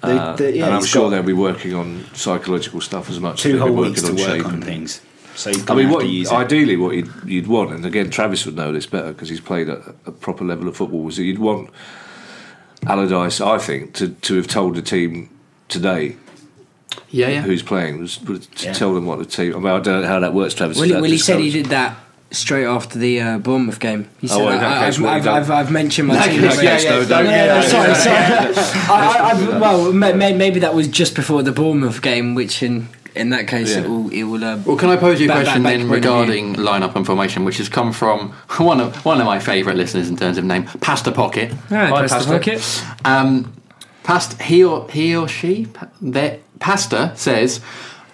[0.03, 3.41] They- Uh, they- yeah, and I'm sure they'll be working on psychological stuff as much
[3.41, 4.45] two they'll whole be weeks working to on work shape.
[4.47, 5.01] on and- things.
[5.35, 8.71] So I mean, what, to ideally, what you'd, you'd want, and again, Travis would know
[8.71, 11.01] this better because he's played at a proper level of football.
[11.01, 11.69] Was that you'd want
[12.87, 15.29] Allardyce, I think, to, to have told the team
[15.67, 16.15] today
[17.09, 17.41] Yeah, yeah.
[17.41, 18.73] who's playing was, was to Yeah.
[18.73, 19.53] tell them what the team.
[19.55, 20.77] I mean, I don't know how that works, Travis.
[20.77, 21.97] Well, he, well, he said he did that
[22.31, 24.09] straight after the uh, Bournemouth game.
[24.19, 26.43] He said, Oh, well, in I, I've, what he I've, I've, I've mentioned my team.
[26.43, 28.17] yeah, yeah, yeah, no, don't- don't- Yeah, yeah, sorry, sorry.
[28.89, 32.61] I, I, I, well, may- may- maybe that was just before the Bournemouth game, which
[32.63, 33.83] in in that case Yeah.
[33.83, 34.43] it will it will.
[34.43, 36.35] Uh, Well, can I pose you a back- question back- then back point of view.
[36.35, 40.09] regarding lineup and formation, which has come from one of one of my favourite listeners
[40.09, 41.51] in terms of name, Pasta Pocket.
[41.71, 42.31] Alright, Hi, press Pastor.
[42.33, 42.83] pocket.
[43.05, 43.53] Um,
[44.03, 47.61] past he or he or she, pa- their Pasta says,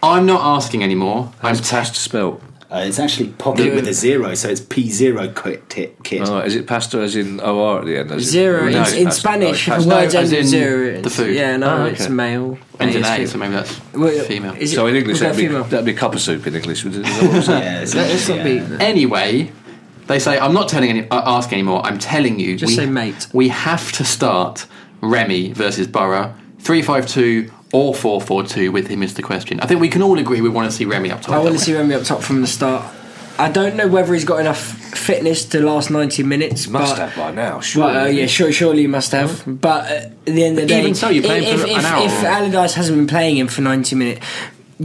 [0.04, 1.32] "I'm not asking anymore.
[1.42, 2.42] I'm How's pasta spelt?
[2.72, 3.76] Uh, it's actually pocket Yeah.
[3.76, 5.68] with a zero, so it's P zero kit.
[5.68, 5.98] kit.
[6.04, 6.22] kit.
[6.30, 8.12] Oh, is it pasta as in OR at the end?
[8.12, 9.20] as in- Zero No, in, it's in pasta.
[9.20, 9.68] Spanish.
[9.68, 9.90] If it's a pasta.
[9.90, 11.02] word's No, as ending in zero.
[11.02, 11.36] the food.
[11.36, 12.58] Yeah, no, Oh, it's male.
[12.80, 15.26] ends in It's A, so maybe that's Well, female." It, So in English, was that
[15.34, 15.64] that'd be, female?
[15.66, 16.86] that'd be cuppa soup in English.
[16.86, 18.78] Is that what Yeah, Let's essentially, not yeah.
[18.78, 18.84] be.
[18.86, 19.52] Anyway,
[20.08, 21.82] they say I'm not telling any, uh, asking anymore.
[21.86, 22.56] I'm telling you.
[22.56, 23.28] Just say mate.
[23.34, 24.66] We have to start
[25.02, 28.72] Remy versus Borough three five two or four four two.
[28.72, 29.60] With him is the question.
[29.60, 31.36] I think we can all agree we want to see Remy up top.
[31.36, 32.86] I want to see Remy up top from the start.
[33.40, 36.68] I don't know whether he's got enough fitness to last 90 minutes.
[36.68, 37.84] Must but, have by now, sure.
[37.84, 39.44] But, uh, yeah, sure, surely he must have.
[39.48, 41.78] But uh, at the end of the day, Even so, you're playing if, for if,
[41.78, 44.26] an hour if Allardyce hasn't been playing him for 90 minutes,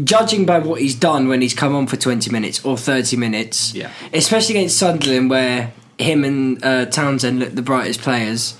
[0.04, 3.74] judging by what he's done when he's come on for 20 minutes or 30 minutes,
[3.74, 3.90] Yeah.
[4.14, 8.56] especially against Sunderland, where him and uh, Townsend look the brightest players.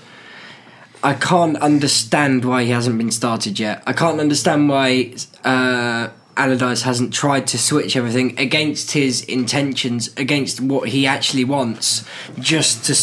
[1.07, 3.81] I can't understand why he hasn't been started yet.
[3.87, 5.13] I can't understand why
[5.45, 12.03] uh, Allardyce hasn't tried to switch everything against his intentions, against what he actually wants,
[12.39, 12.93] just to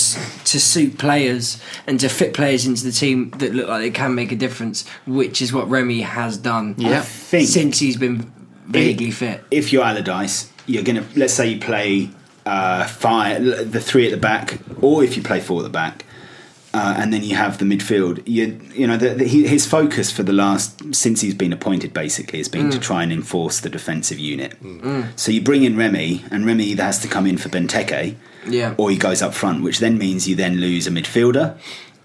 [0.51, 4.15] to suit players and to fit players into the team that look like they can
[4.15, 7.01] make a difference, which is what Remy has done Yeah.
[7.01, 8.31] since he's been
[8.67, 9.43] vaguely fit.
[9.51, 12.11] if you're Allardyce, you're gonna let's say you play
[12.45, 13.43] uh, five,
[13.73, 16.04] the three at the back, or if you play four at the back,
[16.75, 18.23] uh, and then you have the midfield.
[18.27, 22.39] You you know the, the, his focus for the last since he's been appointed basically
[22.41, 24.53] has been to try and enforce the defensive unit.
[25.17, 28.17] So you bring in Remy, and Remy either has to come in for Benteke,
[28.49, 28.75] Yeah.
[28.77, 31.57] or he goes up front, which then means you then lose a midfielder.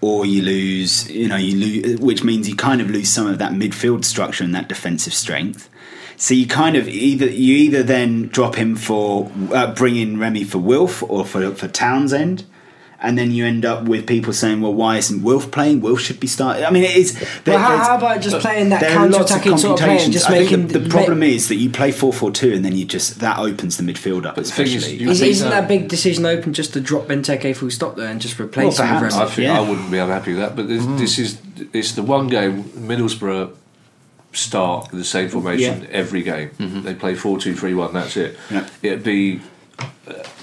[0.02, 3.38] Or you lose, you know, you lose, which means you kind of lose some of
[3.38, 5.68] that midfield structure and that defensive strength.
[6.16, 10.44] So you kind of either you either then drop him for uh, bring in Remy
[10.44, 12.44] for Wilf or for for Townsend,
[13.02, 15.80] and then you end up with people saying, "Well, why isn't Wilf playing?
[15.80, 17.18] Wilf should be starting." I mean, it is.
[17.44, 19.86] there- Well, how, how about just playing that there are lots of counter-attacking sort of
[19.86, 22.76] play and just I making the, the problem is that you play 4-4-2 and then
[22.76, 26.52] you just that opens the midfield up, But especially, is, isn't that big decision open
[26.52, 29.46] just to drop Benteke full stop there and just replace Well, him with I think
[29.46, 29.58] Yeah.
[29.58, 30.56] I wouldn't be unhappy with that.
[30.56, 30.96] But this, hmm.
[30.96, 31.38] this is
[31.72, 33.56] it's the one game Middlesbrough
[34.32, 35.88] start the same formation Yeah.
[35.90, 36.50] every game.
[36.50, 36.82] Mm-hmm.
[36.82, 37.92] They play four two three one.
[37.92, 38.36] That's it.
[38.50, 38.68] Yeah.
[38.82, 39.40] It'd be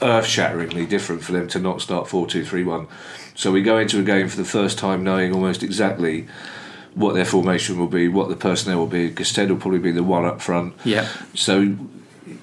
[0.01, 2.87] earth shatteringly different for them to not start four two three one.
[3.35, 6.27] So we go into a game for the first time knowing almost exactly
[6.95, 9.11] what their formation will be, what the personnel will be.
[9.11, 10.73] Gestede will probably be the one up front.
[10.83, 11.07] Yeah.
[11.35, 11.75] So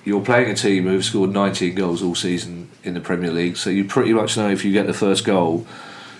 [0.05, 3.57] you're playing a team who've scored 19 goals all season in the Premier League.
[3.57, 5.67] So you pretty much know if you get the first goal,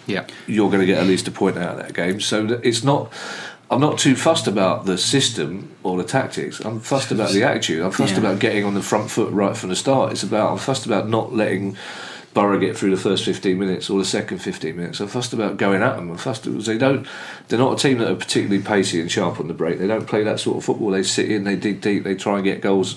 [0.07, 0.27] Yeah.
[0.49, 2.21] you're going to get at least a point out of that game.
[2.21, 3.13] So it's not.
[3.71, 6.61] I'm not too fussed about the system or the tactics.
[6.61, 7.83] I'm fussed about the attitude.
[7.83, 8.21] I'm fussed Yeah.
[8.21, 10.13] about getting on the front foot right from the start.
[10.13, 11.77] It's about I'm fussed about not letting
[12.35, 15.01] Borough get through the first 15 minutes or the second 15 minutes.
[15.01, 16.11] I'm fussed about going at them.
[16.11, 17.07] I'm fussed because they don't.
[17.49, 19.79] They're not a team that are particularly pacey and sharp on the break.
[19.79, 20.91] They don't play that sort of football.
[20.91, 22.97] They sit in, they dig deep, they try and get goals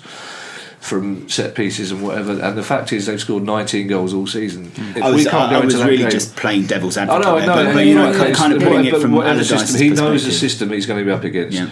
[0.80, 2.34] from set pieces and whatever.
[2.34, 4.66] And the fact is, they've scored 19 goals all season.
[4.66, 4.98] Hmm.
[4.98, 7.04] If I we was, can't I, go I was really game- just playing devil's I
[7.04, 7.26] advocate.
[7.26, 10.26] know, I know, but, but you know, kind, of putting it from Allardyce's he knows
[10.26, 11.58] the system he's going to be up against.
[11.58, 11.70] Yeah.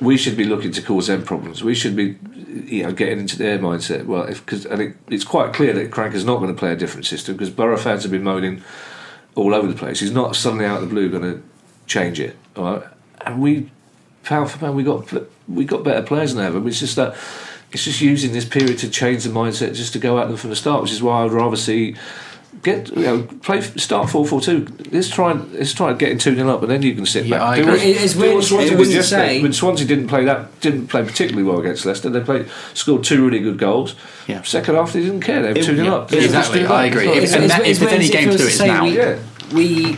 [0.00, 1.64] We should be looking to cause them problems.
[1.64, 2.16] We should be,
[2.66, 4.06] you know, getting into their mindset.
[4.06, 6.72] Well, if because and it, it's quite clear that Karanka is not going to play
[6.72, 8.62] a different system because Borough fans have been moaning
[9.34, 10.00] all over the place.
[10.00, 11.42] He's not suddenly out of the blue going to
[11.86, 12.36] change it.
[12.56, 12.82] All right?
[13.22, 13.70] And we,
[14.24, 15.12] pound for pound, we got
[15.48, 16.66] we got better players than ever.
[16.68, 17.16] It's just that
[17.72, 20.50] it's just using this period to change the mindset, just to go at them from
[20.50, 21.96] the start, which is why I'd rather see.
[22.62, 24.66] Get you know, play start four four two.
[24.92, 27.24] Let's try and let's try and get two 0 up, and then you can sit
[27.24, 27.48] Yeah, back.
[27.48, 27.80] I Do agree.
[27.80, 31.42] it's weird what Swansea to did say- When Swansea didn't play that, didn't play particularly
[31.42, 32.08] well against Leicester.
[32.10, 33.96] They played scored two really good goals.
[34.28, 34.42] Yeah.
[34.42, 35.42] Second half, they didn't care.
[35.42, 36.12] They were It- two 0 yeah, up.
[36.12, 36.64] Exactly.
[36.66, 37.08] I agree.
[37.08, 38.84] If- not- and it's- that- it's if there's any game to do, it it's now.
[38.84, 39.16] We, Yeah.
[39.52, 39.96] we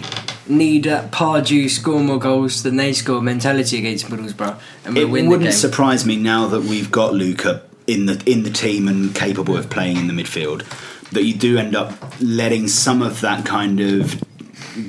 [0.49, 5.05] need that Pardew score more goals than they score mentality against Middlesbrough, and we It
[5.11, 5.53] win wouldn't game.
[5.59, 9.69] surprise me now that we've got Luka in the in the team and capable of
[9.71, 10.63] playing in the midfield
[11.13, 14.23] that you do end up letting some of that kind of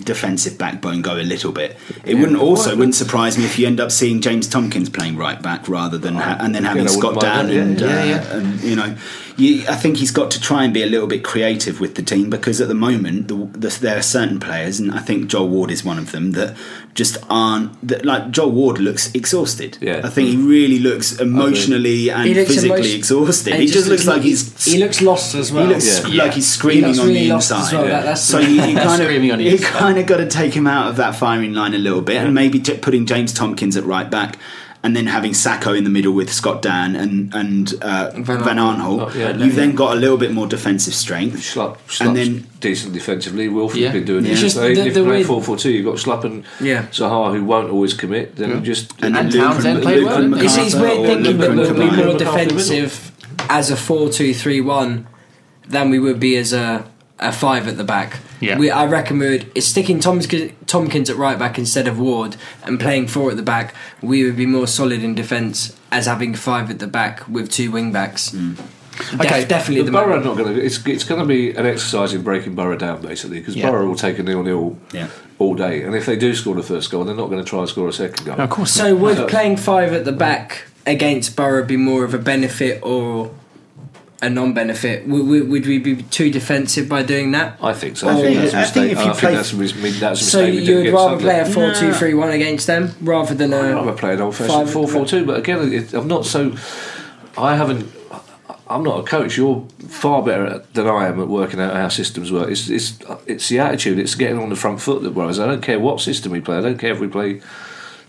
[0.04, 1.78] defensive backbone go a little bit.
[2.06, 5.42] It wouldn't also wouldn't surprise me if you end up seeing James Tomkins playing right
[5.42, 7.82] back rather than ha- and then having Scott wouldn't Dann and, that.
[7.82, 8.38] Yeah, uh, yeah, yeah.
[8.38, 8.96] and you know.
[9.38, 12.02] You, I think he's got to try and be a little bit creative with the
[12.02, 15.50] team because at the moment the, the, there are certain players, and I think Joel
[15.50, 16.56] Ward is one of them that
[16.94, 19.78] just aren't that, like Joel Ward looks exhausted.
[19.82, 20.02] Yeah.
[20.06, 23.54] I think he really looks emotionally and looks physically emotion- exhausted.
[23.54, 25.68] and He just looks like he's he looks lost as well.
[25.68, 26.24] he looks Yeah.
[26.24, 27.82] like he's screaming He looks on really the lost as inside.
[27.90, 30.66] well, that- so you, you kind of on you kind of got to take him
[30.68, 33.84] out of that firing line a little bit, and maybe t- putting James Tomkins at
[33.84, 34.38] right back,
[34.86, 38.58] and then having Sakho in the middle with Scott Dann and and uh, Van, Van
[38.58, 39.02] Aanholt.
[39.16, 39.36] Oh, yeah.
[39.36, 41.38] You've then got a little bit more defensive strength.
[41.38, 43.48] Schlupp, Schlupp's And then- decent defensively.
[43.50, 43.92] Wilfred's Yeah.
[43.92, 44.30] been doing Yeah.
[44.30, 44.34] it.
[44.34, 46.24] It's just So the- if the you play way- 4 4 2, you've got Schlupp
[46.24, 46.84] and Yeah.
[46.92, 48.36] Zaha who won't always commit.
[48.36, 50.46] Then just And, And Luke Townsend and, played Luke well, and didn't he?
[50.46, 53.12] It's, it's McArthur weird or thinking that we'll be more defensive
[53.50, 55.08] as a 4 2 3 1
[55.68, 56.86] than we would be as a,
[57.20, 58.20] a 5 at the back.
[58.42, 58.58] Yeah.
[58.58, 62.36] We, I reckon we would, it's sticking Tomkins, Tomkins at right back instead of Ward
[62.64, 66.34] and playing 4 at the back, we would be more solid in defence as having
[66.36, 68.32] 5 at the back with two wing backs.
[68.32, 68.56] Mm.
[68.58, 70.62] Def- Okay, definitely the the Borough are not going to.
[70.66, 73.70] It's it's going to be an exercise in breaking Borough down basically because Yeah.
[73.70, 75.10] Borough will take a nil nil Yeah.
[75.38, 77.60] all day, and if they do score the first goal, they're not going to try
[77.60, 78.38] and score a second goal.
[78.38, 78.72] No, of course.
[78.72, 82.80] So would So- playing 5 at the back against Borough be more of a benefit
[82.84, 83.32] or
[84.26, 85.08] a non-benefit?
[85.08, 87.58] Would, would, would we be too defensive by doing that?
[87.62, 88.08] I think so.
[88.08, 88.74] I I think think- that's a I mistake.
[88.88, 90.54] think if you I play- think that's a mis- that's a So mistake.
[90.60, 91.78] we did you would rather play a Sunderland.
[91.78, 93.76] 4 2 3 1 against them rather than I'd a.
[93.76, 96.54] rather play an old fashioned five- 4 4 2, but again, it, I'm not so.
[97.38, 97.92] I haven't.
[98.68, 99.38] I'm not a coach.
[99.38, 102.50] You're far better than I am at working out how systems work.
[102.50, 102.98] It's, it's
[103.28, 104.00] it's the attitude.
[104.00, 105.40] It's getting on the front foot that worries.
[105.40, 106.58] I don't care what system we play.
[106.58, 107.42] I don't care if we play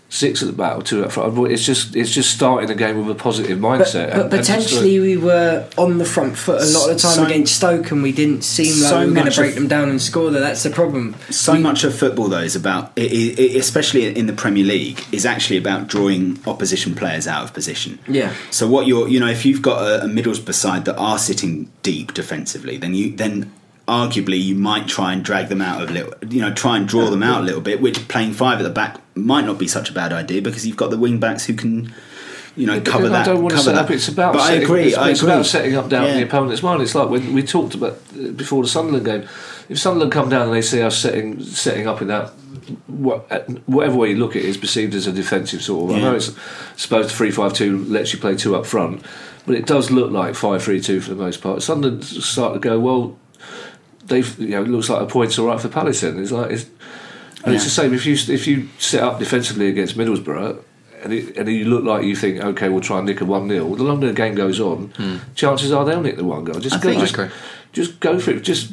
[0.09, 1.51] six at the back or two up front.
[1.51, 4.09] It's just it's just starting the game with a positive mindset.
[4.11, 7.01] but and- and just, potentially we were on the front foot a lot of the
[7.01, 9.49] time So- against Stoke and we didn't seem like so we were going to break
[9.49, 10.41] of- them down and score there.
[10.41, 11.15] That's the problem.
[11.29, 15.25] So much of football, though, is about, i i especially in the Premier League, is
[15.25, 17.99] actually about drawing opposition players out of position.
[18.07, 18.33] Yeah.
[18.51, 21.69] So what you're, you know, if you've got a, a Middlesbrough side that are sitting
[21.83, 23.51] deep defensively, then you then
[23.87, 27.09] arguably you might try and drag them out a little, you know, try and draw
[27.09, 27.81] them out a little bit.
[27.81, 30.77] Which playing five at the back might not be such a bad idea because you've
[30.77, 31.93] got the wing backs who can.
[32.55, 33.27] You know, But cover that.
[33.27, 33.85] I don't want to set that.
[33.85, 33.91] up.
[33.91, 34.33] It's about.
[34.33, 34.87] But I agree.
[34.87, 35.31] It's, I it's agree.
[35.33, 36.15] about setting up down Yeah.
[36.15, 36.81] the opponent's mind.
[36.81, 37.99] It's like when we talked about
[38.35, 39.29] before the Sunderland game.
[39.69, 42.31] If Sunderland come down and they see us setting setting up in that.
[42.87, 45.97] Whatever way you look at it is perceived as a defensive sort of.
[45.97, 46.31] I know it's
[46.75, 49.03] supposed three five two lets you play two up front,
[49.45, 51.61] but it does look like five three two for the most part.
[51.61, 53.17] Sunderland start to go well.
[54.07, 56.01] They've you know it looks like a point's all right for Palace.
[56.01, 56.65] Then it's like it's,
[57.43, 60.63] and it's the same if you if you set up defensively against Middlesbrough
[61.03, 63.49] and, it, and you look like you think, okay, we'll try and nick a 1
[63.49, 63.75] 0.
[63.75, 65.17] The longer the game goes on, hmm.
[65.35, 66.59] chances are they'll nick the one goal.
[66.59, 67.15] Just I go, just,
[67.73, 68.41] just go for it.
[68.41, 68.71] Just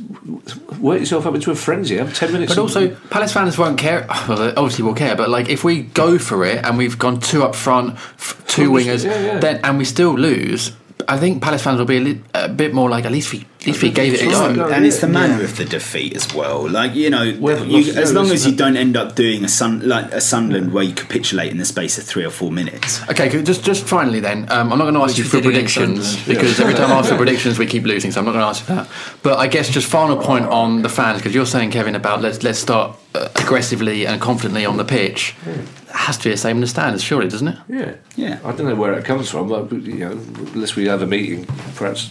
[0.81, 1.97] work yourself up into a frenzy.
[1.97, 2.55] Have 10 minutes.
[2.55, 4.07] But also, Palace fans won't care.
[4.29, 5.17] Well, obviously, will care.
[5.17, 7.99] But like, if we go for it and we've gone two up front,
[8.47, 9.39] two Well, wingers, yeah, yeah.
[9.39, 10.73] then and we still lose,
[11.07, 13.47] I think Palace fans will be a, li- a bit more like, at least we,
[13.65, 14.65] at least we gave it a That's go.
[14.65, 14.73] right.
[14.77, 15.13] And it's the yeah.
[15.13, 16.69] manner of the defeat as well.
[16.69, 19.81] Like you know, you, as no, long as you don't end up doing a sun
[19.89, 23.01] like a Sunderland where you capitulate in the space of three or four minutes.
[23.09, 26.07] Okay, just just finally then, um, I'm not going to ask Which you for predictions
[26.19, 26.29] Sunderland.
[26.29, 28.49] because every time I ask for predictions we keep losing, so I'm not going to
[28.49, 28.89] ask you that.
[29.23, 32.43] But I guess just final point on the fans because you're saying Kevin about let's
[32.43, 35.35] let's start uh, aggressively and confidently on the pitch.
[35.47, 35.67] It
[35.97, 37.59] has to be the same in the stands, surely, doesn't it?
[37.69, 38.41] Yeah, Yeah.
[38.45, 40.11] I don't know where it comes from, but you know,
[40.53, 41.47] unless we have a meeting,
[41.77, 42.11] perhaps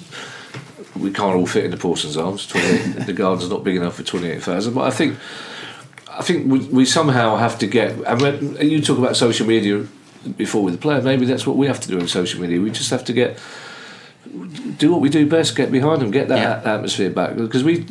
[0.96, 2.48] we can't all fit in the Pawson's arms.
[2.48, 4.74] 28, the garden's not big enough for twenty eight thousand.
[4.74, 5.18] But I think
[6.10, 7.92] I think we, we somehow have to get.
[8.06, 9.86] And when and you talk about social media
[10.38, 12.62] before with the player, maybe that's what we have to do in social media.
[12.62, 13.40] We just have to get
[14.78, 17.36] do what we do best, get behind them, get that atmosphere back.
[17.36, 17.86] Because we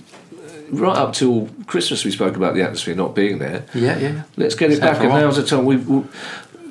[0.70, 3.64] right up till Christmas, we spoke about the atmosphere not being there.
[3.74, 4.22] Yeah, yeah.
[4.36, 5.64] Let's get it back, and now's the time.
[5.64, 5.76] We,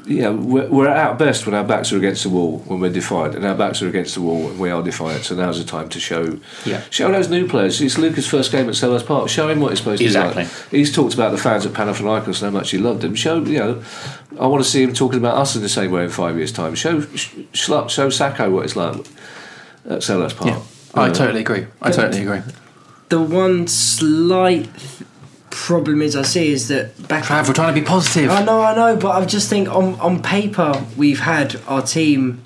[0.06, 2.80] we yeah, we're, we're at our best when our backs are against the wall, when
[2.80, 5.24] we're defiant, and our backs are against the wall when we are defiant.
[5.26, 6.82] So now's the time to show, Yeah.
[6.90, 7.80] show those new players.
[7.82, 9.30] It's Luka's first game at Selhurst Park.
[9.30, 10.44] Show him what he's supposed to Exactly.
[10.44, 10.70] be like.
[10.72, 13.14] He's talked about the fans at Panathinaikos and how much he loved them.
[13.16, 13.84] Show, you know,
[14.40, 16.52] I want to see him talking about us in the same way in five years'
[16.52, 16.74] time.
[16.76, 18.96] Show, sh- Schlupp, show Sakho what it's like
[19.90, 20.50] at Selhurst Park.
[20.52, 20.62] Yeah.
[20.94, 21.14] I You know?
[21.14, 21.68] totally agree.
[21.82, 22.42] I totally agree.
[23.10, 24.70] The one slight
[25.52, 27.24] problem is I see is that back.
[27.26, 28.30] Trav, we're trying to be positive.
[28.30, 32.42] I know, I know, but I just think on on paper we've had our team.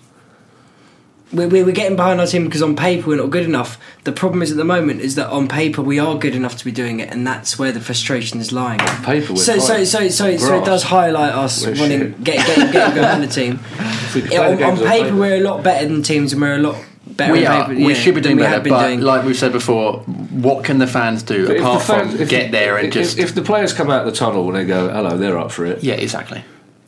[1.34, 3.80] We're, we're we're getting behind our team because on paper we're not good enough.
[4.04, 6.66] The problem is at the moment is that on paper we are good enough to
[6.66, 8.80] be doing it, and that's where the frustration is lying.
[8.80, 12.24] On paper we're so, so so so so it does highlight us We're wanting shit.
[12.24, 13.60] get get get behind the team.
[14.16, 15.16] Yeah, on, on games on paper paper.
[15.18, 16.78] we're a lot better than teams, and we're a lot
[17.18, 17.34] better.
[17.34, 17.68] we on are.
[17.68, 19.02] paper, we yeah, should be doing than better, but doing.
[19.02, 22.22] like we've said before, what can the fans do But if apart the fans- from
[22.22, 23.18] if- get there and if, just?
[23.18, 25.66] if the players come out of the tunnel and they go, "Hello, they're up for
[25.66, 26.44] it," yeah, exactly.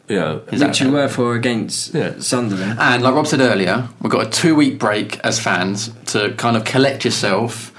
[0.10, 2.14] you know, which we were for against Yeah.
[2.20, 2.80] Sunderland.
[2.80, 6.56] And like Rob said earlier, we've got a two week break as fans to kind
[6.56, 7.74] of collect yourself,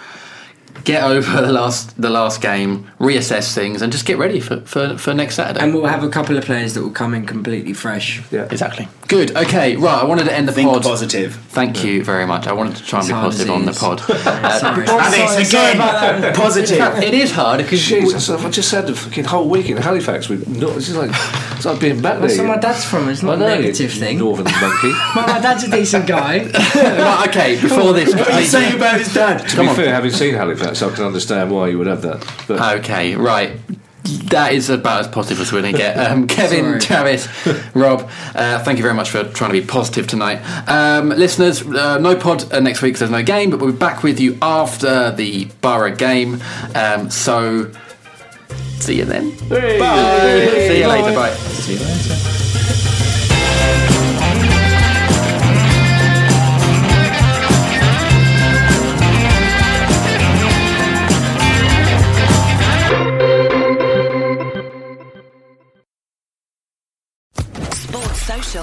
[0.85, 4.97] get over the last the last game, reassess things, and just get ready for, for,
[4.99, 5.61] for next Saturday.
[5.61, 8.23] And we'll have a couple of players that will come in completely fresh.
[8.31, 8.49] yeah.
[8.51, 8.89] exactly.
[9.09, 9.35] Good.
[9.37, 9.77] Okay.
[9.77, 10.03] Right.
[10.03, 10.83] I wanted to end the Think pod.
[10.83, 11.35] positive.
[11.49, 12.47] Thank you very much.
[12.47, 13.79] I wanted to try and It's be positive on the is.
[13.79, 14.03] pod.
[14.39, 14.87] Uh, sorry.
[14.87, 15.77] Alice, sorry again.
[15.77, 16.35] about.
[16.37, 16.79] Positive.
[17.03, 20.47] it is hard because Jesus, I've just had the fucking whole week in Halifax with
[20.47, 21.11] no, it's like
[21.57, 22.47] it's like being back That's there.
[22.47, 23.09] where my dad's from.
[23.09, 24.19] It's I not a negative thing.
[24.19, 24.91] Northern monkey.
[25.15, 26.45] My, my dad's a decent guy.
[26.45, 27.61] right, okay.
[27.61, 29.49] Before this, What are you saying about his dad?
[29.49, 32.27] to be fair, having seen Halifax, I can understand why you would have that.
[32.47, 33.53] But Okay, right.
[34.31, 35.97] That is about as positive as we're going to get.
[35.99, 36.81] Um, Kevin, Sorry.
[36.81, 37.29] Travis,
[37.75, 40.37] Rob, uh, thank you very much for trying to be positive tonight.
[40.67, 43.79] Um, listeners, uh, no pod uh, next week 'cause there's no game, but we'll be
[43.79, 46.43] back with you after the Borough game.
[46.75, 47.71] Um, so,
[48.79, 49.31] see you then.
[49.51, 50.49] Bye.
[50.69, 51.15] See you later.
[51.15, 51.35] Bye.
[51.35, 52.38] See you later.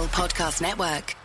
[0.08, 1.25] Podcast Network.